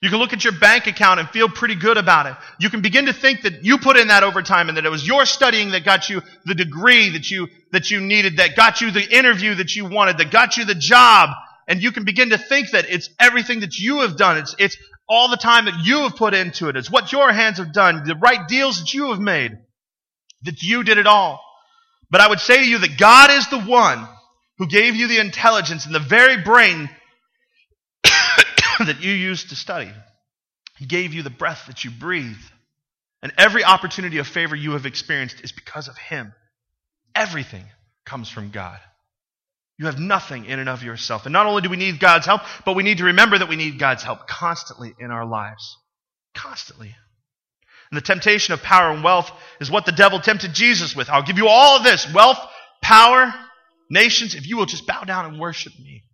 You 0.00 0.10
can 0.10 0.20
look 0.20 0.32
at 0.32 0.44
your 0.44 0.52
bank 0.52 0.86
account 0.86 1.18
and 1.18 1.28
feel 1.30 1.48
pretty 1.48 1.74
good 1.74 1.96
about 1.96 2.26
it. 2.26 2.36
You 2.60 2.70
can 2.70 2.82
begin 2.82 3.06
to 3.06 3.12
think 3.12 3.42
that 3.42 3.64
you 3.64 3.78
put 3.78 3.96
in 3.96 4.08
that 4.08 4.22
overtime 4.22 4.68
and 4.68 4.78
that 4.78 4.86
it 4.86 4.90
was 4.90 5.06
your 5.06 5.26
studying 5.26 5.72
that 5.72 5.84
got 5.84 6.08
you 6.08 6.22
the 6.44 6.54
degree 6.54 7.10
that 7.10 7.28
you, 7.30 7.48
that 7.72 7.90
you 7.90 8.00
needed, 8.00 8.36
that 8.36 8.54
got 8.54 8.80
you 8.80 8.92
the 8.92 9.02
interview 9.02 9.56
that 9.56 9.74
you 9.74 9.86
wanted, 9.86 10.18
that 10.18 10.30
got 10.30 10.56
you 10.56 10.64
the 10.64 10.76
job. 10.76 11.30
And 11.66 11.82
you 11.82 11.90
can 11.90 12.04
begin 12.04 12.30
to 12.30 12.38
think 12.38 12.70
that 12.70 12.88
it's 12.88 13.10
everything 13.18 13.60
that 13.60 13.76
you 13.76 14.00
have 14.00 14.16
done. 14.16 14.38
It's, 14.38 14.54
it's 14.58 14.76
all 15.08 15.28
the 15.28 15.36
time 15.36 15.64
that 15.64 15.84
you 15.84 16.02
have 16.02 16.16
put 16.16 16.34
into 16.34 16.68
it. 16.68 16.76
It's 16.76 16.90
what 16.90 17.12
your 17.12 17.32
hands 17.32 17.58
have 17.58 17.72
done, 17.72 18.04
the 18.04 18.14
right 18.14 18.46
deals 18.46 18.80
that 18.80 18.92
you 18.92 19.10
have 19.10 19.20
made, 19.20 19.52
that 20.42 20.62
you 20.62 20.84
did 20.84 20.98
it 20.98 21.06
all. 21.06 21.40
But 22.10 22.20
I 22.20 22.28
would 22.28 22.40
say 22.40 22.58
to 22.58 22.68
you 22.68 22.78
that 22.78 22.98
God 22.98 23.30
is 23.30 23.48
the 23.48 23.60
one 23.60 24.06
who 24.58 24.66
gave 24.66 24.96
you 24.96 25.08
the 25.08 25.20
intelligence 25.20 25.86
and 25.86 25.94
the 25.94 26.00
very 26.00 26.42
brain 26.42 26.90
that 28.04 28.98
you 29.00 29.12
used 29.12 29.50
to 29.50 29.56
study. 29.56 29.90
He 30.76 30.86
gave 30.86 31.14
you 31.14 31.22
the 31.22 31.30
breath 31.30 31.64
that 31.66 31.84
you 31.84 31.90
breathe. 31.90 32.36
And 33.22 33.32
every 33.36 33.64
opportunity 33.64 34.18
of 34.18 34.28
favor 34.28 34.54
you 34.54 34.72
have 34.72 34.86
experienced 34.86 35.40
is 35.42 35.52
because 35.52 35.88
of 35.88 35.96
Him. 35.98 36.32
Everything 37.14 37.64
comes 38.04 38.28
from 38.28 38.50
God. 38.50 38.78
You 39.78 39.86
have 39.86 39.98
nothing 39.98 40.44
in 40.44 40.58
and 40.58 40.68
of 40.68 40.82
yourself. 40.82 41.24
And 41.24 41.32
not 41.32 41.46
only 41.46 41.62
do 41.62 41.70
we 41.70 41.76
need 41.76 42.00
God's 42.00 42.26
help, 42.26 42.42
but 42.64 42.74
we 42.74 42.82
need 42.82 42.98
to 42.98 43.04
remember 43.04 43.38
that 43.38 43.48
we 43.48 43.56
need 43.56 43.78
God's 43.78 44.02
help 44.02 44.26
constantly 44.26 44.94
in 44.98 45.12
our 45.12 45.24
lives. 45.24 45.76
Constantly. 46.34 46.96
And 47.90 47.96
the 47.96 48.02
temptation 48.02 48.54
of 48.54 48.62
power 48.62 48.90
and 48.92 49.04
wealth 49.04 49.30
is 49.60 49.70
what 49.70 49.86
the 49.86 49.92
devil 49.92 50.20
tempted 50.20 50.52
Jesus 50.52 50.96
with. 50.96 51.08
I'll 51.08 51.22
give 51.22 51.38
you 51.38 51.46
all 51.48 51.76
of 51.76 51.84
this 51.84 52.12
wealth, 52.12 52.38
power, 52.82 53.32
nations, 53.88 54.34
if 54.34 54.46
you 54.48 54.56
will 54.56 54.66
just 54.66 54.86
bow 54.86 55.04
down 55.04 55.26
and 55.26 55.38
worship 55.38 55.72
me. 55.78 56.04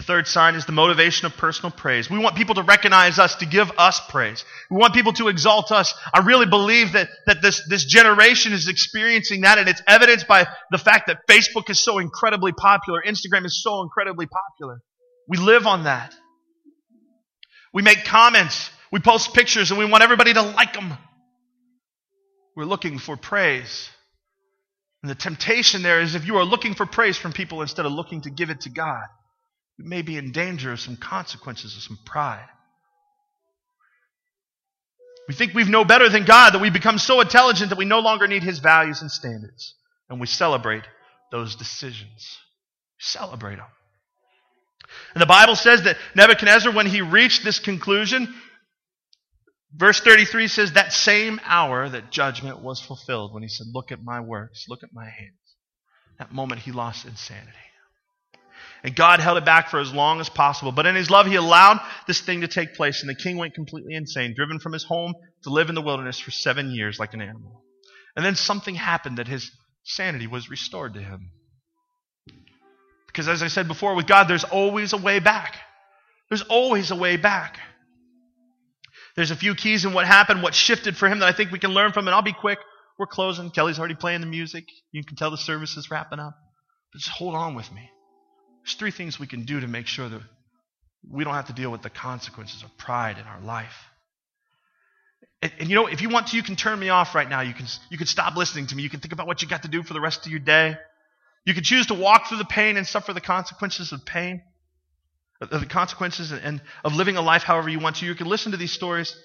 The 0.00 0.06
third 0.06 0.26
sign 0.26 0.54
is 0.54 0.64
the 0.64 0.72
motivation 0.72 1.26
of 1.26 1.36
personal 1.36 1.70
praise. 1.70 2.08
We 2.08 2.18
want 2.18 2.34
people 2.34 2.54
to 2.54 2.62
recognize 2.62 3.18
us, 3.18 3.34
to 3.36 3.44
give 3.44 3.70
us 3.76 4.00
praise. 4.08 4.46
We 4.70 4.78
want 4.78 4.94
people 4.94 5.12
to 5.12 5.28
exalt 5.28 5.70
us. 5.70 5.92
I 6.14 6.20
really 6.20 6.46
believe 6.46 6.92
that, 6.92 7.10
that 7.26 7.42
this, 7.42 7.60
this 7.68 7.84
generation 7.84 8.54
is 8.54 8.66
experiencing 8.66 9.42
that, 9.42 9.58
and 9.58 9.68
it's 9.68 9.82
evidenced 9.86 10.26
by 10.26 10.46
the 10.70 10.78
fact 10.78 11.08
that 11.08 11.18
Facebook 11.28 11.68
is 11.68 11.84
so 11.84 11.98
incredibly 11.98 12.52
popular, 12.52 13.02
Instagram 13.06 13.44
is 13.44 13.62
so 13.62 13.82
incredibly 13.82 14.26
popular. 14.26 14.80
We 15.28 15.36
live 15.36 15.66
on 15.66 15.84
that. 15.84 16.14
We 17.74 17.82
make 17.82 18.06
comments, 18.06 18.70
we 18.90 19.00
post 19.00 19.34
pictures, 19.34 19.70
and 19.70 19.78
we 19.78 19.84
want 19.84 20.02
everybody 20.02 20.32
to 20.32 20.40
like 20.40 20.72
them. 20.72 20.94
We're 22.56 22.64
looking 22.64 22.98
for 22.98 23.18
praise. 23.18 23.90
And 25.02 25.10
the 25.10 25.14
temptation 25.14 25.82
there 25.82 26.00
is 26.00 26.14
if 26.14 26.24
you 26.24 26.36
are 26.36 26.44
looking 26.44 26.72
for 26.72 26.86
praise 26.86 27.18
from 27.18 27.34
people 27.34 27.60
instead 27.60 27.84
of 27.84 27.92
looking 27.92 28.22
to 28.22 28.30
give 28.30 28.48
it 28.48 28.62
to 28.62 28.70
God 28.70 29.04
we 29.80 29.88
may 29.88 30.02
be 30.02 30.16
in 30.16 30.32
danger 30.32 30.72
of 30.72 30.80
some 30.80 30.96
consequences 30.96 31.74
of 31.74 31.82
some 31.82 31.98
pride. 32.04 32.48
We 35.26 35.34
think 35.34 35.54
we 35.54 35.64
know 35.64 35.84
better 35.84 36.08
than 36.08 36.24
God, 36.24 36.50
that 36.50 36.60
we 36.60 36.70
become 36.70 36.98
so 36.98 37.20
intelligent 37.20 37.70
that 37.70 37.78
we 37.78 37.84
no 37.84 38.00
longer 38.00 38.26
need 38.26 38.42
His 38.42 38.58
values 38.58 39.00
and 39.00 39.10
standards. 39.10 39.74
And 40.08 40.20
we 40.20 40.26
celebrate 40.26 40.82
those 41.30 41.54
decisions. 41.56 42.38
Celebrate 42.98 43.56
them. 43.56 43.66
And 45.14 45.22
the 45.22 45.26
Bible 45.26 45.56
says 45.56 45.84
that 45.84 45.96
Nebuchadnezzar, 46.16 46.72
when 46.72 46.86
he 46.86 47.00
reached 47.00 47.44
this 47.44 47.60
conclusion, 47.60 48.34
verse 49.74 50.00
33 50.00 50.48
says, 50.48 50.72
that 50.72 50.92
same 50.92 51.40
hour 51.44 51.88
that 51.88 52.10
judgment 52.10 52.60
was 52.60 52.80
fulfilled, 52.80 53.32
when 53.32 53.44
he 53.44 53.48
said, 53.48 53.68
Look 53.72 53.92
at 53.92 54.02
my 54.02 54.20
works, 54.20 54.66
look 54.68 54.82
at 54.82 54.92
my 54.92 55.04
hands. 55.04 55.38
That 56.18 56.32
moment 56.32 56.60
he 56.60 56.72
lost 56.72 57.06
insanity. 57.06 57.69
And 58.82 58.96
God 58.96 59.20
held 59.20 59.36
it 59.36 59.44
back 59.44 59.68
for 59.68 59.78
as 59.78 59.92
long 59.92 60.20
as 60.20 60.28
possible. 60.28 60.72
But 60.72 60.86
in 60.86 60.94
his 60.94 61.10
love, 61.10 61.26
he 61.26 61.34
allowed 61.34 61.80
this 62.06 62.20
thing 62.20 62.40
to 62.40 62.48
take 62.48 62.74
place. 62.74 63.02
And 63.02 63.10
the 63.10 63.14
king 63.14 63.36
went 63.36 63.54
completely 63.54 63.94
insane, 63.94 64.34
driven 64.34 64.58
from 64.58 64.72
his 64.72 64.84
home 64.84 65.14
to 65.44 65.50
live 65.50 65.68
in 65.68 65.74
the 65.74 65.82
wilderness 65.82 66.18
for 66.18 66.30
seven 66.30 66.70
years 66.70 66.98
like 66.98 67.12
an 67.12 67.20
animal. 67.20 67.62
And 68.16 68.24
then 68.24 68.36
something 68.36 68.74
happened 68.74 69.18
that 69.18 69.28
his 69.28 69.50
sanity 69.84 70.26
was 70.26 70.50
restored 70.50 70.94
to 70.94 71.00
him. 71.00 71.30
Because 73.06 73.28
as 73.28 73.42
I 73.42 73.48
said 73.48 73.68
before, 73.68 73.94
with 73.94 74.06
God, 74.06 74.28
there's 74.28 74.44
always 74.44 74.92
a 74.92 74.96
way 74.96 75.18
back. 75.18 75.56
There's 76.30 76.42
always 76.42 76.90
a 76.90 76.96
way 76.96 77.16
back. 77.16 77.58
There's 79.16 79.32
a 79.32 79.36
few 79.36 79.54
keys 79.54 79.84
in 79.84 79.92
what 79.92 80.06
happened, 80.06 80.42
what 80.42 80.54
shifted 80.54 80.96
for 80.96 81.08
him 81.08 81.18
that 81.18 81.28
I 81.28 81.32
think 81.32 81.50
we 81.50 81.58
can 81.58 81.72
learn 81.72 81.92
from. 81.92 82.06
And 82.06 82.14
I'll 82.14 82.22
be 82.22 82.32
quick. 82.32 82.58
We're 82.98 83.06
closing. 83.06 83.50
Kelly's 83.50 83.78
already 83.78 83.96
playing 83.96 84.20
the 84.20 84.26
music. 84.26 84.64
You 84.92 85.04
can 85.04 85.16
tell 85.16 85.30
the 85.30 85.36
service 85.36 85.76
is 85.76 85.90
wrapping 85.90 86.20
up. 86.20 86.34
But 86.92 87.00
just 87.00 87.10
hold 87.10 87.34
on 87.34 87.54
with 87.54 87.70
me. 87.72 87.90
There's 88.62 88.74
three 88.74 88.90
things 88.90 89.18
we 89.18 89.26
can 89.26 89.44
do 89.44 89.60
to 89.60 89.66
make 89.66 89.86
sure 89.86 90.08
that 90.08 90.20
we 91.08 91.24
don't 91.24 91.34
have 91.34 91.46
to 91.46 91.52
deal 91.52 91.70
with 91.70 91.82
the 91.82 91.90
consequences 91.90 92.62
of 92.62 92.76
pride 92.76 93.18
in 93.18 93.24
our 93.24 93.40
life. 93.40 93.74
And, 95.42 95.52
and, 95.58 95.68
you 95.70 95.74
know, 95.74 95.86
if 95.86 96.02
you 96.02 96.10
want 96.10 96.28
to, 96.28 96.36
you 96.36 96.42
can 96.42 96.56
turn 96.56 96.78
me 96.78 96.90
off 96.90 97.14
right 97.14 97.28
now. 97.28 97.40
You 97.40 97.54
can, 97.54 97.66
you 97.90 97.96
can 97.96 98.06
stop 98.06 98.36
listening 98.36 98.66
to 98.68 98.76
me. 98.76 98.82
You 98.82 98.90
can 98.90 99.00
think 99.00 99.12
about 99.12 99.26
what 99.26 99.40
you 99.40 99.48
got 99.48 99.62
to 99.62 99.68
do 99.68 99.82
for 99.82 99.94
the 99.94 100.00
rest 100.00 100.26
of 100.26 100.30
your 100.30 100.40
day. 100.40 100.76
You 101.46 101.54
can 101.54 101.64
choose 101.64 101.86
to 101.86 101.94
walk 101.94 102.28
through 102.28 102.38
the 102.38 102.44
pain 102.44 102.76
and 102.76 102.86
suffer 102.86 103.14
the 103.14 103.20
consequences 103.20 103.92
of 103.92 104.04
pain, 104.04 104.42
of 105.40 105.60
the 105.60 105.66
consequences 105.66 106.32
and, 106.32 106.42
and 106.42 106.62
of 106.84 106.94
living 106.94 107.16
a 107.16 107.22
life 107.22 107.42
however 107.42 107.70
you 107.70 107.78
want 107.78 107.96
to. 107.96 108.06
You 108.06 108.14
can 108.14 108.26
listen 108.26 108.52
to 108.52 108.58
these 108.58 108.72
stories 108.72 109.16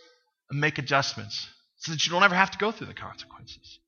and 0.50 0.62
make 0.62 0.78
adjustments 0.78 1.48
so 1.78 1.92
that 1.92 2.06
you 2.06 2.12
don't 2.14 2.24
ever 2.24 2.36
have 2.36 2.52
to 2.52 2.58
go 2.58 2.72
through 2.72 2.88
the 2.88 2.94
consequences. 2.94 3.80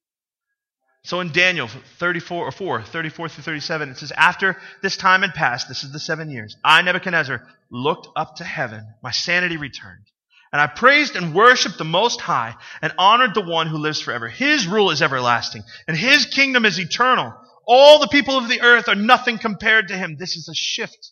So 1.08 1.22
in 1.22 1.32
Daniel 1.32 1.70
34 2.00 2.48
or 2.48 2.52
4, 2.52 2.84
34 2.84 3.30
through 3.30 3.43
37, 3.43 3.89
it 3.91 3.98
says, 3.98 4.12
After 4.12 4.58
this 4.82 4.98
time 4.98 5.22
had 5.22 5.34
passed, 5.34 5.70
this 5.70 5.86
is 5.86 5.93
the 5.93 6.02
seven 6.02 6.30
years, 6.30 6.58
I, 6.65 6.82
Nebuchadnezzar, 6.82 7.48
looked 7.72 8.10
up 8.17 8.36
to 8.36 8.43
heaven. 8.43 8.86
My 9.02 9.12
sanity 9.12 9.56
returned. 9.56 10.04
And 10.52 10.60
I 10.62 10.67
praised 10.67 11.15
and 11.15 11.34
worshiped 11.34 11.78
the 11.78 11.86
Most 11.86 12.20
High 12.20 12.56
and 12.82 12.91
honored 12.98 13.36
the 13.36 13.41
one 13.41 13.67
who 13.67 13.78
lives 13.78 14.02
forever. 14.02 14.28
His 14.28 14.67
rule 14.67 14.91
is 14.91 15.02
everlasting 15.02 15.63
and 15.88 15.96
his 15.96 16.26
kingdom 16.26 16.65
is 16.65 16.78
eternal. 16.78 17.34
All 17.65 18.00
the 18.00 18.10
people 18.10 18.38
of 18.38 18.50
the 18.50 18.60
earth 18.60 18.89
are 18.89 18.96
nothing 18.96 19.38
compared 19.38 19.88
to 19.88 19.98
him. 19.98 20.17
This 20.20 20.36
is 20.36 20.50
a 20.50 20.56
shift 20.56 21.12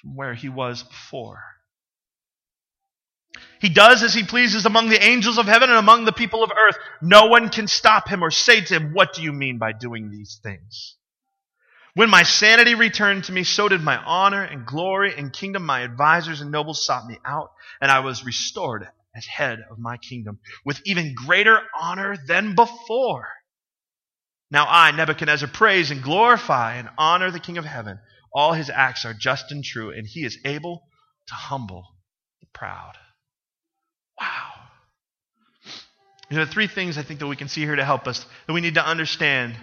from 0.00 0.16
where 0.16 0.34
he 0.34 0.48
was 0.48 0.82
before. 0.82 1.44
He 3.60 3.68
does 3.68 4.02
as 4.02 4.14
he 4.14 4.22
pleases 4.22 4.66
among 4.66 4.88
the 4.88 5.02
angels 5.02 5.38
of 5.38 5.46
heaven 5.46 5.68
and 5.68 5.78
among 5.78 6.04
the 6.04 6.12
people 6.12 6.44
of 6.44 6.50
earth. 6.50 6.76
No 7.02 7.26
one 7.26 7.48
can 7.48 7.66
stop 7.66 8.08
him 8.08 8.22
or 8.22 8.30
say 8.30 8.60
to 8.60 8.74
him, 8.74 8.92
What 8.92 9.14
do 9.14 9.22
you 9.22 9.32
mean 9.32 9.58
by 9.58 9.72
doing 9.72 10.10
these 10.10 10.38
things? 10.42 10.94
When 11.94 12.10
my 12.10 12.22
sanity 12.22 12.76
returned 12.76 13.24
to 13.24 13.32
me, 13.32 13.42
so 13.42 13.68
did 13.68 13.82
my 13.82 13.96
honor 13.96 14.44
and 14.44 14.64
glory 14.64 15.14
and 15.16 15.32
kingdom. 15.32 15.66
My 15.66 15.80
advisors 15.80 16.40
and 16.40 16.52
nobles 16.52 16.86
sought 16.86 17.06
me 17.06 17.18
out, 17.24 17.50
and 17.80 17.90
I 17.90 18.00
was 18.00 18.24
restored 18.24 18.86
as 19.16 19.26
head 19.26 19.64
of 19.68 19.80
my 19.80 19.96
kingdom 19.96 20.38
with 20.64 20.80
even 20.84 21.14
greater 21.14 21.60
honor 21.76 22.16
than 22.28 22.54
before. 22.54 23.26
Now 24.50 24.66
I, 24.68 24.92
Nebuchadnezzar, 24.92 25.48
praise 25.48 25.90
and 25.90 26.02
glorify 26.02 26.76
and 26.76 26.88
honor 26.96 27.32
the 27.32 27.40
King 27.40 27.58
of 27.58 27.64
heaven. 27.64 27.98
All 28.32 28.52
his 28.52 28.70
acts 28.70 29.04
are 29.04 29.14
just 29.14 29.50
and 29.50 29.64
true, 29.64 29.90
and 29.90 30.06
he 30.06 30.24
is 30.24 30.38
able 30.44 30.84
to 31.26 31.34
humble 31.34 31.96
the 32.40 32.46
proud. 32.52 32.94
Wow. 34.20 34.52
There 36.30 36.40
are 36.42 36.46
three 36.46 36.66
things 36.66 36.98
I 36.98 37.02
think 37.02 37.20
that 37.20 37.26
we 37.26 37.36
can 37.36 37.48
see 37.48 37.62
here 37.62 37.76
to 37.76 37.84
help 37.84 38.06
us 38.06 38.24
that 38.46 38.52
we 38.52 38.60
need 38.60 38.74
to 38.74 38.86
understand. 38.86 39.54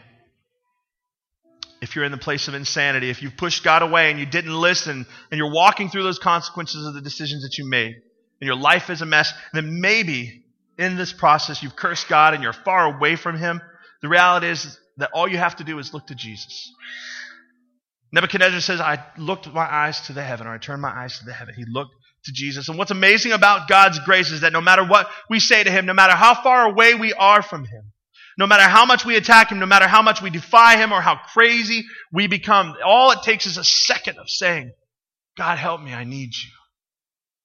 If 1.81 1.95
you're 1.95 2.05
in 2.05 2.11
the 2.11 2.17
place 2.17 2.47
of 2.47 2.55
insanity, 2.55 3.09
if 3.09 3.21
you've 3.21 3.37
pushed 3.37 3.63
God 3.63 3.83
away 3.83 4.09
and 4.09 4.19
you 4.19 4.25
didn't 4.25 4.55
listen, 4.55 5.05
and 5.29 5.37
you're 5.37 5.53
walking 5.53 5.89
through 5.89 6.03
those 6.03 6.17
consequences 6.17 6.87
of 6.87 6.93
the 6.93 7.01
decisions 7.01 7.43
that 7.43 7.57
you 7.57 7.69
made, 7.69 7.93
and 8.41 8.47
your 8.47 8.55
life 8.55 8.89
is 8.89 9.01
a 9.01 9.05
mess, 9.05 9.31
then 9.53 9.81
maybe 9.81 10.43
in 10.77 10.97
this 10.97 11.13
process 11.13 11.61
you've 11.61 11.75
cursed 11.75 12.07
God 12.07 12.33
and 12.33 12.41
you're 12.41 12.53
far 12.53 12.95
away 12.95 13.15
from 13.15 13.37
Him. 13.37 13.61
The 14.01 14.09
reality 14.09 14.47
is 14.47 14.79
that 14.97 15.11
all 15.13 15.27
you 15.27 15.37
have 15.37 15.57
to 15.57 15.63
do 15.63 15.77
is 15.79 15.93
look 15.93 16.07
to 16.07 16.15
Jesus. 16.15 16.71
Nebuchadnezzar 18.11 18.61
says, 18.61 18.79
I 18.79 19.03
looked 19.17 19.51
my 19.53 19.65
eyes 19.65 20.01
to 20.07 20.13
the 20.13 20.23
heaven, 20.23 20.47
or 20.47 20.53
I 20.53 20.57
turned 20.57 20.81
my 20.81 20.89
eyes 20.89 21.19
to 21.19 21.25
the 21.25 21.33
heaven. 21.33 21.53
He 21.55 21.65
looked 21.67 21.93
to 22.25 22.31
Jesus. 22.31 22.69
And 22.69 22.77
what's 22.77 22.91
amazing 22.91 23.31
about 23.31 23.67
God's 23.67 23.99
grace 23.99 24.31
is 24.31 24.41
that 24.41 24.53
no 24.53 24.61
matter 24.61 24.83
what 24.85 25.07
we 25.29 25.39
say 25.39 25.63
to 25.63 25.71
Him, 25.71 25.85
no 25.85 25.93
matter 25.93 26.13
how 26.13 26.33
far 26.35 26.67
away 26.67 26.95
we 26.95 27.13
are 27.13 27.41
from 27.41 27.65
Him, 27.65 27.91
no 28.37 28.47
matter 28.47 28.63
how 28.63 28.85
much 28.85 29.05
we 29.05 29.15
attack 29.15 29.51
Him, 29.51 29.59
no 29.59 29.65
matter 29.65 29.87
how 29.87 30.01
much 30.01 30.21
we 30.21 30.29
defy 30.29 30.77
Him 30.77 30.91
or 30.91 31.01
how 31.01 31.15
crazy 31.33 31.85
we 32.11 32.27
become, 32.27 32.75
all 32.85 33.11
it 33.11 33.23
takes 33.23 33.45
is 33.45 33.57
a 33.57 33.63
second 33.63 34.17
of 34.17 34.29
saying, 34.29 34.71
God 35.37 35.57
help 35.57 35.81
me, 35.81 35.93
I 35.93 36.03
need 36.03 36.33
you. 36.35 36.51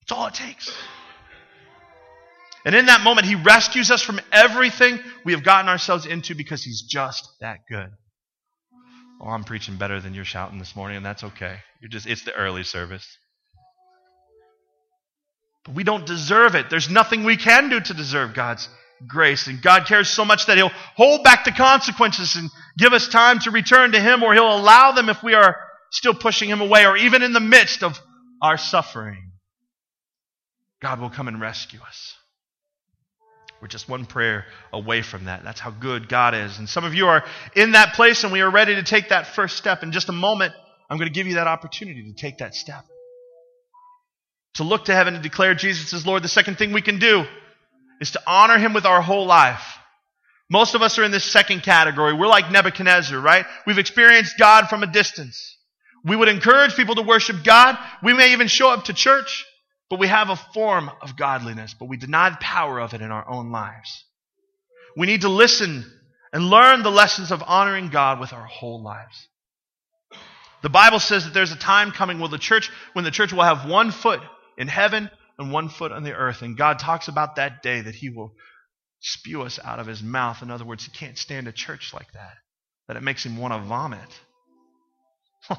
That's 0.01 0.19
all 0.19 0.27
it 0.27 0.35
takes. 0.35 0.75
And 2.65 2.75
in 2.75 2.87
that 2.87 3.03
moment, 3.03 3.27
He 3.27 3.37
rescues 3.37 3.91
us 3.91 4.03
from 4.03 4.21
everything 4.33 4.99
we 5.25 5.33
have 5.33 5.45
gotten 5.45 5.69
ourselves 5.69 6.07
into 6.07 6.35
because 6.35 6.63
He's 6.63 6.83
just 6.83 7.29
that 7.41 7.61
good. 7.69 7.91
Oh, 9.23 9.29
I'm 9.29 9.45
preaching 9.45 9.77
better 9.77 10.01
than 10.01 10.15
you're 10.15 10.25
shouting 10.25 10.59
this 10.59 10.75
morning, 10.75 10.97
and 10.97 11.05
that's 11.05 11.25
okay. 11.25 11.59
You're 11.81 11.91
just, 11.91 12.07
it's 12.07 12.25
the 12.25 12.35
early 12.35 12.63
service. 12.63 13.07
But 15.71 15.77
we 15.77 15.85
don't 15.85 16.05
deserve 16.05 16.57
it. 16.57 16.69
There's 16.69 16.91
nothing 16.91 17.23
we 17.23 17.37
can 17.37 17.69
do 17.69 17.79
to 17.79 17.95
deserve 17.95 18.35
God's 18.35 18.69
grace. 19.07 19.47
And 19.47 19.63
God 19.63 19.87
cares 19.87 20.09
so 20.09 20.25
much 20.25 20.47
that 20.47 20.57
He'll 20.57 20.73
hold 20.97 21.23
back 21.23 21.45
the 21.45 21.53
consequences 21.53 22.35
and 22.35 22.51
give 22.77 22.93
us 22.93 23.07
time 23.07 23.39
to 23.41 23.53
return 23.53 23.93
to 23.93 24.01
Him, 24.01 24.25
or 24.25 24.35
He'll 24.35 24.53
allow 24.53 24.91
them 24.91 25.09
if 25.09 25.23
we 25.23 25.35
are 25.35 25.57
still 25.93 26.13
pushing 26.13 26.49
Him 26.49 26.61
away, 26.61 26.87
or 26.87 26.97
even 26.97 27.23
in 27.23 27.33
the 27.33 27.39
midst 27.39 27.85
of 27.85 28.01
our 28.43 28.59
suffering. 28.59 29.31
God 30.83 30.99
will 30.99 31.11
come 31.11 31.29
and 31.29 31.41
rescue 31.41 31.79
us. 31.87 32.17
We're 33.63 33.69
just 33.69 33.89
one 33.89 34.07
prayer 34.07 34.47
away 34.73 35.03
from 35.03 35.27
that. 35.27 35.45
That's 35.45 35.61
how 35.61 35.71
good 35.71 36.09
God 36.09 36.35
is. 36.35 36.59
And 36.59 36.69
some 36.69 36.83
of 36.83 36.95
you 36.95 37.07
are 37.07 37.23
in 37.55 37.73
that 37.73 37.95
place 37.95 38.25
and 38.25 38.33
we 38.33 38.41
are 38.41 38.51
ready 38.51 38.75
to 38.75 38.83
take 38.83 39.11
that 39.11 39.29
first 39.37 39.57
step. 39.57 39.85
In 39.85 39.93
just 39.93 40.09
a 40.09 40.13
moment, 40.13 40.53
I'm 40.89 40.97
going 40.97 41.09
to 41.09 41.15
give 41.15 41.29
you 41.29 41.35
that 41.35 41.47
opportunity 41.47 42.03
to 42.03 42.15
take 42.15 42.39
that 42.39 42.55
step. 42.55 42.87
To 44.55 44.65
look 44.65 44.87
to 44.87 44.95
heaven 44.95 45.15
and 45.15 45.23
declare 45.23 45.55
Jesus 45.55 45.93
as 45.93 46.07
Lord. 46.07 46.23
The 46.23 46.29
second 46.29 46.59
thing 46.59 46.73
we 46.73 46.83
can 46.83 46.99
do 46.99 47.25
is 48.01 48.13
to 48.13 48.23
honor 48.27 48.59
Him 48.59 48.73
with 48.73 48.85
our 48.85 49.01
whole 49.01 49.27
life. 49.27 49.63
Most 50.51 50.75
of 50.75 50.83
us 50.83 50.99
are 50.99 51.05
in 51.05 51.13
this 51.13 51.25
second 51.25 51.63
category. 51.63 52.13
We're 52.13 52.27
like 52.27 52.51
Nebuchadnezzar, 52.51 53.19
right? 53.19 53.47
We've 53.67 53.79
experienced 53.79 54.37
God 54.37 54.69
from 54.69 54.83
a 54.83 54.87
distance. 54.89 55.57
We 56.05 56.17
would 56.17 56.29
encourage 56.29 56.75
people 56.75 56.97
to 56.97 57.03
worship 57.03 57.45
God. 57.45 57.79
We 58.03 58.15
may 58.15 58.33
even 58.33 58.49
show 58.49 58.71
up 58.71 58.87
to 58.87 58.93
church, 58.93 59.45
but 59.89 60.01
we 60.01 60.09
have 60.09 60.29
a 60.29 60.37
form 60.37 60.91
of 61.03 61.17
godliness, 61.17 61.77
but 61.79 61.89
we 61.89 61.97
deny 61.97 62.31
the 62.31 62.39
power 62.41 62.81
of 62.81 62.95
it 62.95 63.01
in 63.01 63.13
our 63.13 63.29
own 63.29 63.53
lives. 63.53 64.05
We 64.97 65.07
need 65.07 65.21
to 65.21 65.29
listen 65.29 65.85
and 66.33 66.51
learn 66.51 66.83
the 66.83 66.91
lessons 66.91 67.31
of 67.31 67.45
honoring 67.47 67.91
God 67.91 68.19
with 68.19 68.33
our 68.33 68.47
whole 68.47 68.83
lives. 68.83 69.29
The 70.63 70.69
Bible 70.69 70.99
says 70.99 71.25
that 71.25 71.35
there's 71.35 71.53
a 71.53 71.57
time 71.57 71.93
coming 71.93 72.19
when 72.19 72.31
the 72.31 72.39
church, 72.39 72.71
when 72.93 73.05
the 73.05 73.11
church 73.11 73.33
will 73.33 73.45
have 73.45 73.69
one 73.69 73.93
foot 73.93 74.21
in 74.61 74.69
heaven 74.69 75.11
and 75.39 75.53
one 75.53 75.71
foot 75.71 75.91
on 75.91 76.05
the 76.05 76.13
earth. 76.13 76.43
And 76.43 76.57
God 76.57 76.79
talks 76.79 77.09
about 77.09 77.37
that 77.37 77.63
day 77.63 77.81
that 77.81 77.95
He 77.95 78.11
will 78.11 78.35
spew 79.01 79.43
us 79.43 79.59
out 79.65 79.81
of 79.81 79.87
His 79.87 80.03
mouth. 80.03 80.43
In 80.43 80.51
other 80.51 80.67
words, 80.67 80.85
He 80.85 80.93
can't 80.93 81.17
stand 81.19 81.49
a 81.49 81.53
church 81.53 81.93
like 81.95 82.13
that, 82.13 82.35
that 82.87 82.99
it 82.99 83.03
makes 83.03 83.25
Him 83.25 83.39
want 83.39 83.55
to 83.55 83.61
vomit. 83.61 84.21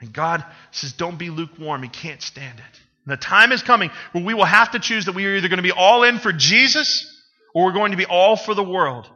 and 0.00 0.12
God 0.12 0.44
says, 0.70 0.92
Don't 0.92 1.18
be 1.18 1.30
lukewarm. 1.30 1.82
He 1.82 1.88
can't 1.88 2.20
stand 2.20 2.58
it. 2.58 2.80
And 3.06 3.12
the 3.12 3.16
time 3.16 3.50
is 3.50 3.62
coming 3.62 3.90
where 4.12 4.22
we 4.22 4.34
will 4.34 4.44
have 4.44 4.72
to 4.72 4.78
choose 4.78 5.06
that 5.06 5.14
we 5.14 5.24
are 5.26 5.34
either 5.36 5.48
going 5.48 5.56
to 5.56 5.62
be 5.62 5.72
all 5.72 6.04
in 6.04 6.18
for 6.18 6.32
Jesus 6.32 7.10
or 7.54 7.64
we're 7.64 7.72
going 7.72 7.92
to 7.92 7.96
be 7.96 8.06
all 8.06 8.36
for 8.36 8.54
the 8.54 8.62
world. 8.62 9.08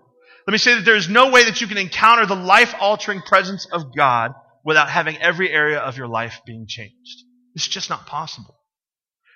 Let 0.46 0.52
me 0.52 0.58
say 0.58 0.76
that 0.76 0.86
there's 0.86 1.10
no 1.10 1.30
way 1.30 1.44
that 1.44 1.60
you 1.60 1.66
can 1.66 1.76
encounter 1.76 2.24
the 2.24 2.34
life 2.34 2.74
altering 2.80 3.20
presence 3.20 3.66
of 3.70 3.94
God 3.94 4.32
without 4.68 4.90
having 4.90 5.16
every 5.16 5.50
area 5.50 5.78
of 5.78 5.96
your 5.96 6.08
life 6.08 6.42
being 6.44 6.66
changed. 6.68 7.24
It's 7.54 7.66
just 7.66 7.88
not 7.88 8.06
possible. 8.06 8.54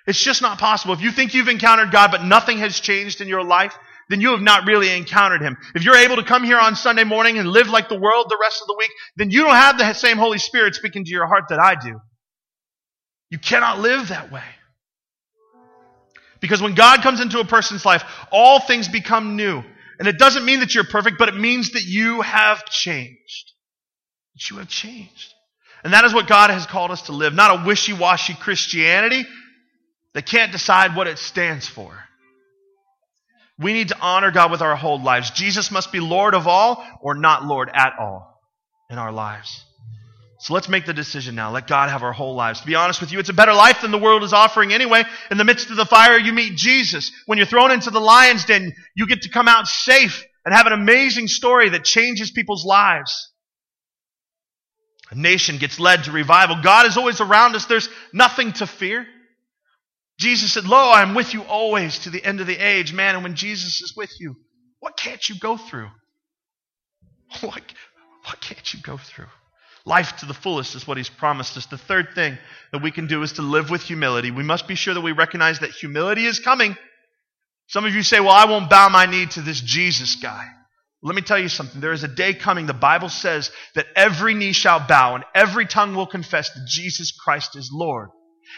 It's 0.05 0.23
just 0.23 0.43
not 0.43 0.59
possible. 0.59 0.93
If 0.93 1.01
you 1.01 1.09
think 1.09 1.33
you've 1.33 1.47
encountered 1.47 1.91
God 1.91 2.11
but 2.11 2.23
nothing 2.23 2.59
has 2.59 2.79
changed 2.79 3.19
in 3.19 3.27
your 3.27 3.43
life, 3.43 3.75
then 4.09 4.21
you 4.21 4.29
have 4.29 4.41
not 4.41 4.67
really 4.67 4.95
encountered 4.95 5.41
Him. 5.41 5.57
If 5.73 5.83
you're 5.83 5.95
able 5.95 6.17
to 6.17 6.23
come 6.23 6.43
here 6.43 6.59
on 6.59 6.75
Sunday 6.75 7.03
morning 7.03 7.39
and 7.39 7.49
live 7.49 7.67
like 7.67 7.89
the 7.89 7.99
world 7.99 8.27
the 8.29 8.37
rest 8.39 8.61
of 8.61 8.67
the 8.67 8.75
week, 8.77 8.91
then 9.17 9.31
you 9.31 9.41
don't 9.41 9.55
have 9.55 9.79
the 9.79 9.91
same 9.93 10.17
Holy 10.17 10.37
Spirit 10.37 10.75
speaking 10.75 11.03
to 11.03 11.09
your 11.09 11.25
heart 11.25 11.45
that 11.49 11.59
I 11.59 11.73
do. 11.83 11.99
You 13.31 13.39
cannot 13.39 13.79
live 13.79 14.09
that 14.09 14.31
way. 14.31 14.43
Because 16.41 16.61
when 16.61 16.75
God 16.75 17.01
comes 17.01 17.21
into 17.21 17.39
a 17.39 17.45
person's 17.45 17.87
life, 17.87 18.03
all 18.31 18.59
things 18.59 18.87
become 18.87 19.35
new. 19.35 19.63
And 19.97 20.07
it 20.07 20.19
doesn't 20.19 20.45
mean 20.45 20.59
that 20.59 20.75
you're 20.75 20.83
perfect, 20.83 21.17
but 21.17 21.29
it 21.29 21.35
means 21.35 21.71
that 21.71 21.85
you 21.85 22.21
have 22.21 22.65
changed. 22.65 23.52
That 24.35 24.49
you 24.49 24.57
have 24.57 24.67
changed. 24.67 25.33
And 25.83 25.93
that 25.93 26.05
is 26.05 26.13
what 26.13 26.27
God 26.27 26.49
has 26.49 26.65
called 26.65 26.91
us 26.91 27.03
to 27.03 27.11
live. 27.11 27.33
Not 27.33 27.61
a 27.61 27.65
wishy 27.65 27.93
washy 27.93 28.33
Christianity 28.33 29.25
that 30.13 30.25
can't 30.25 30.51
decide 30.51 30.95
what 30.95 31.07
it 31.07 31.17
stands 31.17 31.67
for. 31.67 31.91
We 33.59 33.73
need 33.73 33.89
to 33.89 33.99
honor 33.99 34.31
God 34.31 34.51
with 34.51 34.61
our 34.61 34.75
whole 34.75 35.01
lives. 35.01 35.31
Jesus 35.31 35.71
must 35.71 35.91
be 35.91 35.99
Lord 35.99 36.33
of 36.33 36.47
all 36.47 36.83
or 37.01 37.15
not 37.15 37.45
Lord 37.45 37.69
at 37.73 37.93
all 37.99 38.41
in 38.89 38.97
our 38.97 39.11
lives. 39.11 39.63
So 40.39 40.53
let's 40.53 40.67
make 40.67 40.85
the 40.85 40.93
decision 40.93 41.35
now. 41.35 41.51
Let 41.51 41.67
God 41.67 41.89
have 41.89 42.03
our 42.03 42.11
whole 42.11 42.35
lives. 42.35 42.61
To 42.61 42.67
be 42.67 42.75
honest 42.75 42.99
with 42.99 43.11
you, 43.11 43.19
it's 43.19 43.29
a 43.29 43.33
better 43.33 43.53
life 43.53 43.81
than 43.81 43.91
the 43.91 43.97
world 43.97 44.23
is 44.23 44.33
offering 44.33 44.73
anyway. 44.73 45.03
In 45.31 45.37
the 45.37 45.45
midst 45.45 45.69
of 45.69 45.77
the 45.77 45.85
fire, 45.85 46.17
you 46.17 46.33
meet 46.33 46.57
Jesus. 46.57 47.11
When 47.27 47.37
you're 47.37 47.47
thrown 47.47 47.71
into 47.71 47.91
the 47.91 48.01
lion's 48.01 48.43
den, 48.43 48.73
you 48.95 49.07
get 49.07 49.21
to 49.21 49.29
come 49.29 49.47
out 49.47 49.67
safe 49.67 50.25
and 50.43 50.53
have 50.53 50.67
an 50.67 50.73
amazing 50.73 51.27
story 51.27 51.69
that 51.69 51.85
changes 51.85 52.31
people's 52.31 52.65
lives. 52.65 53.31
A 55.13 55.15
nation 55.15 55.59
gets 55.59 55.79
led 55.79 56.05
to 56.05 56.11
revival. 56.11 56.57
God 56.63 56.87
is 56.87 56.97
always 56.97 57.21
around 57.21 57.55
us. 57.55 57.65
There's 57.65 57.87
nothing 58.13 58.51
to 58.53 58.65
fear. 58.65 59.05
Jesus 60.17 60.51
said, 60.51 60.65
Lo, 60.65 60.89
I 60.89 61.03
am 61.03 61.13
with 61.13 61.35
you 61.35 61.43
always 61.43 61.99
to 61.99 62.09
the 62.09 62.23
end 62.23 62.41
of 62.41 62.47
the 62.47 62.57
age. 62.57 62.93
Man, 62.93 63.13
and 63.13 63.23
when 63.23 63.35
Jesus 63.35 63.79
is 63.83 63.93
with 63.95 64.09
you, 64.19 64.35
what 64.79 64.97
can't 64.97 65.29
you 65.29 65.35
go 65.39 65.55
through? 65.55 65.89
What, 67.41 67.61
what 68.25 68.41
can't 68.41 68.73
you 68.73 68.79
go 68.81 68.97
through? 68.97 69.27
Life 69.85 70.17
to 70.17 70.25
the 70.25 70.33
fullest 70.33 70.75
is 70.75 70.87
what 70.87 70.97
he's 70.97 71.09
promised 71.09 71.57
us. 71.57 71.67
The 71.67 71.77
third 71.77 72.09
thing 72.15 72.37
that 72.71 72.81
we 72.81 72.89
can 72.89 73.05
do 73.05 73.21
is 73.21 73.33
to 73.33 73.41
live 73.43 73.69
with 73.69 73.81
humility. 73.81 74.31
We 74.31 74.43
must 74.43 74.67
be 74.67 74.75
sure 74.75 74.93
that 74.93 75.01
we 75.01 75.11
recognize 75.11 75.59
that 75.59 75.71
humility 75.71 76.25
is 76.25 76.39
coming. 76.39 76.75
Some 77.67 77.85
of 77.85 77.93
you 77.93 78.01
say, 78.01 78.19
Well, 78.19 78.29
I 78.31 78.45
won't 78.45 78.69
bow 78.69 78.89
my 78.89 79.05
knee 79.05 79.25
to 79.27 79.41
this 79.41 79.61
Jesus 79.61 80.15
guy. 80.15 80.47
Let 81.03 81.15
me 81.15 81.21
tell 81.21 81.37
you 81.37 81.49
something. 81.49 81.81
There 81.81 81.91
is 81.91 82.03
a 82.03 82.07
day 82.07 82.33
coming, 82.33 82.65
the 82.65 82.73
Bible 82.73 83.09
says, 83.09 83.51
that 83.75 83.87
every 83.93 84.33
knee 84.33 84.53
shall 84.53 84.79
bow 84.87 85.15
and 85.15 85.25
every 85.35 85.65
tongue 85.65 85.95
will 85.95 86.07
confess 86.07 86.49
that 86.53 86.65
Jesus 86.65 87.11
Christ 87.11 87.57
is 87.57 87.69
Lord. 87.73 88.09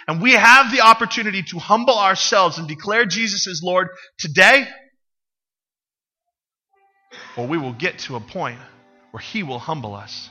And 0.07 0.21
we 0.21 0.33
have 0.33 0.71
the 0.71 0.81
opportunity 0.81 1.41
to 1.49 1.59
humble 1.59 1.97
ourselves 1.97 2.59
and 2.59 2.67
declare 2.67 3.05
Jesus 3.05 3.47
is 3.47 3.61
Lord 3.63 3.87
today, 4.19 4.67
or 7.35 7.47
we 7.47 7.57
will 7.57 7.73
get 7.73 7.99
to 7.99 8.15
a 8.15 8.19
point 8.19 8.59
where 9.11 9.21
He 9.21 9.41
will 9.41 9.59
humble 9.59 9.95
us. 9.95 10.29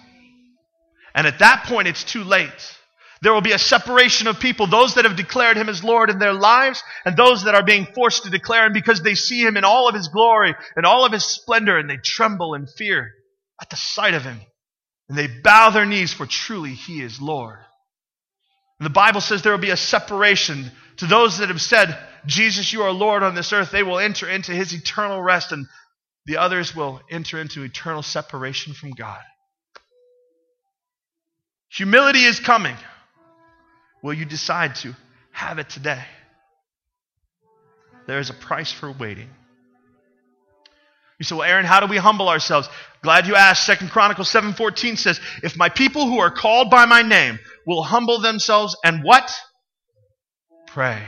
And 1.14 1.26
at 1.26 1.40
that 1.40 1.64
point, 1.66 1.88
it's 1.88 2.04
too 2.04 2.22
late. 2.22 2.78
There 3.24 3.32
will 3.32 3.40
be 3.40 3.52
a 3.52 3.58
separation 3.58 4.26
of 4.26 4.38
people, 4.38 4.66
those 4.66 4.96
that 4.96 5.06
have 5.06 5.16
declared 5.16 5.56
him 5.56 5.70
as 5.70 5.82
Lord 5.82 6.10
in 6.10 6.18
their 6.18 6.34
lives, 6.34 6.82
and 7.06 7.16
those 7.16 7.44
that 7.44 7.54
are 7.54 7.64
being 7.64 7.86
forced 7.94 8.24
to 8.24 8.30
declare 8.30 8.66
him 8.66 8.74
because 8.74 9.00
they 9.00 9.14
see 9.14 9.40
him 9.40 9.56
in 9.56 9.64
all 9.64 9.88
of 9.88 9.94
his 9.94 10.08
glory 10.08 10.54
and 10.76 10.84
all 10.84 11.06
of 11.06 11.12
his 11.12 11.24
splendor, 11.24 11.78
and 11.78 11.88
they 11.88 11.96
tremble 11.96 12.52
in 12.52 12.66
fear 12.66 13.14
at 13.62 13.70
the 13.70 13.76
sight 13.76 14.12
of 14.12 14.24
him. 14.24 14.42
And 15.08 15.16
they 15.16 15.26
bow 15.26 15.70
their 15.70 15.86
knees, 15.86 16.12
for 16.12 16.26
truly 16.26 16.74
he 16.74 17.00
is 17.00 17.18
Lord. 17.18 17.60
And 18.78 18.84
the 18.84 18.90
Bible 18.90 19.22
says 19.22 19.40
there 19.40 19.52
will 19.52 19.58
be 19.58 19.70
a 19.70 19.76
separation 19.78 20.70
to 20.98 21.06
those 21.06 21.38
that 21.38 21.48
have 21.48 21.62
said, 21.62 21.98
Jesus, 22.26 22.74
you 22.74 22.82
are 22.82 22.92
Lord 22.92 23.22
on 23.22 23.34
this 23.34 23.54
earth. 23.54 23.70
They 23.70 23.82
will 23.82 24.00
enter 24.00 24.28
into 24.28 24.52
his 24.52 24.74
eternal 24.74 25.22
rest, 25.22 25.50
and 25.50 25.64
the 26.26 26.36
others 26.36 26.76
will 26.76 27.00
enter 27.10 27.40
into 27.40 27.62
eternal 27.62 28.02
separation 28.02 28.74
from 28.74 28.90
God. 28.90 29.22
Humility 31.70 32.24
is 32.24 32.38
coming. 32.38 32.76
Will 34.04 34.12
you 34.12 34.26
decide 34.26 34.74
to 34.76 34.94
have 35.32 35.58
it 35.58 35.70
today? 35.70 36.04
There 38.06 38.18
is 38.18 38.28
a 38.28 38.34
price 38.34 38.70
for 38.70 38.92
waiting. 38.92 39.30
You 41.18 41.24
say, 41.24 41.34
well, 41.34 41.48
Aaron, 41.48 41.64
how 41.64 41.80
do 41.80 41.86
we 41.86 41.96
humble 41.96 42.28
ourselves? 42.28 42.68
Glad 43.02 43.26
you 43.26 43.34
asked. 43.34 43.64
Second 43.64 43.88
Chronicles 43.88 44.30
7.14 44.30 44.98
says, 44.98 45.18
if 45.42 45.56
my 45.56 45.70
people 45.70 46.06
who 46.06 46.18
are 46.18 46.30
called 46.30 46.68
by 46.68 46.84
my 46.84 47.00
name 47.00 47.38
will 47.66 47.82
humble 47.82 48.20
themselves 48.20 48.76
and 48.84 49.02
what? 49.02 49.34
Pray. 50.66 51.02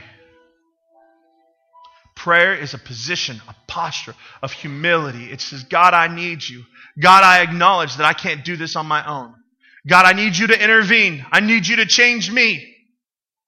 Prayer 2.15 2.55
is 2.55 2.73
a 2.73 2.79
position, 2.79 3.43
a 3.47 3.55
posture 3.69 4.15
of 4.41 4.53
humility. 4.53 5.31
It 5.31 5.43
says, 5.43 5.65
God, 5.65 5.93
I 5.93 6.09
need 6.09 6.49
you. 6.49 6.65
God, 6.99 7.25
I 7.25 7.43
acknowledge 7.43 7.97
that 7.97 8.07
I 8.07 8.15
can't 8.15 8.43
do 8.43 8.57
this 8.57 8.75
on 8.75 8.87
my 8.87 9.07
own. 9.07 9.35
God, 9.87 10.07
I 10.07 10.15
need 10.15 10.35
you 10.35 10.47
to 10.47 10.65
intervene. 10.65 11.27
I 11.31 11.41
need 11.41 11.67
you 11.67 11.77
to 11.77 11.85
change 11.85 12.33
me. 12.33 12.73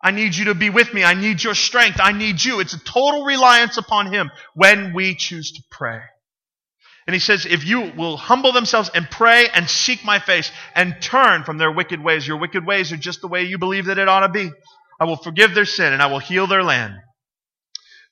I 0.03 0.13
need 0.13 0.35
you 0.37 0.47
to 0.47 0.55
be 0.55 0.71
with 0.71 0.95
me. 0.95 1.03
I 1.03 1.15
need 1.15 1.43
your 1.43 1.55
strength. 1.55 1.99
I 2.01 2.13
need 2.13 2.43
you. 2.43 2.61
It's 2.61 2.75
a 2.75 2.79
total 2.79 3.25
reliance 3.25 3.77
upon 3.79 4.13
Him 4.13 4.31
when 4.55 4.95
we 4.95 5.15
choose 5.15 5.53
to 5.53 5.63
pray. 5.71 6.01
And 7.07 7.15
He 7.15 7.21
says, 7.21 7.47
if 7.47 7.65
you 7.65 7.93
will 7.97 8.17
humble 8.17 8.53
themselves 8.53 8.91
and 8.95 9.11
pray 9.11 9.49
and 9.53 9.69
seek 9.69 10.05
my 10.05 10.21
face 10.21 10.53
and 10.75 11.01
turn 11.01 11.43
from 11.43 11.59
their 11.59 11.73
wicked 11.73 12.03
ways, 12.03 12.29
your 12.29 12.37
wicked 12.37 12.65
ways 12.65 12.93
are 12.93 12.97
just 12.97 13.23
the 13.23 13.29
way 13.29 13.43
you 13.45 13.59
believe 13.59 13.87
that 13.87 13.99
it 13.99 14.09
ought 14.09 14.21
to 14.21 14.29
be. 14.29 14.51
I 15.01 15.05
will 15.05 15.17
forgive 15.17 15.55
their 15.55 15.65
sin 15.65 15.93
and 15.93 16.03
I 16.03 16.07
will 16.07 16.19
heal 16.19 16.47
their 16.47 16.63
land. 16.63 16.95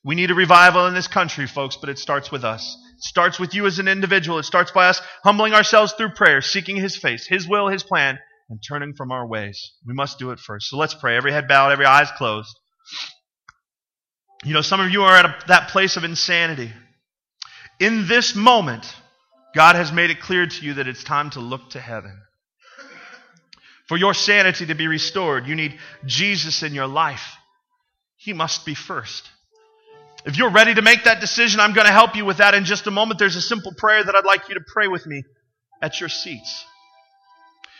We 0.03 0.15
need 0.15 0.31
a 0.31 0.35
revival 0.35 0.87
in 0.87 0.93
this 0.93 1.07
country, 1.07 1.47
folks, 1.47 1.77
but 1.77 1.89
it 1.89 1.99
starts 1.99 2.31
with 2.31 2.43
us. 2.43 2.77
It 2.97 3.03
starts 3.03 3.39
with 3.39 3.53
you 3.53 3.65
as 3.65 3.79
an 3.79 3.87
individual. 3.87 4.39
It 4.39 4.43
starts 4.43 4.71
by 4.71 4.87
us 4.87 5.01
humbling 5.23 5.53
ourselves 5.53 5.93
through 5.93 6.11
prayer, 6.11 6.41
seeking 6.41 6.77
His 6.77 6.95
face, 6.95 7.27
His 7.27 7.47
will, 7.47 7.67
His 7.67 7.83
plan, 7.83 8.17
and 8.49 8.59
turning 8.67 8.93
from 8.95 9.11
our 9.11 9.27
ways. 9.27 9.73
We 9.85 9.93
must 9.93 10.19
do 10.19 10.31
it 10.31 10.39
first. 10.39 10.69
So 10.69 10.77
let's 10.77 10.93
pray. 10.93 11.17
Every 11.17 11.31
head 11.31 11.47
bowed, 11.47 11.71
every 11.71 11.85
eyes 11.85 12.09
closed. 12.17 12.55
You 14.43 14.53
know, 14.53 14.61
some 14.61 14.79
of 14.79 14.89
you 14.89 15.03
are 15.03 15.15
at 15.15 15.25
a, 15.25 15.35
that 15.47 15.69
place 15.69 15.97
of 15.97 16.03
insanity. 16.03 16.71
In 17.79 18.07
this 18.07 18.35
moment, 18.35 18.85
God 19.55 19.75
has 19.75 19.91
made 19.91 20.09
it 20.09 20.21
clear 20.21 20.45
to 20.45 20.65
you 20.65 20.75
that 20.75 20.87
it's 20.87 21.03
time 21.03 21.29
to 21.31 21.39
look 21.39 21.71
to 21.71 21.79
heaven. 21.79 22.21
For 23.87 23.97
your 23.97 24.13
sanity 24.13 24.65
to 24.67 24.75
be 24.75 24.87
restored, 24.87 25.47
you 25.47 25.55
need 25.55 25.77
Jesus 26.05 26.61
in 26.61 26.73
your 26.73 26.87
life. 26.87 27.35
He 28.17 28.33
must 28.33 28.65
be 28.65 28.75
first. 28.75 29.29
If 30.25 30.37
you're 30.37 30.51
ready 30.51 30.73
to 30.73 30.81
make 30.81 31.05
that 31.05 31.21
decision, 31.21 31.59
I'm 31.61 31.73
going 31.73 31.87
to 31.87 31.93
help 31.93 32.15
you 32.15 32.25
with 32.25 32.37
that 32.37 32.53
in 32.53 32.65
just 32.65 32.85
a 32.87 32.91
moment. 32.91 33.19
There's 33.19 33.37
a 33.37 33.41
simple 33.41 33.73
prayer 33.77 34.03
that 34.03 34.13
I'd 34.13 34.25
like 34.25 34.49
you 34.49 34.55
to 34.55 34.61
pray 34.73 34.87
with 34.87 35.05
me 35.05 35.23
at 35.81 35.99
your 35.99 36.09
seats. 36.09 36.65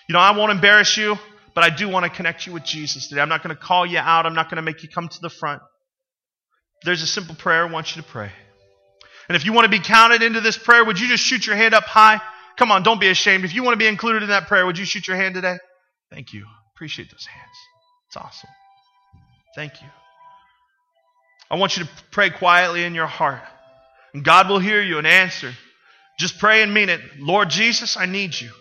You 0.07 0.13
know, 0.13 0.19
I 0.19 0.31
won't 0.31 0.51
embarrass 0.51 0.95
you, 0.97 1.17
But 1.57 1.63
I 1.63 1.75
do 1.75 1.89
want 1.89 2.03
to 2.03 2.11
connect 2.11 2.45
you 2.45 2.53
with 2.53 2.63
Jesus 2.63 3.07
today. 3.07 3.19
I'm 3.19 3.29
not 3.29 3.41
going 3.41 3.55
to 3.55 3.59
call 3.59 3.83
you 3.83 3.97
out. 3.97 4.27
I'm 4.27 4.35
not 4.35 4.47
going 4.47 4.57
to 4.57 4.61
make 4.61 4.83
you 4.83 4.89
come 4.89 5.07
to 5.07 5.21
the 5.21 5.29
front. 5.31 5.63
There's 6.85 7.01
a 7.01 7.07
simple 7.07 7.33
prayer 7.33 7.67
I 7.67 7.71
want 7.71 7.95
you 7.95 8.03
to 8.03 8.07
pray. 8.07 8.29
And 9.27 9.35
if 9.35 9.43
you 9.43 9.53
want 9.53 9.65
to 9.65 9.71
be 9.71 9.79
counted 9.79 10.21
into 10.21 10.39
this 10.39 10.55
prayer, 10.55 10.85
would 10.85 10.99
you 10.99 11.07
just 11.07 11.23
shoot 11.23 11.47
your 11.47 11.55
hand 11.55 11.73
up 11.73 11.85
high? 11.85 12.21
Come 12.59 12.71
on, 12.71 12.83
don't 12.83 13.01
be 13.01 13.09
ashamed. 13.09 13.43
If 13.43 13.55
you 13.55 13.63
want 13.63 13.73
to 13.73 13.79
be 13.79 13.87
included 13.87 14.21
in 14.21 14.29
that 14.29 14.47
prayer, 14.47 14.67
would 14.67 14.77
you 14.77 14.85
shoot 14.85 15.07
your 15.07 15.17
hand 15.17 15.33
today? 15.33 15.57
Thank 16.11 16.31
you. 16.31 16.45
Appreciate 16.75 17.09
those 17.09 17.25
hands. 17.25 17.57
It's 18.09 18.17
awesome. 18.17 18.51
Thank 19.55 19.81
you. 19.81 19.87
I 21.49 21.55
want 21.55 21.75
you 21.75 21.85
to 21.85 21.89
pray 22.11 22.29
quietly 22.29 22.83
in 22.83 22.93
your 22.93 23.07
heart. 23.07 23.41
And 24.13 24.23
God 24.23 24.47
will 24.47 24.59
hear 24.59 24.79
you 24.79 24.99
and 24.99 25.07
answer. 25.07 25.53
Just 26.19 26.37
pray 26.37 26.61
and 26.61 26.71
mean 26.71 26.89
it. 26.89 27.01
Lord 27.17 27.49
Jesus, 27.49 27.97
I 27.97 28.05
need 28.05 28.39
you. 28.39 28.51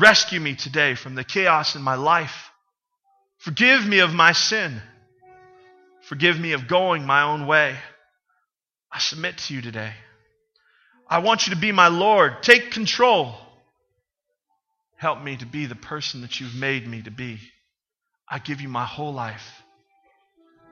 Rescue 0.00 0.40
me 0.40 0.54
today 0.54 0.94
from 0.94 1.14
the 1.14 1.24
chaos 1.24 1.76
in 1.76 1.82
my 1.82 1.94
life. 1.94 2.50
Forgive 3.36 3.86
me 3.86 3.98
of 3.98 4.14
my 4.14 4.32
sin. 4.32 4.80
Forgive 6.04 6.40
me 6.40 6.52
of 6.52 6.66
going 6.66 7.04
my 7.04 7.22
own 7.24 7.46
way. 7.46 7.76
I 8.90 8.98
submit 8.98 9.36
to 9.36 9.54
you 9.54 9.60
today. 9.60 9.92
I 11.06 11.18
want 11.18 11.46
you 11.46 11.54
to 11.54 11.60
be 11.60 11.70
my 11.70 11.88
Lord. 11.88 12.42
Take 12.42 12.70
control. 12.70 13.34
Help 14.96 15.22
me 15.22 15.36
to 15.36 15.44
be 15.44 15.66
the 15.66 15.74
person 15.74 16.22
that 16.22 16.40
you've 16.40 16.54
made 16.54 16.88
me 16.88 17.02
to 17.02 17.10
be. 17.10 17.38
I 18.26 18.38
give 18.38 18.62
you 18.62 18.70
my 18.70 18.86
whole 18.86 19.12
life. 19.12 19.62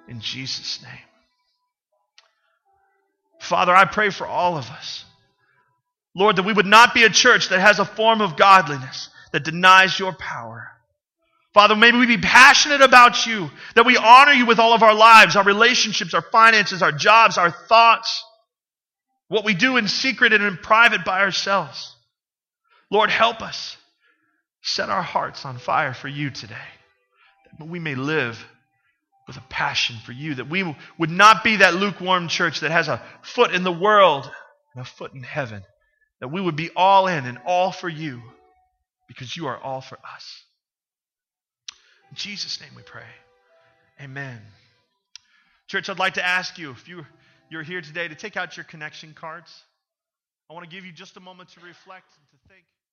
In 0.09 0.21
Jesus' 0.21 0.83
name. 0.83 1.05
Father, 3.41 3.75
I 3.75 3.85
pray 3.85 4.09
for 4.09 4.27
all 4.27 4.57
of 4.57 4.71
us. 4.71 5.05
Lord, 6.15 6.37
that 6.37 6.45
we 6.45 6.55
would 6.55 6.67
not 6.67 6.95
be 6.95 7.05
a 7.05 7.11
church 7.11 7.51
that 7.51 7.61
has 7.61 7.79
a 7.79 7.85
form 7.85 8.23
of 8.23 8.39
godliness 8.39 9.11
that 9.33 9.45
denies 9.45 9.99
your 9.99 10.13
power. 10.13 10.69
Father, 11.55 11.75
maybe 11.75 11.99
we 11.99 12.07
be 12.07 12.19
passionate 12.19 12.83
about 12.83 13.27
you, 13.27 13.51
that 13.75 13.87
we 13.87 13.97
honor 13.97 14.33
you 14.33 14.47
with 14.47 14.59
all 14.59 14.75
of 14.75 14.83
our 14.83 14.95
lives, 14.95 15.35
our 15.35 15.45
relationships, 15.45 16.15
our 16.15 16.23
finances, 16.23 16.83
our 16.83 16.93
jobs, 16.93 17.39
our 17.39 17.51
thoughts, 17.51 18.23
what 19.29 19.45
we 19.45 19.55
do 19.55 19.77
in 19.77 19.89
secret 19.89 20.33
and 20.33 20.45
in 20.45 20.57
private 20.57 21.05
by 21.05 21.21
ourselves. 21.21 21.97
Lord, 22.91 23.11
help 23.11 23.43
us. 23.43 23.77
Set 24.63 24.91
our 24.91 25.03
hearts 25.03 25.45
on 25.45 25.59
fire 25.59 25.95
for 25.95 26.09
you 26.09 26.31
today, 26.31 26.55
that 27.59 27.69
we 27.69 27.79
may 27.79 27.95
live 27.95 28.45
with 29.27 29.37
a 29.37 29.43
passion 29.49 29.97
for 30.05 30.13
you, 30.13 30.35
that 30.35 30.51
we 30.51 30.77
would 30.99 31.11
not 31.11 31.45
be 31.45 31.57
that 31.57 31.75
lukewarm 31.75 32.29
church 32.29 32.61
that 32.61 32.71
has 32.71 32.89
a 32.89 33.03
foot 33.23 33.55
in 33.55 33.63
the 33.63 33.73
world 33.73 34.31
and 34.75 34.83
a 34.83 34.89
foot 34.89 35.13
in 35.13 35.23
heaven, 35.23 35.63
that 36.21 36.29
we 36.29 36.41
would 36.41 36.57
be 36.57 36.71
all 36.75 37.07
in 37.07 37.25
and 37.25 37.39
all 37.47 37.73
for 37.73 37.89
you 37.89 38.23
because 39.09 39.37
you 39.37 39.47
are 39.47 39.59
all 39.59 39.81
for 39.81 39.99
us. 40.15 40.45
In 42.11 42.17
Jesus' 42.17 42.61
name 42.61 42.71
we 42.77 42.83
pray. 42.83 43.03
Amen. 44.01 44.41
Church, 45.67 45.89
I'd 45.89 45.99
like 45.99 46.15
to 46.15 46.25
ask 46.25 46.59
you 46.59 46.71
if 46.71 46.89
you, 46.89 47.05
you're 47.51 47.63
here 47.63 47.81
today 47.81 48.07
to 48.07 48.15
take 48.15 48.37
out 48.37 48.57
your 48.57 48.65
connection 48.65 49.15
cards. 49.15 49.53
I 50.51 50.55
want 50.55 50.69
to 50.69 50.75
give 50.75 50.87
you 50.87 50.93
just 50.93 51.17
a 51.17 51.21
moment 51.21 51.51
to 51.51 51.61
reflect 51.61 52.07
and 52.17 52.41
to 52.41 52.49
think. 52.49 52.65